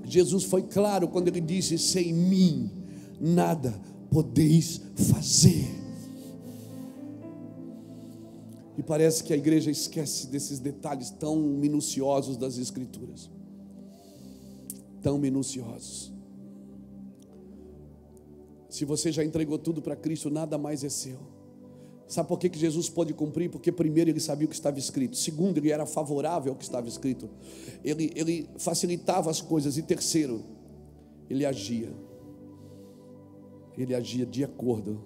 Jesus 0.05 0.43
foi 0.43 0.63
claro 0.63 1.07
quando 1.07 1.27
ele 1.27 1.41
disse: 1.41 1.77
Sem 1.77 2.13
mim 2.13 2.71
nada 3.19 3.73
podeis 4.09 4.81
fazer. 4.95 5.67
E 8.77 8.83
parece 8.83 9.23
que 9.23 9.33
a 9.33 9.37
igreja 9.37 9.69
esquece 9.69 10.27
desses 10.27 10.59
detalhes 10.59 11.09
tão 11.09 11.37
minuciosos 11.37 12.37
das 12.37 12.57
Escrituras. 12.57 13.29
Tão 15.03 15.19
minuciosos. 15.19 16.11
Se 18.69 18.85
você 18.85 19.11
já 19.11 19.23
entregou 19.23 19.59
tudo 19.59 19.83
para 19.83 19.95
Cristo, 19.95 20.31
nada 20.31 20.57
mais 20.57 20.83
é 20.83 20.89
seu. 20.89 21.19
Sabe 22.07 22.27
por 22.27 22.39
que, 22.39 22.49
que 22.49 22.57
Jesus 22.57 22.89
pôde 22.89 23.13
cumprir? 23.13 23.49
Porque, 23.49 23.71
primeiro, 23.71 24.09
ele 24.09 24.19
sabia 24.19 24.45
o 24.45 24.49
que 24.49 24.55
estava 24.55 24.79
escrito. 24.79 25.15
Segundo, 25.15 25.57
ele 25.57 25.71
era 25.71 25.85
favorável 25.85 26.51
ao 26.51 26.57
que 26.57 26.63
estava 26.63 26.87
escrito. 26.87 27.29
Ele, 27.83 28.11
ele 28.15 28.49
facilitava 28.57 29.29
as 29.29 29.41
coisas. 29.41 29.77
E 29.77 29.83
terceiro, 29.83 30.43
ele 31.29 31.45
agia. 31.45 31.91
Ele 33.77 33.93
agia 33.93 34.25
de 34.25 34.43
acordo 34.43 35.03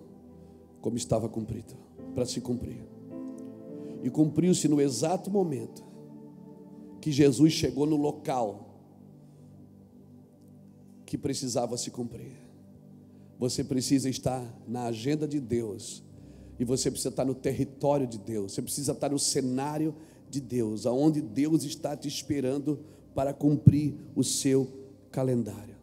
como 0.82 0.98
estava 0.98 1.28
cumprido, 1.28 1.76
para 2.14 2.26
se 2.26 2.40
cumprir. 2.40 2.88
E 4.04 4.10
cumpriu-se 4.10 4.68
no 4.68 4.80
exato 4.80 5.30
momento 5.30 5.84
que 7.02 7.12
Jesus 7.12 7.54
chegou 7.54 7.86
no 7.86 7.96
local 7.96 8.67
que 11.08 11.18
precisava 11.18 11.78
se 11.78 11.90
cumprir. 11.90 12.34
Você 13.40 13.64
precisa 13.64 14.10
estar 14.10 14.44
na 14.68 14.88
agenda 14.88 15.26
de 15.26 15.40
Deus. 15.40 16.04
E 16.60 16.66
você 16.66 16.92
precisa 16.92 17.10
estar 17.10 17.24
no 17.24 17.34
território 17.34 18.06
de 18.06 18.18
Deus. 18.18 18.52
Você 18.52 18.62
precisa 18.62 18.92
estar 18.92 19.10
no 19.10 19.18
cenário 19.18 19.96
de 20.30 20.42
Deus, 20.42 20.86
aonde 20.86 21.22
Deus 21.22 21.64
está 21.64 21.96
te 21.96 22.10
esperando 22.10 22.84
para 23.16 23.34
cumprir 23.34 23.96
o 24.14 24.24
seu 24.24 24.68
calendário. 25.10 25.78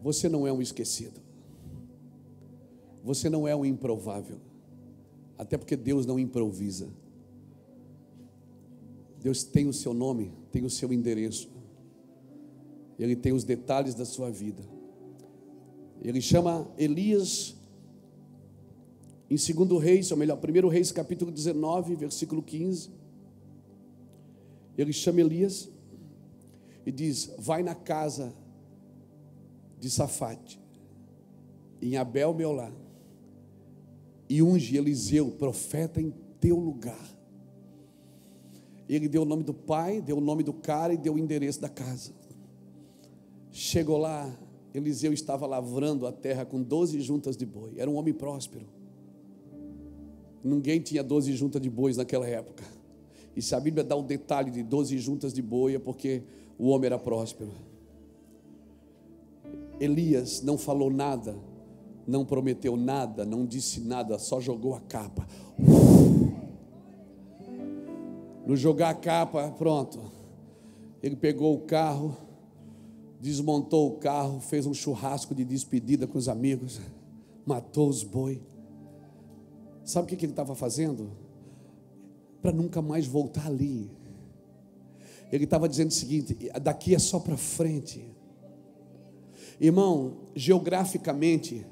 Você 0.00 0.28
não 0.28 0.46
é 0.46 0.52
um 0.52 0.62
esquecido. 0.62 1.20
Você 3.02 3.28
não 3.28 3.48
é 3.48 3.56
um 3.56 3.64
improvável. 3.64 4.38
Até 5.36 5.58
porque 5.58 5.74
Deus 5.74 6.06
não 6.06 6.16
improvisa. 6.16 6.86
Deus 9.24 9.42
tem 9.42 9.66
o 9.66 9.72
seu 9.72 9.94
nome, 9.94 10.30
tem 10.52 10.66
o 10.66 10.70
seu 10.70 10.92
endereço. 10.92 11.48
Ele 12.98 13.16
tem 13.16 13.32
os 13.32 13.42
detalhes 13.42 13.94
da 13.94 14.04
sua 14.04 14.30
vida. 14.30 14.62
Ele 16.02 16.20
chama 16.20 16.70
Elias 16.76 17.56
em 19.30 19.36
2 19.36 19.82
Reis, 19.82 20.10
ou 20.10 20.18
melhor, 20.18 20.38
1 20.38 20.68
Reis 20.68 20.92
capítulo 20.92 21.32
19, 21.32 21.94
versículo 21.96 22.42
15. 22.42 22.90
Ele 24.76 24.92
chama 24.92 25.22
Elias 25.22 25.70
e 26.84 26.92
diz: 26.92 27.32
Vai 27.38 27.62
na 27.62 27.74
casa 27.74 28.30
de 29.80 29.88
Safate, 29.88 30.60
em 31.80 31.96
Abel 31.96 32.34
Meolá, 32.34 32.70
e 34.28 34.42
unge 34.42 34.76
Eliseu, 34.76 35.30
profeta, 35.30 35.98
em 35.98 36.12
teu 36.38 36.58
lugar. 36.58 37.23
Ele 38.88 39.08
deu 39.08 39.22
o 39.22 39.24
nome 39.24 39.42
do 39.42 39.54
pai, 39.54 40.00
deu 40.00 40.18
o 40.18 40.20
nome 40.20 40.42
do 40.42 40.52
cara 40.52 40.92
e 40.92 40.96
deu 40.96 41.14
o 41.14 41.18
endereço 41.18 41.60
da 41.60 41.68
casa. 41.68 42.12
Chegou 43.50 43.96
lá, 43.96 44.30
Eliseu 44.74 45.12
estava 45.12 45.46
lavrando 45.46 46.06
a 46.06 46.12
terra 46.12 46.44
com 46.44 46.62
doze 46.62 47.00
juntas 47.00 47.36
de 47.36 47.46
boi. 47.46 47.74
Era 47.76 47.90
um 47.90 47.94
homem 47.94 48.12
próspero. 48.12 48.66
Ninguém 50.42 50.80
tinha 50.80 51.02
doze 51.02 51.34
juntas 51.34 51.60
de 51.62 51.70
bois 51.70 51.96
naquela 51.96 52.26
época. 52.26 52.64
E 53.34 53.40
se 53.40 53.54
a 53.54 53.60
Bíblia 53.60 53.82
dá 53.82 53.96
o 53.96 54.02
detalhe 54.02 54.50
de 54.50 54.62
doze 54.62 54.98
juntas 54.98 55.32
de 55.32 55.40
boi, 55.40 55.74
é 55.74 55.78
porque 55.78 56.22
o 56.58 56.68
homem 56.68 56.86
era 56.86 56.98
próspero. 56.98 57.50
Elias 59.80 60.42
não 60.42 60.58
falou 60.58 60.90
nada 60.90 61.34
não 62.06 62.24
prometeu 62.24 62.76
nada, 62.76 63.24
não 63.24 63.46
disse 63.46 63.80
nada, 63.80 64.18
só 64.18 64.40
jogou 64.40 64.74
a 64.74 64.80
capa. 64.80 65.26
No 68.46 68.56
jogar 68.56 68.90
a 68.90 68.94
capa, 68.94 69.50
pronto. 69.52 70.00
Ele 71.02 71.16
pegou 71.16 71.54
o 71.54 71.60
carro, 71.60 72.16
desmontou 73.20 73.88
o 73.88 73.98
carro, 73.98 74.40
fez 74.40 74.66
um 74.66 74.74
churrasco 74.74 75.34
de 75.34 75.44
despedida 75.44 76.06
com 76.06 76.18
os 76.18 76.28
amigos, 76.28 76.80
matou 77.46 77.88
os 77.88 78.02
boi. 78.02 78.42
Sabe 79.82 80.06
o 80.06 80.16
que 80.16 80.24
ele 80.24 80.32
estava 80.32 80.54
fazendo? 80.54 81.10
Para 82.40 82.52
nunca 82.52 82.80
mais 82.82 83.06
voltar 83.06 83.46
ali. 83.46 83.90
Ele 85.32 85.44
estava 85.44 85.68
dizendo 85.68 85.90
o 85.90 85.94
seguinte: 85.94 86.36
daqui 86.62 86.94
é 86.94 86.98
só 86.98 87.18
para 87.18 87.36
frente. 87.36 88.06
Irmão, 89.60 90.18
geograficamente, 90.34 91.66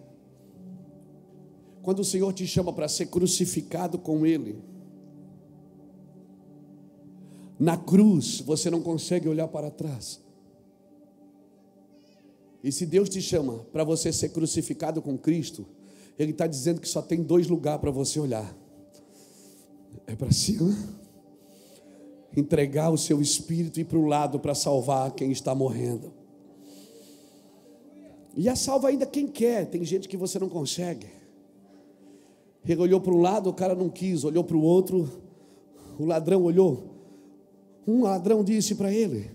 quando 1.82 1.98
o 2.00 2.04
Senhor 2.04 2.32
te 2.32 2.46
chama 2.46 2.72
para 2.72 2.88
ser 2.88 3.06
crucificado 3.06 3.98
com 3.98 4.24
Ele, 4.24 4.58
na 7.62 7.76
cruz 7.76 8.40
você 8.40 8.68
não 8.68 8.82
consegue 8.82 9.28
olhar 9.28 9.46
para 9.46 9.70
trás. 9.70 10.20
E 12.60 12.72
se 12.72 12.84
Deus 12.84 13.08
te 13.08 13.22
chama 13.22 13.58
para 13.72 13.84
você 13.84 14.12
ser 14.12 14.30
crucificado 14.30 15.00
com 15.00 15.16
Cristo, 15.16 15.64
Ele 16.18 16.32
está 16.32 16.48
dizendo 16.48 16.80
que 16.80 16.88
só 16.88 17.00
tem 17.00 17.22
dois 17.22 17.46
lugares 17.46 17.80
para 17.80 17.92
você 17.92 18.18
olhar: 18.18 18.52
é 20.08 20.16
para 20.16 20.32
cima, 20.32 20.76
entregar 22.36 22.90
o 22.90 22.98
seu 22.98 23.22
espírito 23.22 23.78
e 23.78 23.84
para 23.84 23.98
o 23.98 24.06
lado 24.06 24.40
para 24.40 24.56
salvar 24.56 25.12
quem 25.12 25.30
está 25.30 25.54
morrendo. 25.54 26.12
E 28.36 28.48
a 28.48 28.56
salva 28.56 28.88
ainda 28.88 29.06
quem 29.06 29.28
quer, 29.28 29.66
tem 29.66 29.84
gente 29.84 30.08
que 30.08 30.16
você 30.16 30.36
não 30.36 30.48
consegue. 30.48 31.06
Ele 32.66 32.80
olhou 32.80 33.00
para 33.00 33.14
um 33.14 33.20
lado, 33.20 33.48
o 33.48 33.54
cara 33.54 33.76
não 33.76 33.88
quis, 33.88 34.24
olhou 34.24 34.42
para 34.42 34.56
o 34.56 34.62
outro, 34.62 35.08
o 35.96 36.04
ladrão 36.04 36.42
olhou. 36.42 36.91
Um 37.86 38.02
ladrão 38.02 38.44
disse 38.44 38.74
para 38.74 38.92
ele: 38.92 39.30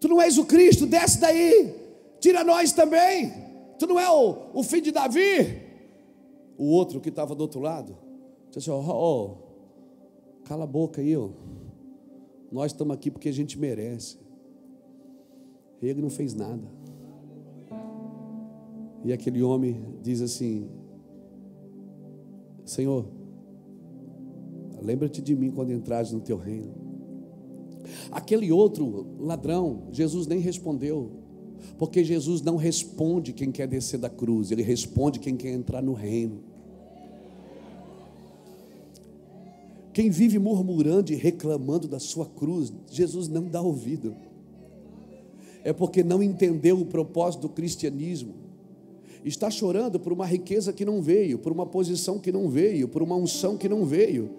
Tu 0.00 0.08
não 0.08 0.20
és 0.20 0.38
o 0.38 0.44
Cristo, 0.44 0.86
desce 0.86 1.20
daí, 1.20 1.74
tira 2.20 2.44
nós 2.44 2.72
também. 2.72 3.32
Tu 3.78 3.86
não 3.86 3.98
é 3.98 4.10
o, 4.10 4.36
o 4.54 4.62
filho 4.62 4.82
de 4.82 4.92
Davi. 4.92 5.62
O 6.58 6.64
outro 6.64 7.00
que 7.00 7.08
estava 7.08 7.34
do 7.34 7.40
outro 7.42 7.60
lado 7.60 7.96
disse 8.48 8.70
assim: 8.70 8.70
oh, 8.70 8.90
oh, 8.90 9.36
cala 10.44 10.64
a 10.64 10.66
boca 10.66 11.00
aí, 11.00 11.16
ó. 11.16 11.28
nós 12.50 12.72
estamos 12.72 12.94
aqui 12.94 13.10
porque 13.10 13.28
a 13.28 13.32
gente 13.32 13.58
merece. 13.58 14.18
Ele 15.82 16.00
não 16.00 16.10
fez 16.10 16.34
nada. 16.34 16.66
E 19.04 19.12
aquele 19.12 19.42
homem 19.42 19.98
diz 20.02 20.20
assim: 20.20 20.70
Senhor, 22.64 23.06
lembra-te 24.82 25.20
de 25.20 25.34
mim 25.36 25.50
quando 25.50 25.72
entrares 25.72 26.12
no 26.12 26.20
teu 26.20 26.36
reino. 26.36 26.85
Aquele 28.10 28.50
outro 28.52 29.06
ladrão, 29.18 29.84
Jesus 29.92 30.26
nem 30.26 30.38
respondeu, 30.38 31.10
porque 31.78 32.04
Jesus 32.04 32.42
não 32.42 32.56
responde 32.56 33.32
quem 33.32 33.50
quer 33.50 33.68
descer 33.68 33.98
da 33.98 34.08
cruz, 34.08 34.50
ele 34.50 34.62
responde 34.62 35.18
quem 35.18 35.36
quer 35.36 35.52
entrar 35.52 35.82
no 35.82 35.92
reino. 35.92 36.40
Quem 39.92 40.10
vive 40.10 40.38
murmurando 40.38 41.10
e 41.10 41.16
reclamando 41.16 41.88
da 41.88 41.98
sua 41.98 42.26
cruz, 42.26 42.70
Jesus 42.90 43.28
não 43.28 43.44
dá 43.48 43.62
ouvido. 43.62 44.14
É 45.64 45.72
porque 45.72 46.04
não 46.04 46.22
entendeu 46.22 46.78
o 46.78 46.84
propósito 46.84 47.42
do 47.42 47.48
cristianismo. 47.48 48.34
Está 49.24 49.50
chorando 49.50 49.98
por 49.98 50.12
uma 50.12 50.26
riqueza 50.26 50.72
que 50.72 50.84
não 50.84 51.00
veio, 51.00 51.38
por 51.38 51.50
uma 51.50 51.66
posição 51.66 52.18
que 52.18 52.30
não 52.30 52.48
veio, 52.48 52.86
por 52.86 53.02
uma 53.02 53.16
unção 53.16 53.56
que 53.56 53.68
não 53.68 53.84
veio. 53.86 54.30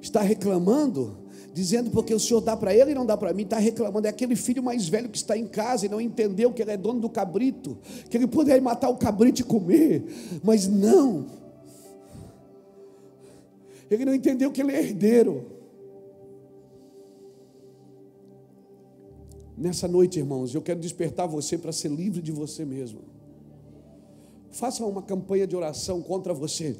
Está 0.00 0.22
reclamando, 0.22 1.16
dizendo 1.54 1.88
porque 1.88 2.12
o 2.12 2.18
Senhor 2.18 2.40
dá 2.40 2.56
para 2.56 2.74
ele 2.74 2.90
e 2.90 2.94
não 2.94 3.06
dá 3.06 3.16
para 3.16 3.32
mim, 3.32 3.44
está 3.44 3.58
reclamando. 3.58 4.08
É 4.08 4.10
aquele 4.10 4.34
filho 4.34 4.60
mais 4.60 4.88
velho 4.88 5.08
que 5.08 5.16
está 5.16 5.38
em 5.38 5.46
casa 5.46 5.86
e 5.86 5.88
não 5.88 6.00
entendeu 6.00 6.52
que 6.52 6.60
ele 6.60 6.72
é 6.72 6.76
dono 6.76 6.98
do 6.98 7.08
cabrito, 7.08 7.78
que 8.10 8.16
ele 8.16 8.26
poderia 8.26 8.60
matar 8.60 8.88
o 8.90 8.96
cabrito 8.96 9.40
e 9.40 9.44
comer, 9.44 10.04
mas 10.42 10.66
não. 10.66 11.26
Ele 13.88 14.04
não 14.04 14.12
entendeu 14.12 14.50
que 14.50 14.60
ele 14.60 14.72
é 14.72 14.80
herdeiro. 14.80 15.46
Nessa 19.56 19.86
noite, 19.86 20.18
irmãos, 20.18 20.52
eu 20.52 20.60
quero 20.60 20.80
despertar 20.80 21.28
você 21.28 21.56
para 21.56 21.70
ser 21.70 21.88
livre 21.88 22.20
de 22.20 22.32
você 22.32 22.64
mesmo. 22.64 22.98
Faça 24.50 24.84
uma 24.84 25.02
campanha 25.02 25.46
de 25.46 25.54
oração 25.54 26.02
contra 26.02 26.34
você. 26.34 26.76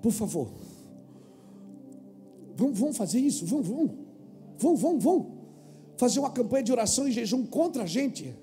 Por 0.00 0.12
favor. 0.12 0.48
Vamos, 2.56 2.78
vamos 2.78 2.96
fazer 2.96 3.18
isso? 3.18 3.46
Vamos, 3.46 3.68
vamos. 3.68 3.90
Vamos, 4.58 4.80
vamos, 4.80 5.04
vamos. 5.04 5.26
Fazer 5.96 6.20
uma 6.20 6.30
campanha 6.30 6.62
de 6.62 6.72
oração 6.72 7.06
e 7.06 7.12
jejum 7.12 7.44
contra 7.46 7.84
a 7.84 7.86
gente. 7.86 8.34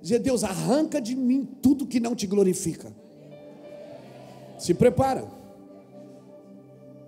Dizer, 0.00 0.18
Deus, 0.18 0.44
arranca 0.44 1.00
de 1.00 1.14
mim 1.14 1.48
tudo 1.60 1.86
que 1.86 1.98
não 1.98 2.14
te 2.14 2.26
glorifica. 2.26 2.92
Se 4.58 4.74
prepara. 4.74 5.26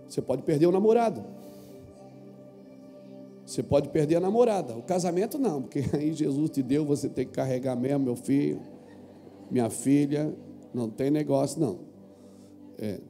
Você 0.09 0.23
pode 0.23 0.43
perder 0.43 0.67
o 0.67 0.73
namorado. 0.73 1.25
Você 3.45 3.63
pode 3.63 3.89
perder 3.89 4.17
a 4.17 4.21
namorada. 4.21 4.77
O 4.77 4.83
casamento 4.83 5.39
não, 5.39 5.63
porque 5.63 5.83
aí 5.97 6.13
Jesus 6.13 6.51
te 6.51 6.63
deu, 6.63 6.85
você 6.85 7.09
tem 7.09 7.27
que 7.27 7.33
carregar 7.33 7.77
mesmo, 7.77 8.05
meu 8.05 8.17
filho, 8.17 8.61
minha 9.51 9.71
filha. 9.71 10.35
Não 10.73 10.91
tem 10.91 11.11
negócio, 11.11 11.61
não. 11.61 11.79
É. 12.79 13.01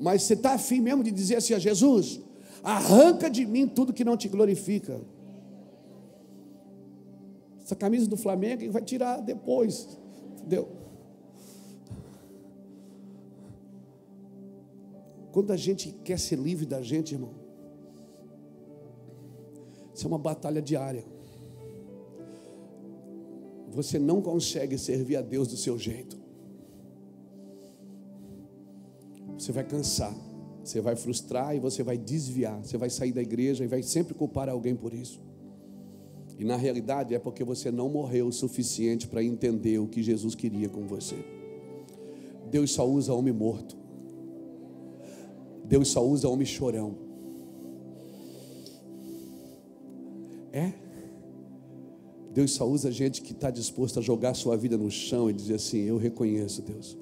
Mas 0.00 0.22
você 0.22 0.32
está 0.32 0.54
afim 0.54 0.80
mesmo 0.80 1.04
de 1.04 1.10
dizer 1.10 1.36
assim 1.36 1.52
a 1.52 1.58
Jesus: 1.58 2.20
arranca 2.64 3.28
de 3.28 3.44
mim 3.44 3.68
tudo 3.68 3.92
que 3.92 4.02
não 4.02 4.16
te 4.16 4.28
glorifica. 4.28 5.00
Essa 7.62 7.76
camisa 7.76 8.08
do 8.08 8.16
Flamengo 8.16 8.68
vai 8.72 8.82
tirar 8.82 9.20
depois, 9.20 9.86
entendeu? 10.38 10.68
Quando 15.30 15.52
a 15.52 15.56
gente 15.56 15.92
quer 16.02 16.18
ser 16.18 16.36
livre 16.36 16.66
da 16.66 16.82
gente, 16.82 17.14
irmão, 17.14 17.34
isso 19.94 20.04
é 20.04 20.08
uma 20.08 20.18
batalha 20.18 20.60
diária. 20.60 21.04
Você 23.70 23.98
não 23.98 24.20
consegue 24.20 24.76
servir 24.76 25.16
a 25.16 25.22
Deus 25.22 25.46
do 25.46 25.56
seu 25.56 25.78
jeito. 25.78 26.19
Você 29.50 29.54
vai 29.54 29.64
cansar, 29.64 30.14
você 30.62 30.80
vai 30.80 30.94
frustrar 30.94 31.56
e 31.56 31.58
você 31.58 31.82
vai 31.82 31.98
desviar. 31.98 32.64
Você 32.64 32.78
vai 32.78 32.88
sair 32.88 33.10
da 33.10 33.20
igreja 33.20 33.64
e 33.64 33.66
vai 33.66 33.82
sempre 33.82 34.14
culpar 34.14 34.48
alguém 34.48 34.76
por 34.76 34.94
isso. 34.94 35.20
E 36.38 36.44
na 36.44 36.54
realidade 36.54 37.16
é 37.16 37.18
porque 37.18 37.42
você 37.42 37.68
não 37.68 37.88
morreu 37.88 38.28
o 38.28 38.32
suficiente 38.32 39.08
para 39.08 39.24
entender 39.24 39.80
o 39.80 39.88
que 39.88 40.04
Jesus 40.04 40.36
queria 40.36 40.68
com 40.68 40.86
você. 40.86 41.16
Deus 42.48 42.70
só 42.70 42.88
usa 42.88 43.12
homem 43.12 43.34
morto. 43.34 43.76
Deus 45.64 45.88
só 45.88 46.06
usa 46.06 46.28
homem 46.28 46.46
chorão. 46.46 46.94
É? 50.52 50.74
Deus 52.32 52.52
só 52.52 52.68
usa 52.68 52.92
gente 52.92 53.20
que 53.20 53.32
está 53.32 53.50
disposto 53.50 53.98
a 53.98 54.02
jogar 54.02 54.34
sua 54.34 54.56
vida 54.56 54.78
no 54.78 54.92
chão 54.92 55.28
e 55.28 55.32
dizer 55.32 55.54
assim: 55.54 55.80
Eu 55.80 55.96
reconheço 55.96 56.62
Deus. 56.62 56.96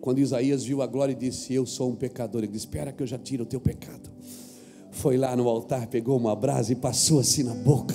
Quando 0.00 0.18
Isaías 0.18 0.64
viu 0.64 0.82
a 0.82 0.86
glória 0.86 1.12
e 1.12 1.16
disse: 1.16 1.52
Eu 1.52 1.66
sou 1.66 1.90
um 1.90 1.94
pecador, 1.94 2.42
ele 2.42 2.52
disse: 2.52 2.66
Espera 2.66 2.92
que 2.92 3.02
eu 3.02 3.06
já 3.06 3.18
tiro 3.18 3.44
o 3.44 3.46
teu 3.46 3.60
pecado. 3.60 4.10
Foi 4.90 5.16
lá 5.16 5.36
no 5.36 5.48
altar, 5.48 5.86
pegou 5.86 6.16
uma 6.16 6.34
brasa 6.34 6.72
e 6.72 6.76
passou 6.76 7.20
assim 7.20 7.42
na 7.42 7.54
boca. 7.54 7.94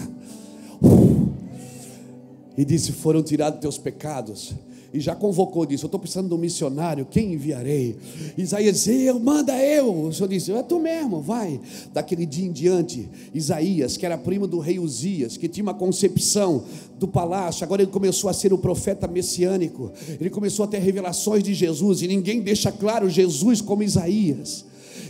E 2.58 2.64
disse: 2.64 2.92
Foram 2.92 3.24
tirados 3.24 3.60
teus 3.60 3.78
pecados 3.78 4.54
e 4.96 5.02
já 5.02 5.14
convocou, 5.14 5.66
disse: 5.66 5.84
Eu 5.84 5.88
estou 5.88 6.00
precisando 6.00 6.30
de 6.30 6.34
um 6.34 6.38
missionário, 6.38 7.06
quem 7.06 7.34
enviarei? 7.34 7.98
Isaías 8.38 8.76
disse: 8.76 9.04
Eu, 9.04 9.20
manda 9.20 9.54
eu. 9.62 10.06
O 10.06 10.14
Senhor 10.14 10.30
disse: 10.30 10.54
É 10.54 10.64
tu 10.64 10.80
mesmo, 10.80 11.22
vai. 11.22 11.60
Daquele 11.94 12.26
dia 12.26 12.46
em 12.46 12.52
diante, 12.52 13.10
Isaías, 13.34 13.98
que 13.98 14.06
era 14.06 14.18
primo 14.18 14.48
do 14.48 14.60
rei 14.60 14.80
Uzias, 14.80 15.36
que 15.36 15.50
tinha 15.50 15.64
uma 15.64 15.74
concepção 15.74 16.64
do 16.98 17.08
palácio, 17.08 17.66
agora 17.66 17.82
ele 17.82 17.92
começou 17.92 18.30
a 18.30 18.34
ser 18.34 18.54
o 18.54 18.58
profeta 18.58 19.06
messiânico, 19.06 19.92
ele 20.20 20.30
começou 20.30 20.64
a 20.64 20.68
ter 20.68 20.80
revelações 20.80 21.44
de 21.44 21.54
Jesus, 21.54 22.02
e 22.02 22.08
ninguém 22.08 22.40
deixa 22.40 22.72
claro 22.72 23.10
Jesus 23.10 23.60
como 23.60 23.84
Isaías. 23.84 24.66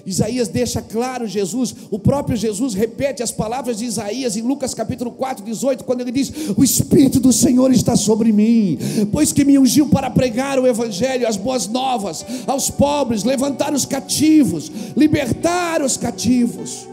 Isaías 0.06 0.48
deixa 0.48 0.82
claro 0.82 1.28
Jesus, 1.28 1.74
o 1.90 1.98
próprio 1.98 2.38
Jesus 2.38 2.76
repete 2.76 3.24
as 3.24 3.32
palavras 3.32 3.80
de 3.80 3.86
Isaías 3.86 4.38
em 4.38 4.42
Lucas 4.42 4.74
capítulo 4.74 5.12
4, 5.12 5.44
18, 5.44 5.84
quando 5.84 6.02
ele 6.02 6.12
diz: 6.12 6.32
O 6.56 6.64
Espírito 6.64 7.20
do 7.20 7.34
Senhor 7.34 7.72
está 7.72 7.96
sobre 7.96 8.32
mim, 8.32 8.78
pois 9.12 9.34
que 9.34 9.44
me 9.44 9.58
ungiu 9.58 9.90
para 9.90 10.12
pregar 10.12 10.60
o 10.60 10.68
Evangelho, 10.68 11.28
as 11.28 11.38
boas 11.38 11.68
novas 11.68 12.24
aos 12.46 12.70
pobres, 12.70 13.24
levantar 13.24 13.74
os 13.74 13.86
cativos, 13.86 14.72
libertar 14.96 15.82
os 15.82 15.98
cativos. 15.98 16.88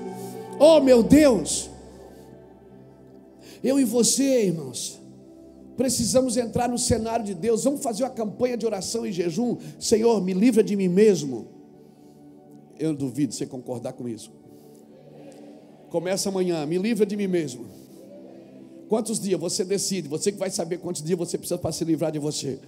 Oh 0.59 0.81
meu 0.81 1.03
Deus, 1.03 1.69
eu 3.63 3.79
e 3.79 3.85
você, 3.85 4.47
irmãos, 4.47 4.99
precisamos 5.77 6.39
entrar 6.39 6.69
no 6.69 6.79
cenário 6.79 7.27
de 7.27 7.35
Deus, 7.35 7.65
vamos 7.65 7.83
fazer 7.83 8.05
uma 8.05 8.11
campanha 8.11 8.57
de 8.57 8.65
oração 8.65 9.05
e 9.05 9.13
jejum. 9.13 9.59
Senhor, 9.79 10.23
me 10.23 10.33
livra 10.33 10.65
de 10.65 10.75
mim 10.77 10.89
mesmo. 10.89 11.62
Eu 12.79 12.95
duvido 12.95 13.33
você 13.33 13.47
concordar 13.47 13.93
com 13.93 14.09
isso. 14.09 14.31
Começa 15.91 16.29
amanhã, 16.29 16.65
me 16.65 16.79
livra 16.79 17.05
de 17.05 17.17
mim 17.17 17.27
mesmo. 17.27 17.67
Quantos 18.89 19.19
dias 19.21 19.41
você 19.41 19.65
decide? 19.65 20.09
Você 20.09 20.33
que 20.33 20.39
vai 20.39 20.51
saber 20.51 20.79
quantos 20.79 21.03
dias 21.03 21.19
você 21.19 21.39
precisa 21.39 21.59
para 21.59 21.73
se 21.73 21.85
livrar 21.85 22.13
de 22.13 22.19
você. 22.19 22.59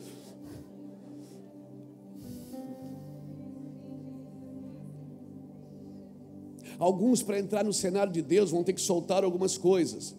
Alguns, 6.79 7.23
para 7.23 7.39
entrar 7.39 7.65
no 7.65 7.73
cenário 7.73 8.13
de 8.13 8.21
Deus, 8.21 8.51
vão 8.51 8.65
ter 8.65 8.73
que 8.73 8.81
soltar 8.81 9.25
algumas 9.25 9.57
coisas. 9.57 10.15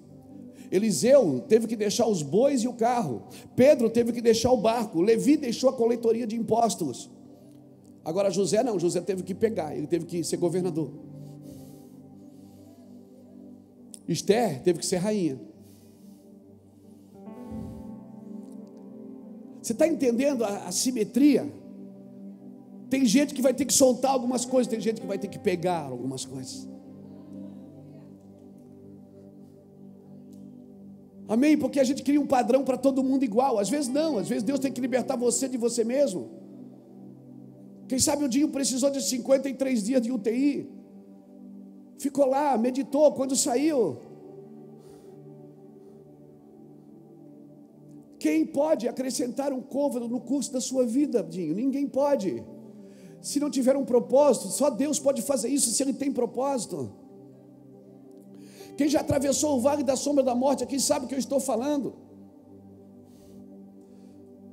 Eliseu 0.72 1.44
teve 1.48 1.68
que 1.68 1.76
deixar 1.76 2.08
os 2.08 2.22
bois 2.22 2.64
e 2.64 2.68
o 2.68 2.74
carro. 2.74 3.24
Pedro 3.56 3.90
teve 3.90 4.12
que 4.12 4.22
deixar 4.22 4.52
o 4.52 4.58
barco. 4.58 5.02
Levi 5.02 5.38
deixou 5.38 5.70
a 5.70 5.74
coletoria 5.74 6.26
de 6.26 6.36
impostos. 6.36 7.10
Agora 8.06 8.30
José 8.30 8.64
não, 8.64 8.80
José 8.80 9.02
teve 9.02 9.24
que 9.24 9.34
pegar, 9.34 9.76
ele 9.76 9.88
teve 9.88 10.06
que 10.06 10.24
ser 10.24 10.38
governador. 10.38 10.92
Esther 14.08 14.62
teve 14.62 14.78
que 14.78 14.86
ser 14.86 14.98
rainha. 14.98 15.42
Você 19.60 19.74
está 19.74 19.88
entendendo 19.88 20.44
a, 20.44 20.68
a 20.68 20.72
simetria? 20.72 21.52
Tem 22.88 23.04
gente 23.04 23.34
que 23.34 23.42
vai 23.42 23.52
ter 23.52 23.66
que 23.66 23.74
soltar 23.74 24.12
algumas 24.12 24.46
coisas, 24.46 24.70
tem 24.70 24.80
gente 24.80 25.02
que 25.02 25.08
vai 25.08 25.18
ter 25.18 25.28
que 25.28 25.40
pegar 25.40 25.86
algumas 25.86 26.24
coisas. 26.24 26.70
Amém? 31.28 31.58
Porque 31.58 31.80
a 31.80 31.84
gente 31.84 32.04
cria 32.04 32.22
um 32.22 32.28
padrão 32.28 32.64
para 32.64 32.78
todo 32.78 33.04
mundo 33.04 33.24
igual. 33.24 33.58
Às 33.58 33.68
vezes 33.68 33.88
não, 33.88 34.20
às 34.20 34.30
vezes 34.30 34.44
Deus 34.44 34.60
tem 34.60 34.72
que 34.72 34.80
libertar 34.80 35.16
você 35.16 35.50
de 35.50 35.58
você 35.58 35.84
mesmo. 35.84 36.45
Quem 37.88 38.00
sabe 38.00 38.26
o 38.26 38.30
Dinho 38.30 38.50
precisou 38.50 38.90
de 38.90 39.02
53 39.02 39.84
dias 39.84 40.02
de 40.02 40.12
UTI. 40.12 40.70
Ficou 41.98 42.26
lá, 42.26 42.58
meditou 42.58 43.12
quando 43.14 43.36
saiu. 43.36 43.98
Quem 48.20 48.46
pode 48.46 48.88
acrescentar 48.88 49.54
um 49.54 49.62
côvado 49.62 50.08
no 50.08 50.20
curso 50.20 50.52
da 50.52 50.60
sua 50.60 50.86
vida, 50.86 51.22
Dinho? 51.22 51.54
Ninguém 51.54 51.88
pode. 51.88 52.44
Se 53.22 53.40
não 53.40 53.50
tiver 53.50 53.76
um 53.76 53.86
propósito, 53.86 54.48
só 54.48 54.70
Deus 54.70 55.00
pode 55.00 55.22
fazer 55.22 55.50
isso 55.50 55.70
se 55.72 55.84
Ele 55.84 55.94
tem 55.94 56.12
propósito. 56.12 56.92
Quem 58.78 58.90
já 58.90 59.00
atravessou 59.02 59.58
o 59.58 59.62
vale 59.62 59.84
da 59.84 59.96
sombra 59.96 60.24
da 60.24 60.36
morte 60.36 60.64
aqui 60.64 60.80
sabe 60.80 61.06
o 61.06 61.08
que 61.08 61.16
eu 61.16 61.20
estou 61.20 61.40
falando. 61.40 62.05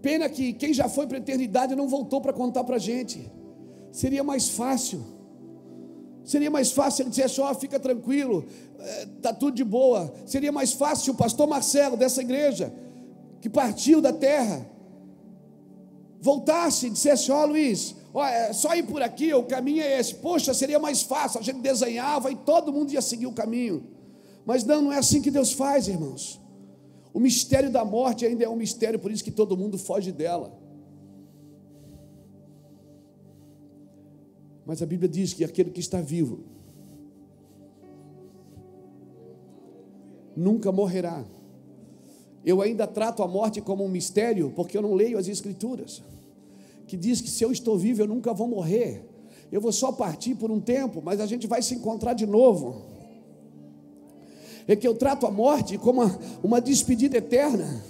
Pena 0.02 0.28
que 0.28 0.52
quem 0.52 0.74
já 0.74 0.88
foi 0.88 1.06
para 1.06 1.16
a 1.16 1.20
eternidade 1.20 1.76
não 1.76 1.88
voltou 1.88 2.20
para 2.20 2.32
contar 2.32 2.64
para 2.64 2.76
a 2.76 2.78
gente. 2.78 3.30
Seria 3.92 4.24
mais 4.24 4.48
fácil. 4.48 5.00
Seria 6.24 6.50
mais 6.50 6.72
fácil 6.72 7.04
ele 7.04 7.10
dissesse: 7.10 7.40
Ó, 7.40 7.50
oh, 7.50 7.54
fica 7.54 7.78
tranquilo, 7.78 8.44
está 9.16 9.30
é, 9.30 9.32
tudo 9.32 9.54
de 9.54 9.64
boa. 9.64 10.12
Seria 10.26 10.50
mais 10.50 10.72
fácil 10.72 11.12
o 11.12 11.16
pastor 11.16 11.46
Marcelo 11.46 11.96
dessa 11.96 12.20
igreja, 12.20 12.72
que 13.40 13.48
partiu 13.48 14.00
da 14.00 14.12
terra, 14.12 14.66
voltasse 16.20 16.88
e 16.88 16.90
dissesse: 16.90 17.30
Ó, 17.30 17.42
oh, 17.42 17.46
Luiz, 17.46 17.94
é 18.16 18.52
só 18.52 18.74
ir 18.74 18.82
por 18.84 19.02
aqui, 19.02 19.32
o 19.32 19.44
caminho 19.44 19.82
é 19.82 20.00
esse. 20.00 20.16
Poxa, 20.16 20.52
seria 20.52 20.80
mais 20.80 21.02
fácil. 21.02 21.38
A 21.38 21.42
gente 21.42 21.60
desenhava 21.60 22.30
e 22.30 22.34
todo 22.34 22.72
mundo 22.72 22.92
ia 22.92 23.00
seguir 23.00 23.26
o 23.26 23.32
caminho. 23.32 23.84
Mas 24.44 24.64
não, 24.64 24.82
não 24.82 24.92
é 24.92 24.98
assim 24.98 25.22
que 25.22 25.30
Deus 25.30 25.52
faz, 25.52 25.86
irmãos. 25.86 26.41
O 27.12 27.20
mistério 27.20 27.70
da 27.70 27.84
morte 27.84 28.24
ainda 28.24 28.44
é 28.44 28.48
um 28.48 28.56
mistério, 28.56 28.98
por 28.98 29.10
isso 29.10 29.22
que 29.22 29.30
todo 29.30 29.56
mundo 29.56 29.76
foge 29.76 30.10
dela. 30.10 30.58
Mas 34.64 34.82
a 34.82 34.86
Bíblia 34.86 35.08
diz 35.08 35.34
que 35.34 35.44
aquele 35.44 35.70
que 35.70 35.80
está 35.80 36.00
vivo 36.00 36.40
nunca 40.34 40.72
morrerá. 40.72 41.24
Eu 42.44 42.62
ainda 42.62 42.86
trato 42.86 43.22
a 43.22 43.28
morte 43.28 43.60
como 43.60 43.84
um 43.84 43.88
mistério, 43.88 44.50
porque 44.56 44.76
eu 44.76 44.82
não 44.82 44.94
leio 44.94 45.18
as 45.18 45.28
Escrituras, 45.28 46.02
que 46.86 46.96
diz 46.96 47.20
que 47.20 47.28
se 47.28 47.44
eu 47.44 47.52
estou 47.52 47.76
vivo 47.76 48.00
eu 48.00 48.06
nunca 48.06 48.32
vou 48.32 48.48
morrer. 48.48 49.04
Eu 49.50 49.60
vou 49.60 49.72
só 49.72 49.92
partir 49.92 50.34
por 50.34 50.50
um 50.50 50.58
tempo, 50.58 51.02
mas 51.04 51.20
a 51.20 51.26
gente 51.26 51.46
vai 51.46 51.60
se 51.60 51.74
encontrar 51.74 52.14
de 52.14 52.26
novo 52.26 52.91
é 54.66 54.76
que 54.76 54.86
eu 54.86 54.94
trato 54.94 55.26
a 55.26 55.30
morte 55.30 55.78
como 55.78 56.02
uma, 56.02 56.18
uma 56.42 56.60
despedida 56.60 57.16
eterna. 57.18 57.82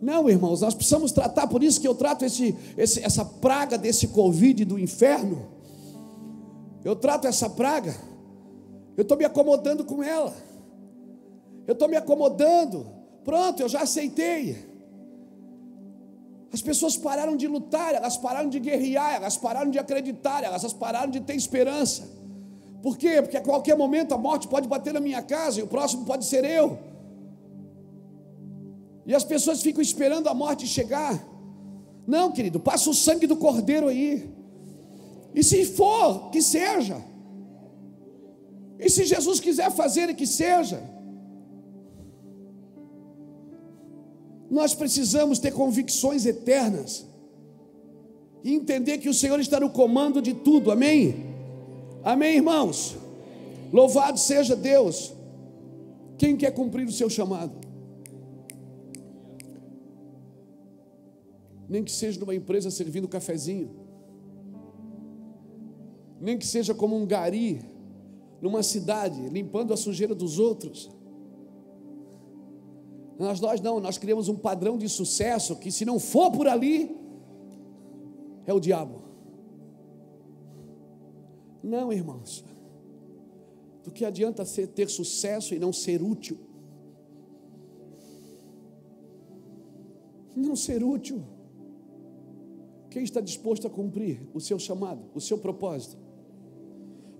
Não, 0.00 0.28
irmãos, 0.28 0.60
nós 0.60 0.74
precisamos 0.74 1.12
tratar, 1.12 1.46
por 1.46 1.62
isso 1.62 1.80
que 1.80 1.88
eu 1.88 1.94
trato 1.94 2.24
esse, 2.24 2.54
esse, 2.76 3.02
essa 3.02 3.24
praga 3.24 3.78
desse 3.78 4.08
Covid 4.08 4.64
do 4.64 4.78
inferno. 4.78 5.48
Eu 6.84 6.94
trato 6.94 7.26
essa 7.26 7.48
praga, 7.48 7.96
eu 8.96 9.02
estou 9.02 9.16
me 9.16 9.24
acomodando 9.24 9.84
com 9.84 10.02
ela, 10.02 10.34
eu 11.66 11.72
estou 11.72 11.88
me 11.88 11.96
acomodando, 11.96 12.86
pronto, 13.24 13.60
eu 13.60 13.68
já 13.68 13.80
aceitei. 13.80 14.74
As 16.52 16.60
pessoas 16.60 16.96
pararam 16.96 17.36
de 17.36 17.48
lutar, 17.48 17.94
elas 17.94 18.16
pararam 18.16 18.48
de 18.48 18.60
guerrear, 18.60 19.14
elas 19.14 19.36
pararam 19.36 19.70
de 19.70 19.78
acreditar, 19.78 20.44
elas 20.44 20.72
pararam 20.72 21.10
de 21.10 21.20
ter 21.20 21.34
esperança. 21.34 22.23
Por 22.84 22.98
quê? 22.98 23.22
Porque 23.22 23.38
a 23.38 23.40
qualquer 23.40 23.78
momento 23.78 24.12
a 24.12 24.18
morte 24.18 24.46
pode 24.46 24.68
bater 24.68 24.92
na 24.92 25.00
minha 25.00 25.22
casa 25.22 25.58
e 25.58 25.62
o 25.62 25.66
próximo 25.66 26.04
pode 26.04 26.26
ser 26.26 26.44
eu. 26.44 26.78
E 29.06 29.14
as 29.14 29.24
pessoas 29.24 29.62
ficam 29.62 29.80
esperando 29.80 30.28
a 30.28 30.34
morte 30.34 30.66
chegar. 30.66 31.18
Não, 32.06 32.30
querido, 32.30 32.60
passa 32.60 32.90
o 32.90 32.92
sangue 32.92 33.26
do 33.26 33.38
cordeiro 33.38 33.88
aí. 33.88 34.30
E 35.34 35.42
se 35.42 35.64
for, 35.64 36.28
que 36.28 36.42
seja. 36.42 37.02
E 38.78 38.90
se 38.90 39.06
Jesus 39.06 39.40
quiser 39.40 39.70
fazer, 39.70 40.14
que 40.14 40.26
seja. 40.26 40.82
Nós 44.50 44.74
precisamos 44.74 45.38
ter 45.38 45.52
convicções 45.54 46.26
eternas 46.26 47.06
e 48.44 48.52
entender 48.52 48.98
que 48.98 49.08
o 49.08 49.14
Senhor 49.14 49.40
está 49.40 49.58
no 49.58 49.70
comando 49.70 50.20
de 50.20 50.34
tudo, 50.34 50.70
amém? 50.70 51.33
Amém, 52.04 52.36
irmãos? 52.36 52.96
Louvado 53.72 54.18
seja 54.18 54.54
Deus. 54.54 55.14
Quem 56.18 56.36
quer 56.36 56.50
cumprir 56.52 56.86
o 56.86 56.92
seu 56.92 57.08
chamado? 57.08 57.52
Nem 61.66 61.82
que 61.82 61.90
seja 61.90 62.20
numa 62.20 62.34
empresa 62.34 62.70
servindo 62.70 63.08
cafezinho. 63.08 63.70
Nem 66.20 66.36
que 66.36 66.46
seja 66.46 66.74
como 66.74 66.94
um 66.94 67.06
gari 67.06 67.62
numa 68.40 68.62
cidade, 68.62 69.28
limpando 69.30 69.72
a 69.72 69.76
sujeira 69.76 70.14
dos 70.14 70.38
outros. 70.38 70.90
Nós, 73.18 73.40
nós 73.40 73.60
não, 73.62 73.80
nós 73.80 73.96
criamos 73.96 74.28
um 74.28 74.36
padrão 74.36 74.76
de 74.76 74.90
sucesso 74.90 75.56
que 75.56 75.72
se 75.72 75.86
não 75.86 75.98
for 75.98 76.30
por 76.30 76.46
ali, 76.46 76.94
é 78.46 78.52
o 78.52 78.60
diabo. 78.60 79.13
Não, 81.64 81.90
irmãos. 81.90 82.44
Do 83.82 83.90
que 83.90 84.04
adianta 84.04 84.44
ser, 84.44 84.66
ter 84.68 84.88
sucesso 84.90 85.54
e 85.54 85.58
não 85.58 85.72
ser 85.72 86.02
útil? 86.02 86.36
Não 90.36 90.54
ser 90.54 90.84
útil. 90.84 91.22
Quem 92.90 93.02
está 93.02 93.20
disposto 93.20 93.66
a 93.66 93.70
cumprir 93.70 94.28
o 94.34 94.40
seu 94.40 94.58
chamado, 94.58 95.00
o 95.14 95.20
seu 95.20 95.38
propósito? 95.38 95.96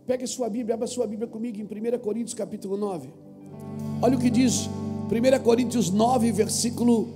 Pegue 0.07 0.27
sua 0.27 0.51
Bíblia, 0.51 0.75
abra 0.75 0.87
sua 0.87 1.07
Bíblia 1.07 1.27
comigo 1.27 1.59
em 1.59 1.65
1 1.65 1.99
Coríntios 2.01 2.35
capítulo 2.35 2.77
9. 2.77 3.09
Olha 4.03 4.17
o 4.17 4.21
que 4.21 4.29
diz 4.29 4.67
1 4.67 5.43
Coríntios 5.43 5.91
9, 5.91 6.31
versículo. 6.33 7.09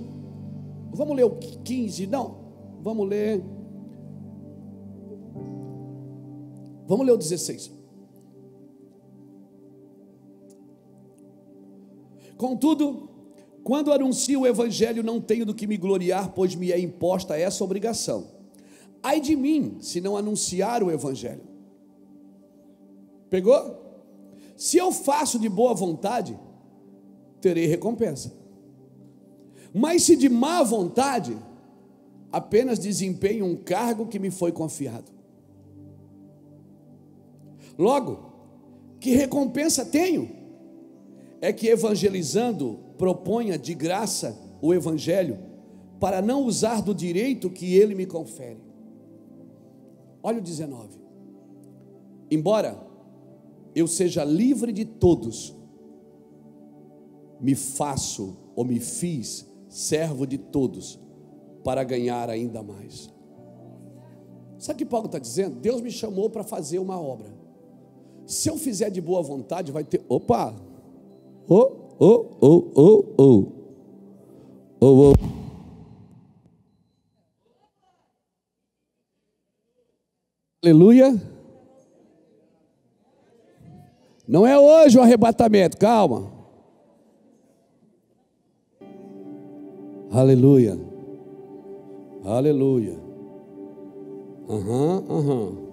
Vamos 0.91 1.15
ler 1.15 1.25
o 1.25 1.35
15? 1.35 2.07
Não, 2.07 2.37
vamos 2.81 3.07
ler 3.07 3.43
Vamos 6.89 7.05
ler 7.05 7.11
o 7.11 7.17
16. 7.17 7.71
Contudo, 12.35 13.07
quando 13.63 13.93
anuncio 13.93 14.39
o 14.39 14.47
Evangelho, 14.47 15.03
não 15.03 15.21
tenho 15.21 15.45
do 15.45 15.53
que 15.53 15.67
me 15.67 15.77
gloriar, 15.77 16.31
pois 16.31 16.55
me 16.55 16.71
é 16.71 16.79
imposta 16.79 17.37
essa 17.37 17.63
obrigação. 17.63 18.31
Ai 19.03 19.21
de 19.21 19.35
mim, 19.35 19.77
se 19.79 20.01
não 20.01 20.17
anunciar 20.17 20.81
o 20.81 20.89
Evangelho. 20.89 21.43
Pegou? 23.29 23.77
Se 24.57 24.77
eu 24.77 24.91
faço 24.91 25.37
de 25.37 25.47
boa 25.47 25.75
vontade, 25.75 26.39
terei 27.39 27.67
recompensa. 27.67 28.33
Mas 29.71 30.01
se 30.01 30.15
de 30.15 30.27
má 30.27 30.63
vontade, 30.63 31.37
apenas 32.31 32.79
desempenho 32.79 33.45
um 33.45 33.55
cargo 33.55 34.07
que 34.07 34.17
me 34.17 34.31
foi 34.31 34.51
confiado. 34.51 35.18
Logo, 37.79 38.33
que 38.99 39.11
recompensa 39.11 39.85
tenho? 39.85 40.29
É 41.39 41.53
que 41.53 41.67
evangelizando 41.67 42.77
proponha 42.97 43.57
de 43.57 43.73
graça 43.73 44.37
o 44.61 44.73
evangelho 44.73 45.39
para 45.97 46.21
não 46.21 46.43
usar 46.43 46.81
do 46.81 46.93
direito 46.93 47.49
que 47.49 47.73
ele 47.73 47.95
me 47.95 48.05
confere. 48.05 48.59
Olha 50.21 50.39
o 50.39 50.41
19. 50.41 50.99
Embora 52.29 52.77
eu 53.73 53.87
seja 53.87 54.25
livre 54.25 54.73
de 54.73 54.83
todos, 54.83 55.55
me 57.39 57.55
faço 57.55 58.35
ou 58.57 58.65
me 58.65 58.81
fiz 58.81 59.47
servo 59.69 60.27
de 60.27 60.37
todos 60.37 60.99
para 61.63 61.81
ganhar 61.85 62.29
ainda 62.29 62.61
mais. 62.61 63.09
Sabe 64.57 64.75
o 64.75 64.77
que 64.79 64.85
Paulo 64.85 65.05
está 65.05 65.17
dizendo? 65.17 65.55
Deus 65.61 65.79
me 65.79 65.89
chamou 65.89 66.29
para 66.29 66.43
fazer 66.43 66.79
uma 66.79 66.99
obra. 66.99 67.38
Se 68.29 68.47
eu 68.47 68.57
fizer 68.57 68.91
de 68.91 69.01
boa 69.01 69.23
vontade, 69.23 69.71
vai 69.71 69.83
ter. 69.83 70.05
Opa! 70.07 70.53
Oh, 71.47 71.71
oh, 71.99 72.25
oh, 72.39 72.71
oh, 72.75 73.05
oh. 73.17 73.51
Oh, 74.79 75.09
oh. 75.09 75.13
Aleluia. 80.63 81.19
Não 84.27 84.45
é 84.45 84.59
hoje 84.59 84.99
o 84.99 85.01
arrebatamento, 85.01 85.75
calma. 85.75 86.31
Aleluia. 90.11 90.79
Aleluia. 92.23 92.99
Aham, 94.47 94.99
uhum, 94.99 95.17
aham. 95.17 95.33
Uhum. 95.33 95.68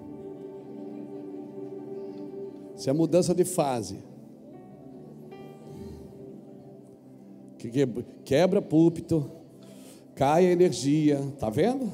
Isso 2.76 2.90
é 2.90 2.92
mudança 2.92 3.34
de 3.34 3.44
fase. 3.44 3.98
Quebra 8.24 8.62
púlpito, 8.62 9.28
cai 10.14 10.46
a 10.46 10.52
energia, 10.52 11.20
tá 11.38 11.48
vendo? 11.48 11.90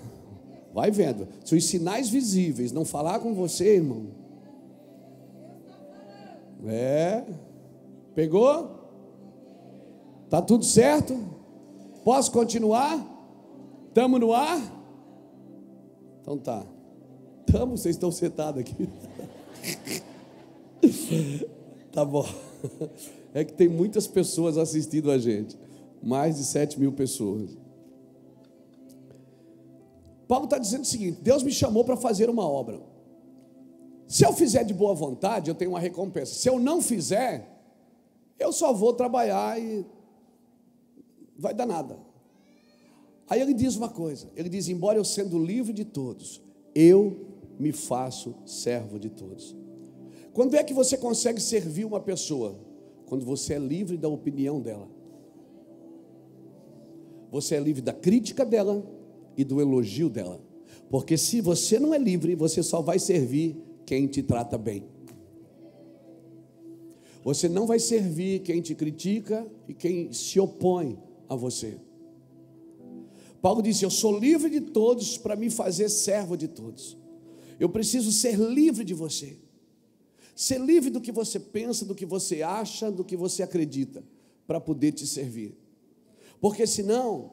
Vai 0.75 0.91
vendo. 0.91 1.29
Se 1.45 1.55
os 1.55 1.65
sinais 1.65 2.09
visíveis 2.09 2.73
não 2.73 2.85
falar 2.85 3.21
com 3.21 3.33
você, 3.33 3.77
irmão. 3.77 4.07
É. 6.67 7.25
Pegou? 8.15 8.71
Tá 10.29 10.43
tudo 10.43 10.65
certo? 10.65 11.19
Posso 12.05 12.33
continuar? 12.33 13.07
Estamos 13.89 14.21
no 14.21 14.33
ar? 14.33 14.61
Então 16.21 16.39
tá. 16.39 16.65
Estamos, 17.47 17.81
vocês 17.81 17.95
estão 17.95 18.11
sentados 18.11 18.61
aqui. 18.61 18.89
tá 21.93 22.05
bom. 22.05 22.27
É 23.35 23.43
que 23.45 23.55
tem 23.55 23.67
muitas 23.67 24.07
pessoas 24.07 24.59
assistindo 24.59 25.11
a 25.11 25.17
gente. 25.17 25.57
Mais 26.03 26.37
de 26.37 26.45
7 26.45 26.79
mil 26.79 26.93
pessoas. 26.93 27.57
Paulo 30.29 30.45
está 30.45 30.59
dizendo 30.59 30.83
o 30.83 30.87
seguinte: 30.87 31.19
Deus 31.23 31.43
me 31.43 31.51
chamou 31.51 31.83
para 31.83 31.97
fazer 31.97 32.29
uma 32.29 32.47
obra. 32.47 32.81
Se 34.07 34.27
eu 34.27 34.33
fizer 34.35 34.65
de 34.65 34.75
boa 34.75 34.95
vontade, 34.95 35.49
eu 35.49 35.55
tenho 35.55 35.71
uma 35.71 35.81
recompensa. 35.81 36.35
Se 36.35 36.47
eu 36.49 36.59
não 36.59 36.83
fizer, 36.83 37.49
eu 38.39 38.53
só 38.53 38.73
vou 38.73 38.93
trabalhar 38.93 39.59
e 39.59 39.87
vai 41.39 41.55
dar 41.55 41.67
nada. 41.67 41.99
Aí 43.29 43.41
ele 43.41 43.55
diz 43.55 43.77
uma 43.77 43.89
coisa: 43.89 44.29
ele 44.37 44.49
diz, 44.49 44.69
embora 44.69 44.99
eu 44.99 45.05
sendo 45.05 45.43
livre 45.43 45.73
de 45.73 45.85
todos, 45.85 46.43
eu 46.75 47.27
me 47.59 47.73
faço 47.73 48.35
servo 48.45 48.99
de 48.99 49.09
todos. 49.09 49.57
Quando 50.33 50.57
é 50.57 50.65
que 50.65 50.73
você 50.73 50.97
consegue 50.97 51.41
servir 51.41 51.85
uma 51.85 52.01
pessoa? 52.01 52.59
Quando 53.07 53.25
você 53.25 53.55
é 53.55 53.59
livre 53.59 53.97
da 53.97 54.09
opinião 54.09 54.61
dela. 54.61 54.89
Você 57.31 57.55
é 57.55 57.61
livre 57.61 57.83
da 57.83 57.93
crítica 57.93 58.45
dela 58.45 58.85
e 59.37 59.45
do 59.45 59.61
elogio 59.61 60.09
dela. 60.09 60.41
Porque 60.91 61.17
se 61.17 61.41
você 61.41 61.79
não 61.79 61.93
é 61.95 61.99
livre, 61.99 62.35
você 62.35 62.63
só 62.63 62.81
vai 62.81 62.99
servir 62.99 63.57
quem 63.85 64.07
te 64.07 64.23
trata 64.23 64.57
bem. 64.57 64.85
Você 67.25 67.49
não 67.49 67.67
vai 67.67 67.79
servir 67.79 68.41
quem 68.41 68.61
te 68.61 68.75
critica 68.75 69.47
e 69.69 69.75
quem 69.75 70.13
se 70.13 70.41
opõe 70.41 70.99
a 71.29 71.37
você. 71.37 71.79
Paulo 73.41 73.63
disse: 73.63 73.85
Eu 73.85 73.91
sou 73.91 74.19
livre 74.19 74.51
de 74.51 74.61
todos 74.61 75.17
para 75.19 75.37
me 75.37 75.51
fazer 75.51 75.89
servo 75.89 76.37
de 76.37 76.49
todos. 76.49 76.97
Eu 77.61 77.69
preciso 77.69 78.11
ser 78.11 78.37
livre 78.37 78.85
de 78.85 78.95
você. 78.95 79.39
Ser 80.43 80.59
livre 80.59 80.91
do 80.91 81.01
que 81.01 81.13
você 81.13 81.39
pensa, 81.39 81.85
do 81.85 81.95
que 81.95 82.05
você 82.05 82.43
acha, 82.43 82.91
do 82.91 83.05
que 83.05 83.17
você 83.17 83.45
acredita, 83.45 84.03
para 84.45 84.61
poder 84.61 84.91
te 84.91 85.07
servir. 85.07 85.57
Porque 86.41 86.67
senão, 86.67 87.31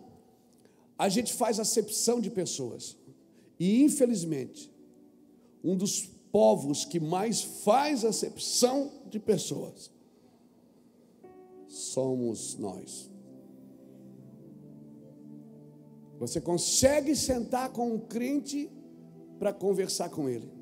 a 0.95 1.09
gente 1.09 1.33
faz 1.33 1.59
acepção 1.59 2.21
de 2.21 2.29
pessoas. 2.29 2.95
E 3.59 3.81
infelizmente, 3.81 4.71
um 5.63 5.75
dos 5.75 6.05
povos 6.31 6.85
que 6.85 6.99
mais 6.99 7.41
faz 7.41 8.05
acepção 8.05 8.91
de 9.09 9.19
pessoas 9.19 9.89
somos 11.67 12.55
nós. 12.59 13.09
Você 16.19 16.39
consegue 16.39 17.15
sentar 17.15 17.71
com 17.71 17.91
um 17.95 17.99
crente 17.99 18.69
para 19.39 19.51
conversar 19.51 20.09
com 20.11 20.29
ele, 20.29 20.58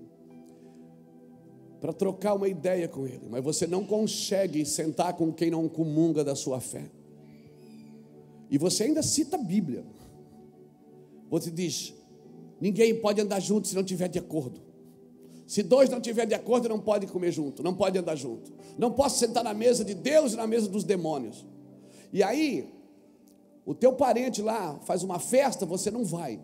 para 1.80 1.94
trocar 1.94 2.34
uma 2.34 2.48
ideia 2.48 2.88
com 2.88 3.06
ele, 3.06 3.28
mas 3.30 3.44
você 3.44 3.68
não 3.68 3.86
consegue 3.86 4.66
sentar 4.66 5.14
com 5.14 5.32
quem 5.32 5.52
não 5.52 5.68
comunga 5.70 6.24
da 6.24 6.36
sua 6.36 6.60
fé. 6.60 6.90
E 8.50 8.58
você 8.58 8.86
ainda 8.86 9.04
cita 9.04 9.36
a 9.36 9.40
Bíblia. 9.40 9.86
Você 11.30 11.52
diz: 11.52 11.94
ninguém 12.60 12.96
pode 12.96 13.22
andar 13.22 13.40
junto 13.40 13.68
se 13.68 13.76
não 13.76 13.84
tiver 13.84 14.08
de 14.08 14.18
acordo. 14.18 14.62
Se 15.46 15.64
dois 15.64 15.90
não 15.90 16.02
tiverem 16.02 16.28
de 16.28 16.36
acordo, 16.36 16.68
não 16.68 16.80
podem 16.80 17.08
comer 17.08 17.32
junto, 17.32 17.64
não 17.64 17.74
podem 17.74 18.02
andar 18.02 18.16
junto. 18.16 18.52
Não 18.78 18.92
posso 18.92 19.20
sentar 19.20 19.44
na 19.44 19.54
mesa 19.54 19.86
de 19.86 19.94
Deus 19.94 20.34
e 20.34 20.36
na 20.36 20.46
mesa 20.46 20.68
dos 20.68 20.84
demônios. 20.84 21.46
E 22.12 22.22
aí, 22.22 22.70
o 23.66 23.74
teu 23.74 23.94
parente 23.94 24.42
lá 24.42 24.78
faz 24.86 25.04
uma 25.04 25.20
festa, 25.20 25.66
você 25.66 25.90
não 25.90 26.04
vai. 26.04 26.40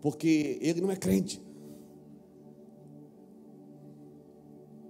Porque 0.00 0.58
ele 0.60 0.80
não 0.80 0.90
é 0.90 0.96
crente. 0.96 1.40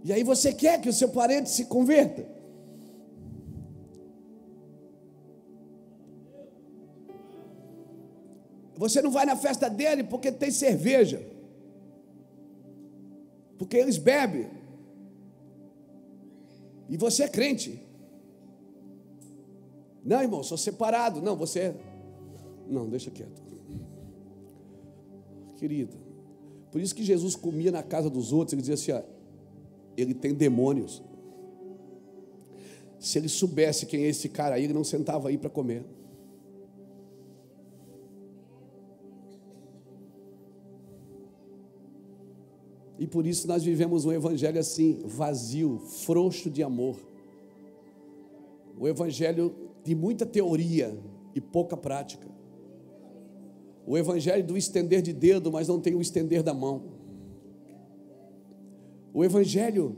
E 0.05 0.13
aí 0.13 0.23
você 0.23 0.53
quer 0.53 0.81
que 0.81 0.89
o 0.89 0.93
seu 0.93 1.09
parente 1.09 1.51
se 1.51 1.67
converta. 1.67 2.27
Você 8.77 9.03
não 9.03 9.11
vai 9.11 9.27
na 9.27 9.37
festa 9.37 9.69
dele 9.69 10.05
porque 10.05 10.33
tem 10.33 10.51
cerveja 10.51 11.31
porque 13.61 13.77
eles 13.77 13.99
bebem. 13.99 14.49
E 16.89 16.97
você 16.97 17.25
é 17.25 17.29
crente. 17.29 17.79
Não, 20.03 20.23
irmão, 20.23 20.43
sou 20.43 20.57
separado. 20.57 21.21
Não, 21.21 21.37
você 21.37 21.61
é. 21.61 21.75
Não, 22.67 22.89
deixa 22.89 23.11
quieto. 23.11 23.43
Querido, 25.59 25.95
por 26.73 26.81
isso 26.81 26.95
que 26.95 27.05
Jesus 27.05 27.37
comia 27.37 27.71
na 27.71 27.83
casa 27.83 28.09
dos 28.09 28.33
outros, 28.33 28.55
ele 28.55 28.63
dizia 28.63 28.77
assim: 28.77 28.93
ó, 28.93 29.03
ele 30.01 30.15
tem 30.15 30.35
demônios. 30.35 31.03
Se 32.99 33.19
ele 33.19 33.29
soubesse 33.29 33.87
quem 33.87 34.05
é 34.05 34.09
esse 34.09 34.29
cara 34.29 34.57
aí, 34.57 34.65
ele 34.65 34.73
não 34.73 34.85
sentava 34.85 35.29
aí 35.29 35.39
para 35.39 35.49
comer. 35.49 35.85
E 42.99 43.07
por 43.07 43.27
isso 43.27 43.49
nós 43.49 43.65
vivemos 43.65 44.05
um 44.05 44.13
evangelho 44.13 44.61
assim, 44.61 44.99
vazio, 45.07 45.79
frouxo 46.05 46.51
de 46.51 46.63
amor. 46.63 46.97
O 48.79 48.87
evangelho 48.87 49.55
de 49.83 49.95
muita 49.95 50.27
teoria 50.27 50.95
e 51.35 51.41
pouca 51.41 51.79
prática. 51.79 52.29
O 53.87 53.97
evangelho 53.97 54.47
do 54.47 54.55
estender 54.55 55.01
de 55.01 55.15
dedo, 55.15 55.51
mas 55.51 55.67
não 55.67 55.81
tem 55.81 55.95
o 55.95 56.03
estender 56.03 56.43
da 56.43 56.53
mão. 56.53 57.00
O 59.13 59.25
evangelho 59.25 59.97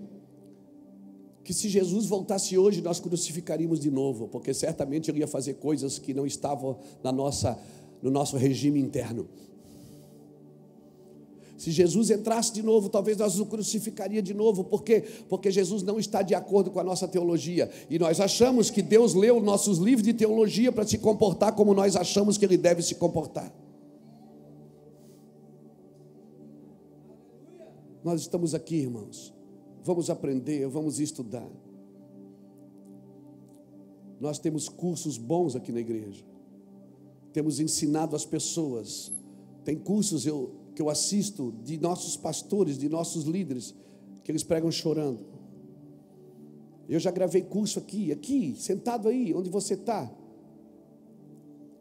que 1.44 1.52
se 1.52 1.68
Jesus 1.68 2.06
voltasse 2.06 2.56
hoje, 2.56 2.80
nós 2.80 3.00
crucificaríamos 3.00 3.80
de 3.80 3.90
novo, 3.90 4.28
porque 4.28 4.54
certamente 4.54 5.10
ele 5.10 5.20
ia 5.20 5.26
fazer 5.26 5.54
coisas 5.54 5.98
que 5.98 6.14
não 6.14 6.26
estavam 6.26 6.78
na 7.02 7.10
nossa, 7.10 7.58
no 8.00 8.10
nosso 8.10 8.36
regime 8.36 8.80
interno. 8.80 9.28
Se 11.58 11.70
Jesus 11.70 12.10
entrasse 12.10 12.52
de 12.52 12.62
novo, 12.62 12.88
talvez 12.88 13.16
nós 13.16 13.38
o 13.38 13.46
crucificaria 13.46 14.20
de 14.20 14.34
novo, 14.34 14.64
por 14.64 14.82
quê? 14.82 15.04
Porque 15.28 15.48
Jesus 15.48 15.82
não 15.82 15.98
está 15.98 16.20
de 16.20 16.34
acordo 16.34 16.72
com 16.72 16.80
a 16.80 16.84
nossa 16.84 17.06
teologia, 17.06 17.70
e 17.88 17.98
nós 17.98 18.20
achamos 18.20 18.68
que 18.68 18.82
Deus 18.82 19.14
leu 19.14 19.40
nossos 19.40 19.78
livros 19.78 20.02
de 20.02 20.12
teologia 20.12 20.72
para 20.72 20.86
se 20.86 20.98
comportar 20.98 21.54
como 21.54 21.72
nós 21.72 21.94
achamos 21.94 22.36
que 22.36 22.44
ele 22.44 22.56
deve 22.56 22.82
se 22.82 22.96
comportar. 22.96 23.52
Nós 28.04 28.20
estamos 28.20 28.54
aqui, 28.54 28.76
irmãos. 28.76 29.32
Vamos 29.84 30.10
aprender, 30.10 30.66
vamos 30.68 30.98
estudar. 30.98 31.48
Nós 34.20 34.38
temos 34.38 34.68
cursos 34.68 35.18
bons 35.18 35.56
aqui 35.56 35.72
na 35.72 35.80
igreja. 35.80 36.24
Temos 37.32 37.60
ensinado 37.60 38.14
as 38.14 38.24
pessoas. 38.24 39.12
Tem 39.64 39.76
cursos 39.76 40.26
eu 40.26 40.54
que 40.74 40.80
eu 40.80 40.88
assisto 40.88 41.52
de 41.62 41.78
nossos 41.78 42.16
pastores, 42.16 42.78
de 42.78 42.88
nossos 42.88 43.24
líderes, 43.24 43.74
que 44.24 44.32
eles 44.32 44.42
pregam 44.42 44.70
chorando. 44.70 45.20
Eu 46.88 46.98
já 46.98 47.10
gravei 47.10 47.42
curso 47.42 47.78
aqui, 47.78 48.10
aqui, 48.10 48.54
sentado 48.56 49.08
aí, 49.08 49.34
onde 49.34 49.50
você 49.50 49.74
está. 49.74 50.10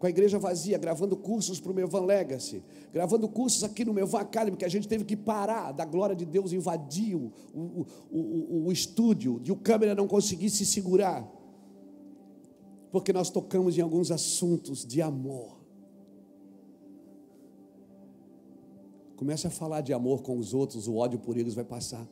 Com 0.01 0.07
a 0.07 0.09
igreja 0.09 0.39
vazia, 0.39 0.79
gravando 0.79 1.15
cursos 1.15 1.59
para 1.59 1.71
o 1.71 1.75
meu 1.75 1.87
Van 1.87 2.01
Legacy, 2.01 2.63
gravando 2.91 3.29
cursos 3.29 3.63
aqui 3.63 3.85
no 3.85 3.93
meu 3.93 4.07
Van 4.07 4.21
Academy, 4.21 4.57
que 4.57 4.65
a 4.65 4.67
gente 4.67 4.87
teve 4.87 5.05
que 5.05 5.15
parar 5.15 5.71
da 5.71 5.85
glória 5.85 6.15
de 6.15 6.25
Deus 6.25 6.51
invadir 6.51 7.13
o, 7.15 7.31
o, 7.53 7.85
o, 8.09 8.65
o 8.65 8.71
estúdio, 8.71 9.39
de 9.39 9.51
o 9.51 9.55
câmera 9.55 9.93
não 9.93 10.07
conseguir 10.07 10.49
se 10.49 10.65
segurar, 10.65 11.31
porque 12.91 13.13
nós 13.13 13.29
tocamos 13.29 13.77
em 13.77 13.81
alguns 13.81 14.09
assuntos 14.09 14.83
de 14.83 15.03
amor. 15.03 15.61
Comece 19.15 19.45
a 19.45 19.51
falar 19.51 19.81
de 19.81 19.93
amor 19.93 20.23
com 20.23 20.35
os 20.35 20.51
outros, 20.51 20.87
o 20.87 20.95
ódio 20.95 21.19
por 21.19 21.37
eles 21.37 21.53
vai 21.53 21.63
passar. 21.63 22.07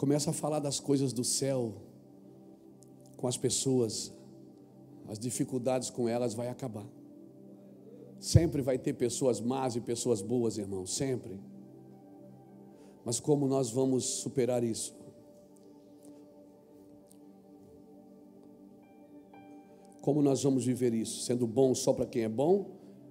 Comece 0.00 0.30
a 0.30 0.32
falar 0.32 0.60
das 0.60 0.80
coisas 0.80 1.12
do 1.12 1.22
céu 1.22 1.74
com 3.18 3.26
as 3.26 3.36
pessoas. 3.36 4.10
As 5.06 5.18
dificuldades 5.18 5.90
com 5.90 6.08
elas 6.08 6.32
vai 6.32 6.48
acabar. 6.48 6.86
Sempre 8.18 8.62
vai 8.62 8.78
ter 8.78 8.94
pessoas 8.94 9.42
más 9.42 9.76
e 9.76 9.80
pessoas 9.82 10.22
boas, 10.22 10.56
irmão, 10.56 10.86
sempre. 10.86 11.38
Mas 13.04 13.20
como 13.20 13.46
nós 13.46 13.70
vamos 13.70 14.06
superar 14.06 14.64
isso? 14.64 14.96
Como 20.00 20.22
nós 20.22 20.42
vamos 20.42 20.64
viver 20.64 20.94
isso? 20.94 21.20
Sendo 21.24 21.46
bom 21.46 21.74
só 21.74 21.92
para 21.92 22.06
quem 22.06 22.22
é 22.22 22.28
bom 22.28 22.70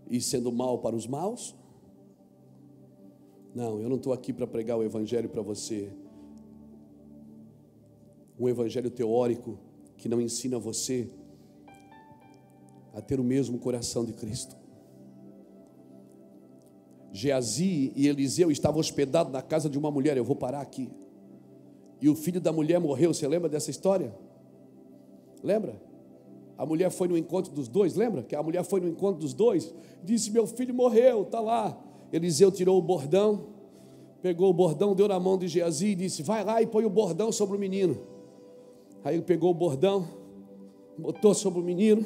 e 0.09 0.19
sendo 0.19 0.51
mal 0.51 0.79
para 0.79 0.95
os 0.95 1.05
maus? 1.05 1.55
Não, 3.53 3.79
eu 3.79 3.87
não 3.87 3.97
estou 3.97 4.11
aqui 4.11 4.33
para 4.33 4.47
pregar 4.47 4.75
o 4.75 4.83
Evangelho 4.83 5.29
para 5.29 5.43
você. 5.43 5.93
Um 8.39 8.47
Evangelho 8.47 8.89
teórico 8.89 9.59
que 9.97 10.07
não 10.07 10.21
ensina 10.21 10.57
você 10.57 11.09
a 12.93 13.01
ter 13.01 13.19
o 13.19 13.23
mesmo 13.23 13.59
coração 13.59 14.05
de 14.05 14.13
Cristo. 14.13 14.55
Geazi 17.11 17.91
e 17.95 18.07
Eliseu 18.07 18.51
estavam 18.51 18.79
hospedados 18.79 19.31
na 19.31 19.41
casa 19.41 19.69
de 19.69 19.77
uma 19.77 19.91
mulher. 19.91 20.15
Eu 20.15 20.23
vou 20.23 20.35
parar 20.35 20.61
aqui. 20.61 20.89
E 22.01 22.07
o 22.07 22.15
filho 22.15 22.39
da 22.39 22.51
mulher 22.51 22.79
morreu. 22.79 23.13
Você 23.13 23.27
lembra 23.27 23.49
dessa 23.49 23.69
história? 23.69 24.13
Lembra? 25.43 25.81
A 26.57 26.65
mulher 26.65 26.89
foi 26.91 27.07
no 27.07 27.17
encontro 27.17 27.51
dos 27.53 27.67
dois, 27.67 27.95
lembra? 27.95 28.21
Que 28.21 28.35
a 28.35 28.43
mulher 28.43 28.63
foi 28.63 28.81
no 28.81 28.87
encontro 28.87 29.21
dos 29.21 29.33
dois, 29.33 29.73
disse: 30.03 30.29
Meu 30.29 30.45
filho 30.45 30.73
morreu, 30.73 31.23
está 31.23 31.39
lá. 31.39 31.77
Eliseu 32.11 32.51
tirou 32.51 32.77
o 32.77 32.81
bordão, 32.81 33.47
pegou 34.21 34.49
o 34.49 34.53
bordão, 34.53 34.93
deu 34.93 35.07
na 35.07 35.19
mão 35.19 35.37
de 35.37 35.47
Geazi 35.47 35.87
e 35.87 35.95
disse: 35.95 36.21
Vai 36.21 36.43
lá 36.43 36.61
e 36.61 36.67
põe 36.67 36.83
o 36.83 36.89
bordão 36.89 37.31
sobre 37.31 37.55
o 37.55 37.59
menino. 37.59 37.97
Aí 39.03 39.21
pegou 39.21 39.51
o 39.51 39.53
bordão, 39.53 40.07
botou 40.97 41.33
sobre 41.33 41.59
o 41.59 41.63
menino. 41.63 42.03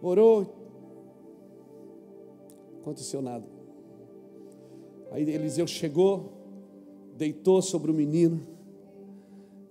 Orou. 0.00 0.46
Aconteceu 2.80 3.20
nada. 3.20 3.44
Aí 5.10 5.28
Eliseu 5.28 5.66
chegou, 5.66 6.32
deitou 7.16 7.60
sobre 7.60 7.90
o 7.90 7.94
menino 7.94 8.46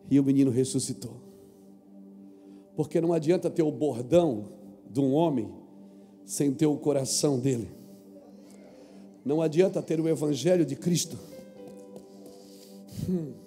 e 0.09 0.19
o 0.19 0.23
menino 0.23 0.51
ressuscitou. 0.51 1.13
Porque 2.76 2.99
não 2.99 3.13
adianta 3.13 3.49
ter 3.49 3.63
o 3.63 3.72
bordão 3.72 4.49
de 4.89 4.99
um 4.99 5.13
homem 5.13 5.49
sem 6.26 6.53
ter 6.53 6.65
o 6.65 6.77
coração 6.77 7.39
dele. 7.39 7.69
Não 9.23 9.41
adianta 9.41 9.81
ter 9.81 9.99
o 10.01 10.09
evangelho 10.09 10.65
de 10.65 10.76
Cristo. 10.76 11.17
Hum. 13.09 13.45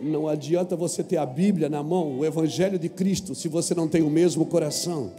Não 0.00 0.28
adianta 0.28 0.76
você 0.76 1.02
ter 1.02 1.16
a 1.16 1.26
Bíblia 1.26 1.68
na 1.68 1.82
mão, 1.82 2.18
o 2.18 2.24
Evangelho 2.24 2.78
de 2.78 2.88
Cristo, 2.88 3.34
se 3.34 3.48
você 3.48 3.74
não 3.74 3.88
tem 3.88 4.02
o 4.02 4.10
mesmo 4.10 4.46
coração. 4.46 5.12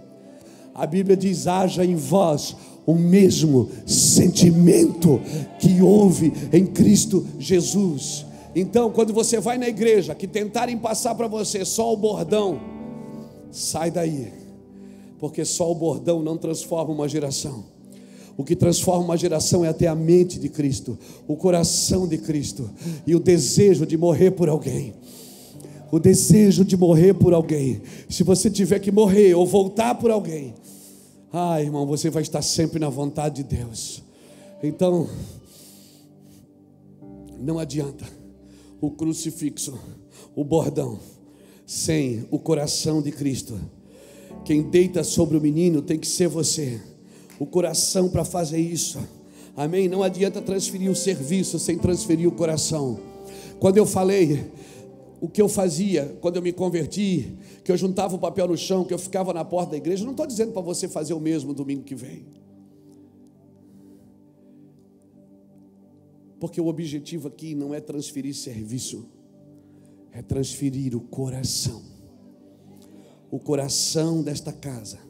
A 0.74 0.86
Bíblia 0.86 1.18
diz: 1.18 1.48
haja 1.48 1.84
em 1.84 1.96
vós 1.96 2.56
o 2.86 2.96
mesmo 2.96 3.70
sentimento 3.86 5.20
que 5.60 5.82
houve 5.82 6.32
em 6.54 6.66
Cristo 6.66 7.28
Jesus. 7.38 8.26
Então, 8.56 8.90
quando 8.90 9.14
você 9.14 9.40
vai 9.40 9.58
na 9.58 9.68
igreja 9.68 10.16
que 10.16 10.28
tentarem 10.28 10.78
passar 10.78 11.14
para 11.16 11.28
você 11.28 11.64
só 11.66 11.94
o 11.94 11.98
bordão, 11.98 12.60
sai 13.52 13.92
daí, 13.92 14.32
porque 15.20 15.44
só 15.44 15.70
o 15.72 15.76
bordão 15.76 16.24
não 16.24 16.38
transforma 16.38 16.94
uma 16.94 17.08
geração. 17.08 17.66
O 18.40 18.44
que 18.46 18.56
transforma 18.56 19.04
uma 19.04 19.18
geração 19.18 19.66
é 19.66 19.68
até 19.68 19.86
a 19.86 19.94
mente 19.94 20.40
de 20.40 20.48
Cristo, 20.48 20.98
o 21.28 21.36
coração 21.36 22.08
de 22.08 22.18
Cristo 22.18 22.70
e 23.06 23.14
o 23.14 23.20
desejo 23.20 23.86
de 23.86 23.98
morrer 23.98 24.32
por 24.32 24.48
alguém. 24.48 24.94
O 25.92 26.00
desejo 26.00 26.64
de 26.64 26.78
morrer 26.78 27.16
por 27.16 27.34
alguém. 27.34 27.82
Se 28.08 28.24
você 28.24 28.50
tiver 28.50 28.80
que 28.80 28.94
morrer 28.94 29.34
ou 29.34 29.46
voltar 29.46 29.96
por 29.96 30.10
alguém, 30.10 30.54
ah, 31.34 31.62
irmão, 31.62 31.86
você 31.86 32.10
vai 32.10 32.22
estar 32.22 32.42
sempre 32.42 32.80
na 32.80 32.88
vontade 32.88 33.44
de 33.44 33.58
Deus. 33.58 34.02
Então, 34.64 35.10
não 37.38 37.60
adianta 37.60 38.06
o 38.80 38.90
crucifixo, 38.90 39.78
o 40.34 40.46
bordão, 40.46 40.98
sem 41.66 42.26
o 42.32 42.40
coração 42.40 43.02
de 43.02 43.12
Cristo. 43.12 43.60
Quem 44.46 44.62
deita 44.62 45.04
sobre 45.04 45.36
o 45.36 45.42
menino 45.42 45.82
tem 45.82 46.00
que 46.00 46.08
ser 46.08 46.30
você, 46.30 46.80
o 47.40 47.46
coração 47.46 48.10
para 48.10 48.26
fazer 48.26 48.60
isso. 48.60 49.00
Amém? 49.56 49.88
Não 49.88 50.04
adianta 50.04 50.42
transferir 50.42 50.92
o 50.92 50.96
serviço 50.96 51.58
sem 51.58 51.78
transferir 51.78 52.28
o 52.28 52.32
coração. 52.32 53.00
Quando 53.60 53.78
eu 53.78 53.86
falei 53.86 54.52
o 55.22 55.28
que 55.28 55.42
eu 55.42 55.50
fazia 55.50 56.18
quando 56.22 56.38
eu 56.38 56.42
me 56.42 56.54
converti, 56.54 57.38
que 57.64 57.72
eu 57.72 57.78
juntava 57.78 58.16
o 58.16 58.20
papel 58.20 58.48
no 58.48 58.58
chão, 58.58 58.86
que 58.86 58.94
eu 58.94 59.00
ficava 59.00 59.34
na 59.34 59.44
porta 59.44 59.72
da 59.72 59.78
igreja. 59.78 60.04
Não 60.04 60.12
estou 60.12 60.26
dizendo 60.26 60.54
para 60.54 60.62
você 60.62 60.88
fazer 60.88 61.14
o 61.14 61.20
mesmo 61.20 61.54
domingo 61.54 61.84
que 61.84 61.96
vem. 61.96 62.26
Porque 66.40 66.62
o 66.62 66.68
objetivo 66.68 67.28
aqui 67.28 67.54
não 67.54 67.74
é 67.74 67.82
transferir 67.82 68.34
serviço, 68.34 69.06
é 70.14 70.22
transferir 70.22 70.96
o 70.96 71.02
coração. 71.02 71.82
O 73.30 73.40
coração 73.40 74.24
desta 74.24 74.54
casa. 74.54 75.09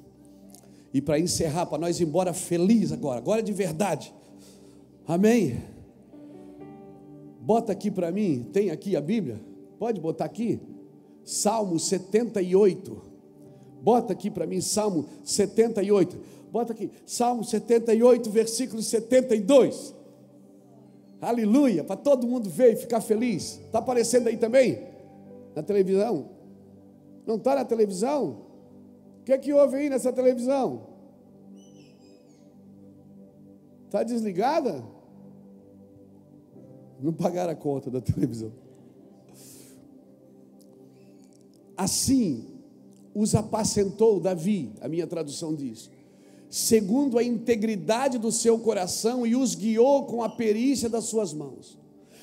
E 0.94 1.02
para 1.02 1.20
encerrar, 1.20 1.66
para 1.68 1.78
nós 1.78 2.00
ir 2.00 2.04
embora 2.04 2.34
feliz 2.34 2.92
agora, 2.92 3.20
agora 3.20 3.44
de 3.44 3.54
verdade. 3.54 4.14
Amém? 5.08 5.62
Bota 7.42 7.72
aqui 7.72 7.90
para 7.90 8.12
mim, 8.12 8.48
tem 8.52 8.70
aqui 8.70 8.96
a 8.96 9.02
Bíblia? 9.02 9.40
Pode 9.78 10.00
botar 10.00 10.26
aqui? 10.26 10.60
Salmo 11.24 11.80
78. 11.80 13.02
Bota 13.82 14.14
aqui 14.14 14.30
para 14.30 14.46
mim, 14.46 14.62
Salmo 14.62 15.06
78. 15.24 16.18
Bota 16.52 16.74
aqui, 16.74 16.90
Salmo 17.06 17.44
78, 17.44 18.30
versículo 18.30 18.82
72. 18.82 19.94
Aleluia, 21.22 21.84
para 21.84 21.96
todo 21.96 22.26
mundo 22.26 22.50
ver 22.50 22.74
e 22.74 22.76
ficar 22.76 23.02
feliz. 23.02 23.60
Está 23.66 23.80
aparecendo 23.80 24.28
aí 24.28 24.38
também? 24.38 24.80
Na 25.56 25.62
televisão? 25.62 26.30
Não 27.26 27.36
está 27.36 27.56
na 27.56 27.66
televisão? 27.66 28.49
O 29.20 29.24
que 29.24 29.34
é 29.34 29.38
que 29.38 29.54
houve 29.54 29.78
aí 29.78 29.90
nessa 29.90 30.12
televisão? 30.12 30.88
Está 33.86 34.04
desligada? 34.04 34.84
Não 37.00 37.14
pagaram 37.14 37.52
a 37.52 37.56
conta 37.56 37.90
da 37.90 38.02
televisão. 38.02 38.52
Assim 41.76 42.60
os 43.14 43.34
apacentou 43.34 44.20
Davi, 44.20 44.72
a 44.82 44.88
minha 44.88 45.08
tradução 45.08 45.56
diz, 45.56 45.90
segundo 46.50 47.18
a 47.18 47.24
integridade 47.24 48.18
do 48.18 48.32
seu 48.32 48.60
coração 48.60 49.26
e 49.26 49.36
os 49.36 49.56
guiou 49.56 50.06
com 50.06 50.22
a 50.24 50.30
perícia 50.30 50.90
das 50.90 51.06
suas 51.06 51.34
mãos. 51.34 51.78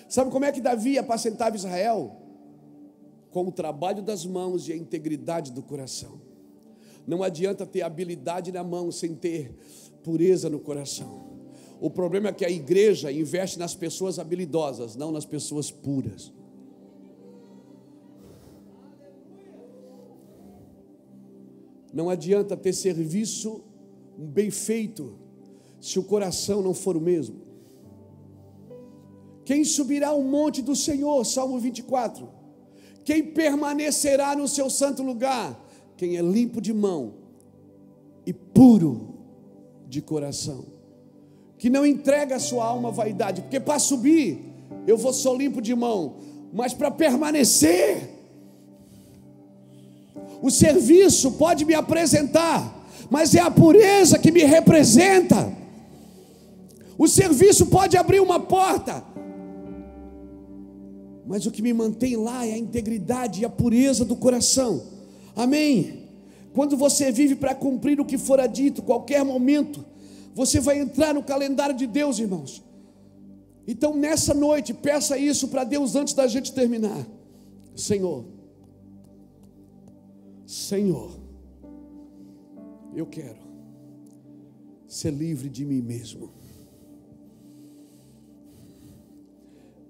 Sabe 0.09 0.31
como 0.31 0.45
é 0.45 0.53
que 0.53 0.61
Davi 0.61 0.99
apacentava 0.99 1.57
Israel? 1.57 2.17
Com 3.31 3.49
o 3.49 3.53
trabalho 3.53 4.03
das 4.03 4.25
mãos 4.25 4.69
e 4.69 4.73
a 4.73 4.77
integridade 4.77 5.51
do 5.53 5.63
coração. 5.63 6.26
Não 7.07 7.23
adianta 7.23 7.65
ter 7.65 7.83
habilidade 7.83 8.51
na 8.51 8.65
mão 8.65 8.91
sem 8.91 9.15
ter 9.15 9.55
pureza 10.03 10.51
no 10.51 10.59
coração. 10.59 11.25
O 11.81 11.91
problema 11.91 12.29
é 12.29 12.33
que 12.33 12.45
a 12.45 12.51
igreja 12.51 13.13
investe 13.13 13.59
nas 13.59 13.75
pessoas 13.75 14.19
habilidosas, 14.19 14.97
não 14.97 15.13
nas 15.13 15.25
pessoas 15.25 15.71
puras. 15.71 16.33
Não 21.93 22.11
adianta 22.11 22.57
ter 22.57 22.73
serviço 22.73 23.63
bem 24.19 24.51
feito 24.51 25.19
se 25.81 25.99
o 25.99 26.03
coração 26.03 26.63
não 26.63 26.75
for 26.75 26.97
o 26.97 27.01
mesmo. 27.01 27.47
Quem 29.45 29.65
subirá 29.65 30.09
ao 30.09 30.23
monte 30.23 30.61
do 30.61 30.75
Senhor? 30.75 31.25
Salmo 31.25 31.59
24. 31.59 32.29
Quem 33.05 33.23
permanecerá 33.23 34.35
no 34.35 34.49
seu 34.49 34.69
santo 34.69 35.03
lugar? 35.03 35.66
Quem 35.97 36.17
é 36.17 36.23
limpo 36.23 36.61
de 36.61 36.73
mão 36.73 37.15
e 38.27 38.33
puro 38.33 39.15
de 39.89 40.03
coração. 40.03 40.65
Que 41.59 41.71
não 41.71 41.87
entrega 41.87 42.37
a 42.37 42.41
sua 42.41 42.65
alma 42.65 42.89
à 42.89 42.93
vaidade, 42.93 43.43
porque 43.43 43.61
para 43.61 43.79
subir 43.79 44.39
eu 44.87 44.97
vou 44.97 45.13
só 45.13 45.35
limpo 45.35 45.61
de 45.61 45.75
mão, 45.75 46.17
mas 46.53 46.75
para 46.75 46.91
permanecer 46.91 48.17
o 50.43 50.51
serviço 50.51 51.33
pode 51.33 51.65
me 51.65 51.75
apresentar, 51.75 52.87
mas 53.11 53.35
é 53.35 53.41
a 53.41 53.51
pureza 53.51 54.19
que 54.19 54.31
me 54.31 54.45
representa. 54.45 55.53
O 56.99 57.09
serviço 57.09 57.67
pode 57.67 57.97
abrir 57.97 58.21
uma 58.21 58.41
porta, 58.41 59.03
mas 61.27 61.47
o 61.47 61.51
que 61.51 61.63
me 61.63 61.73
mantém 61.73 62.17
lá 62.17 62.47
é 62.47 62.53
a 62.53 62.59
integridade 62.59 63.43
e 63.43 63.45
a 63.45 63.49
pureza 63.49 64.05
do 64.05 64.17
coração. 64.17 64.96
Amém. 65.37 66.09
Quando 66.55 66.77
você 66.77 67.13
vive 67.13 67.37
para 67.37 67.55
cumprir 67.55 68.01
o 68.01 68.05
que 68.05 68.17
fora 68.17 68.47
dito, 68.47 68.83
qualquer 68.83 69.23
momento, 69.23 69.85
você 70.35 70.59
vai 70.59 70.81
entrar 70.81 71.13
no 71.13 71.23
calendário 71.23 71.77
de 71.77 71.87
Deus, 71.87 72.19
irmãos. 72.19 72.65
Então, 73.69 73.95
nessa 73.95 74.33
noite, 74.33 74.73
peça 74.73 75.19
isso 75.19 75.49
para 75.49 75.65
Deus 75.65 75.95
antes 75.95 76.15
da 76.15 76.27
gente 76.27 76.53
terminar. 76.53 77.07
Senhor, 77.75 78.25
Senhor, 80.47 81.11
eu 82.95 83.05
quero 83.05 83.45
ser 84.87 85.11
livre 85.13 85.51
de 85.51 85.65
mim 85.65 85.83
mesmo. 85.83 86.31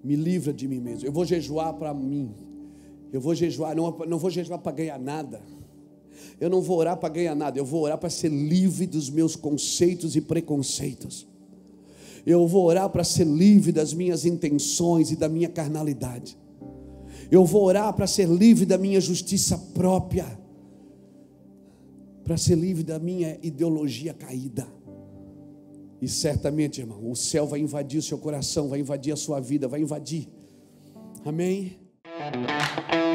Me 0.03 0.15
livra 0.15 0.51
de 0.51 0.67
mim 0.67 0.79
mesmo. 0.79 1.07
Eu 1.07 1.11
vou 1.13 1.23
jejuar 1.23 1.73
para 1.73 1.93
mim. 1.93 2.46
Eu 3.11 3.21
vou 3.21 3.33
jejuar, 3.33 3.75
não, 3.75 3.97
não 4.07 4.17
vou 4.17 4.29
jejuar 4.29 4.59
para 4.59 4.71
ganhar 4.71 4.99
nada. 4.99 5.41
Eu 6.39 6.49
não 6.49 6.61
vou 6.61 6.77
orar 6.77 6.97
para 6.97 7.09
ganhar 7.09 7.35
nada. 7.35 7.57
Eu 7.57 7.65
vou 7.65 7.83
orar 7.83 7.97
para 7.97 8.09
ser 8.09 8.29
livre 8.29 8.85
dos 8.85 9.09
meus 9.09 9.35
conceitos 9.35 10.15
e 10.15 10.21
preconceitos. 10.21 11.27
Eu 12.25 12.45
vou 12.47 12.65
orar 12.65 12.89
para 12.89 13.03
ser 13.03 13.25
livre 13.25 13.71
das 13.71 13.93
minhas 13.93 14.25
intenções 14.25 15.11
e 15.11 15.15
da 15.15 15.29
minha 15.29 15.49
carnalidade. 15.49 16.37
Eu 17.31 17.45
vou 17.45 17.63
orar 17.63 17.93
para 17.93 18.07
ser 18.07 18.27
livre 18.27 18.65
da 18.65 18.77
minha 18.77 18.99
justiça 18.99 19.57
própria 19.73 20.37
para 22.27 22.35
ser 22.35 22.55
livre 22.55 22.83
da 22.83 22.99
minha 22.99 23.39
ideologia 23.41 24.13
caída. 24.13 24.67
E 26.01 26.09
certamente, 26.09 26.81
irmão, 26.81 27.09
o 27.09 27.15
céu 27.15 27.47
vai 27.47 27.61
invadir 27.61 27.99
o 27.99 28.03
seu 28.03 28.17
coração, 28.17 28.67
vai 28.67 28.81
invadir 28.81 29.13
a 29.13 29.15
sua 29.15 29.39
vida, 29.39 29.65
vai 29.65 29.81
invadir. 29.81 30.27
Amém? 31.25 31.86
Música 32.35 33.06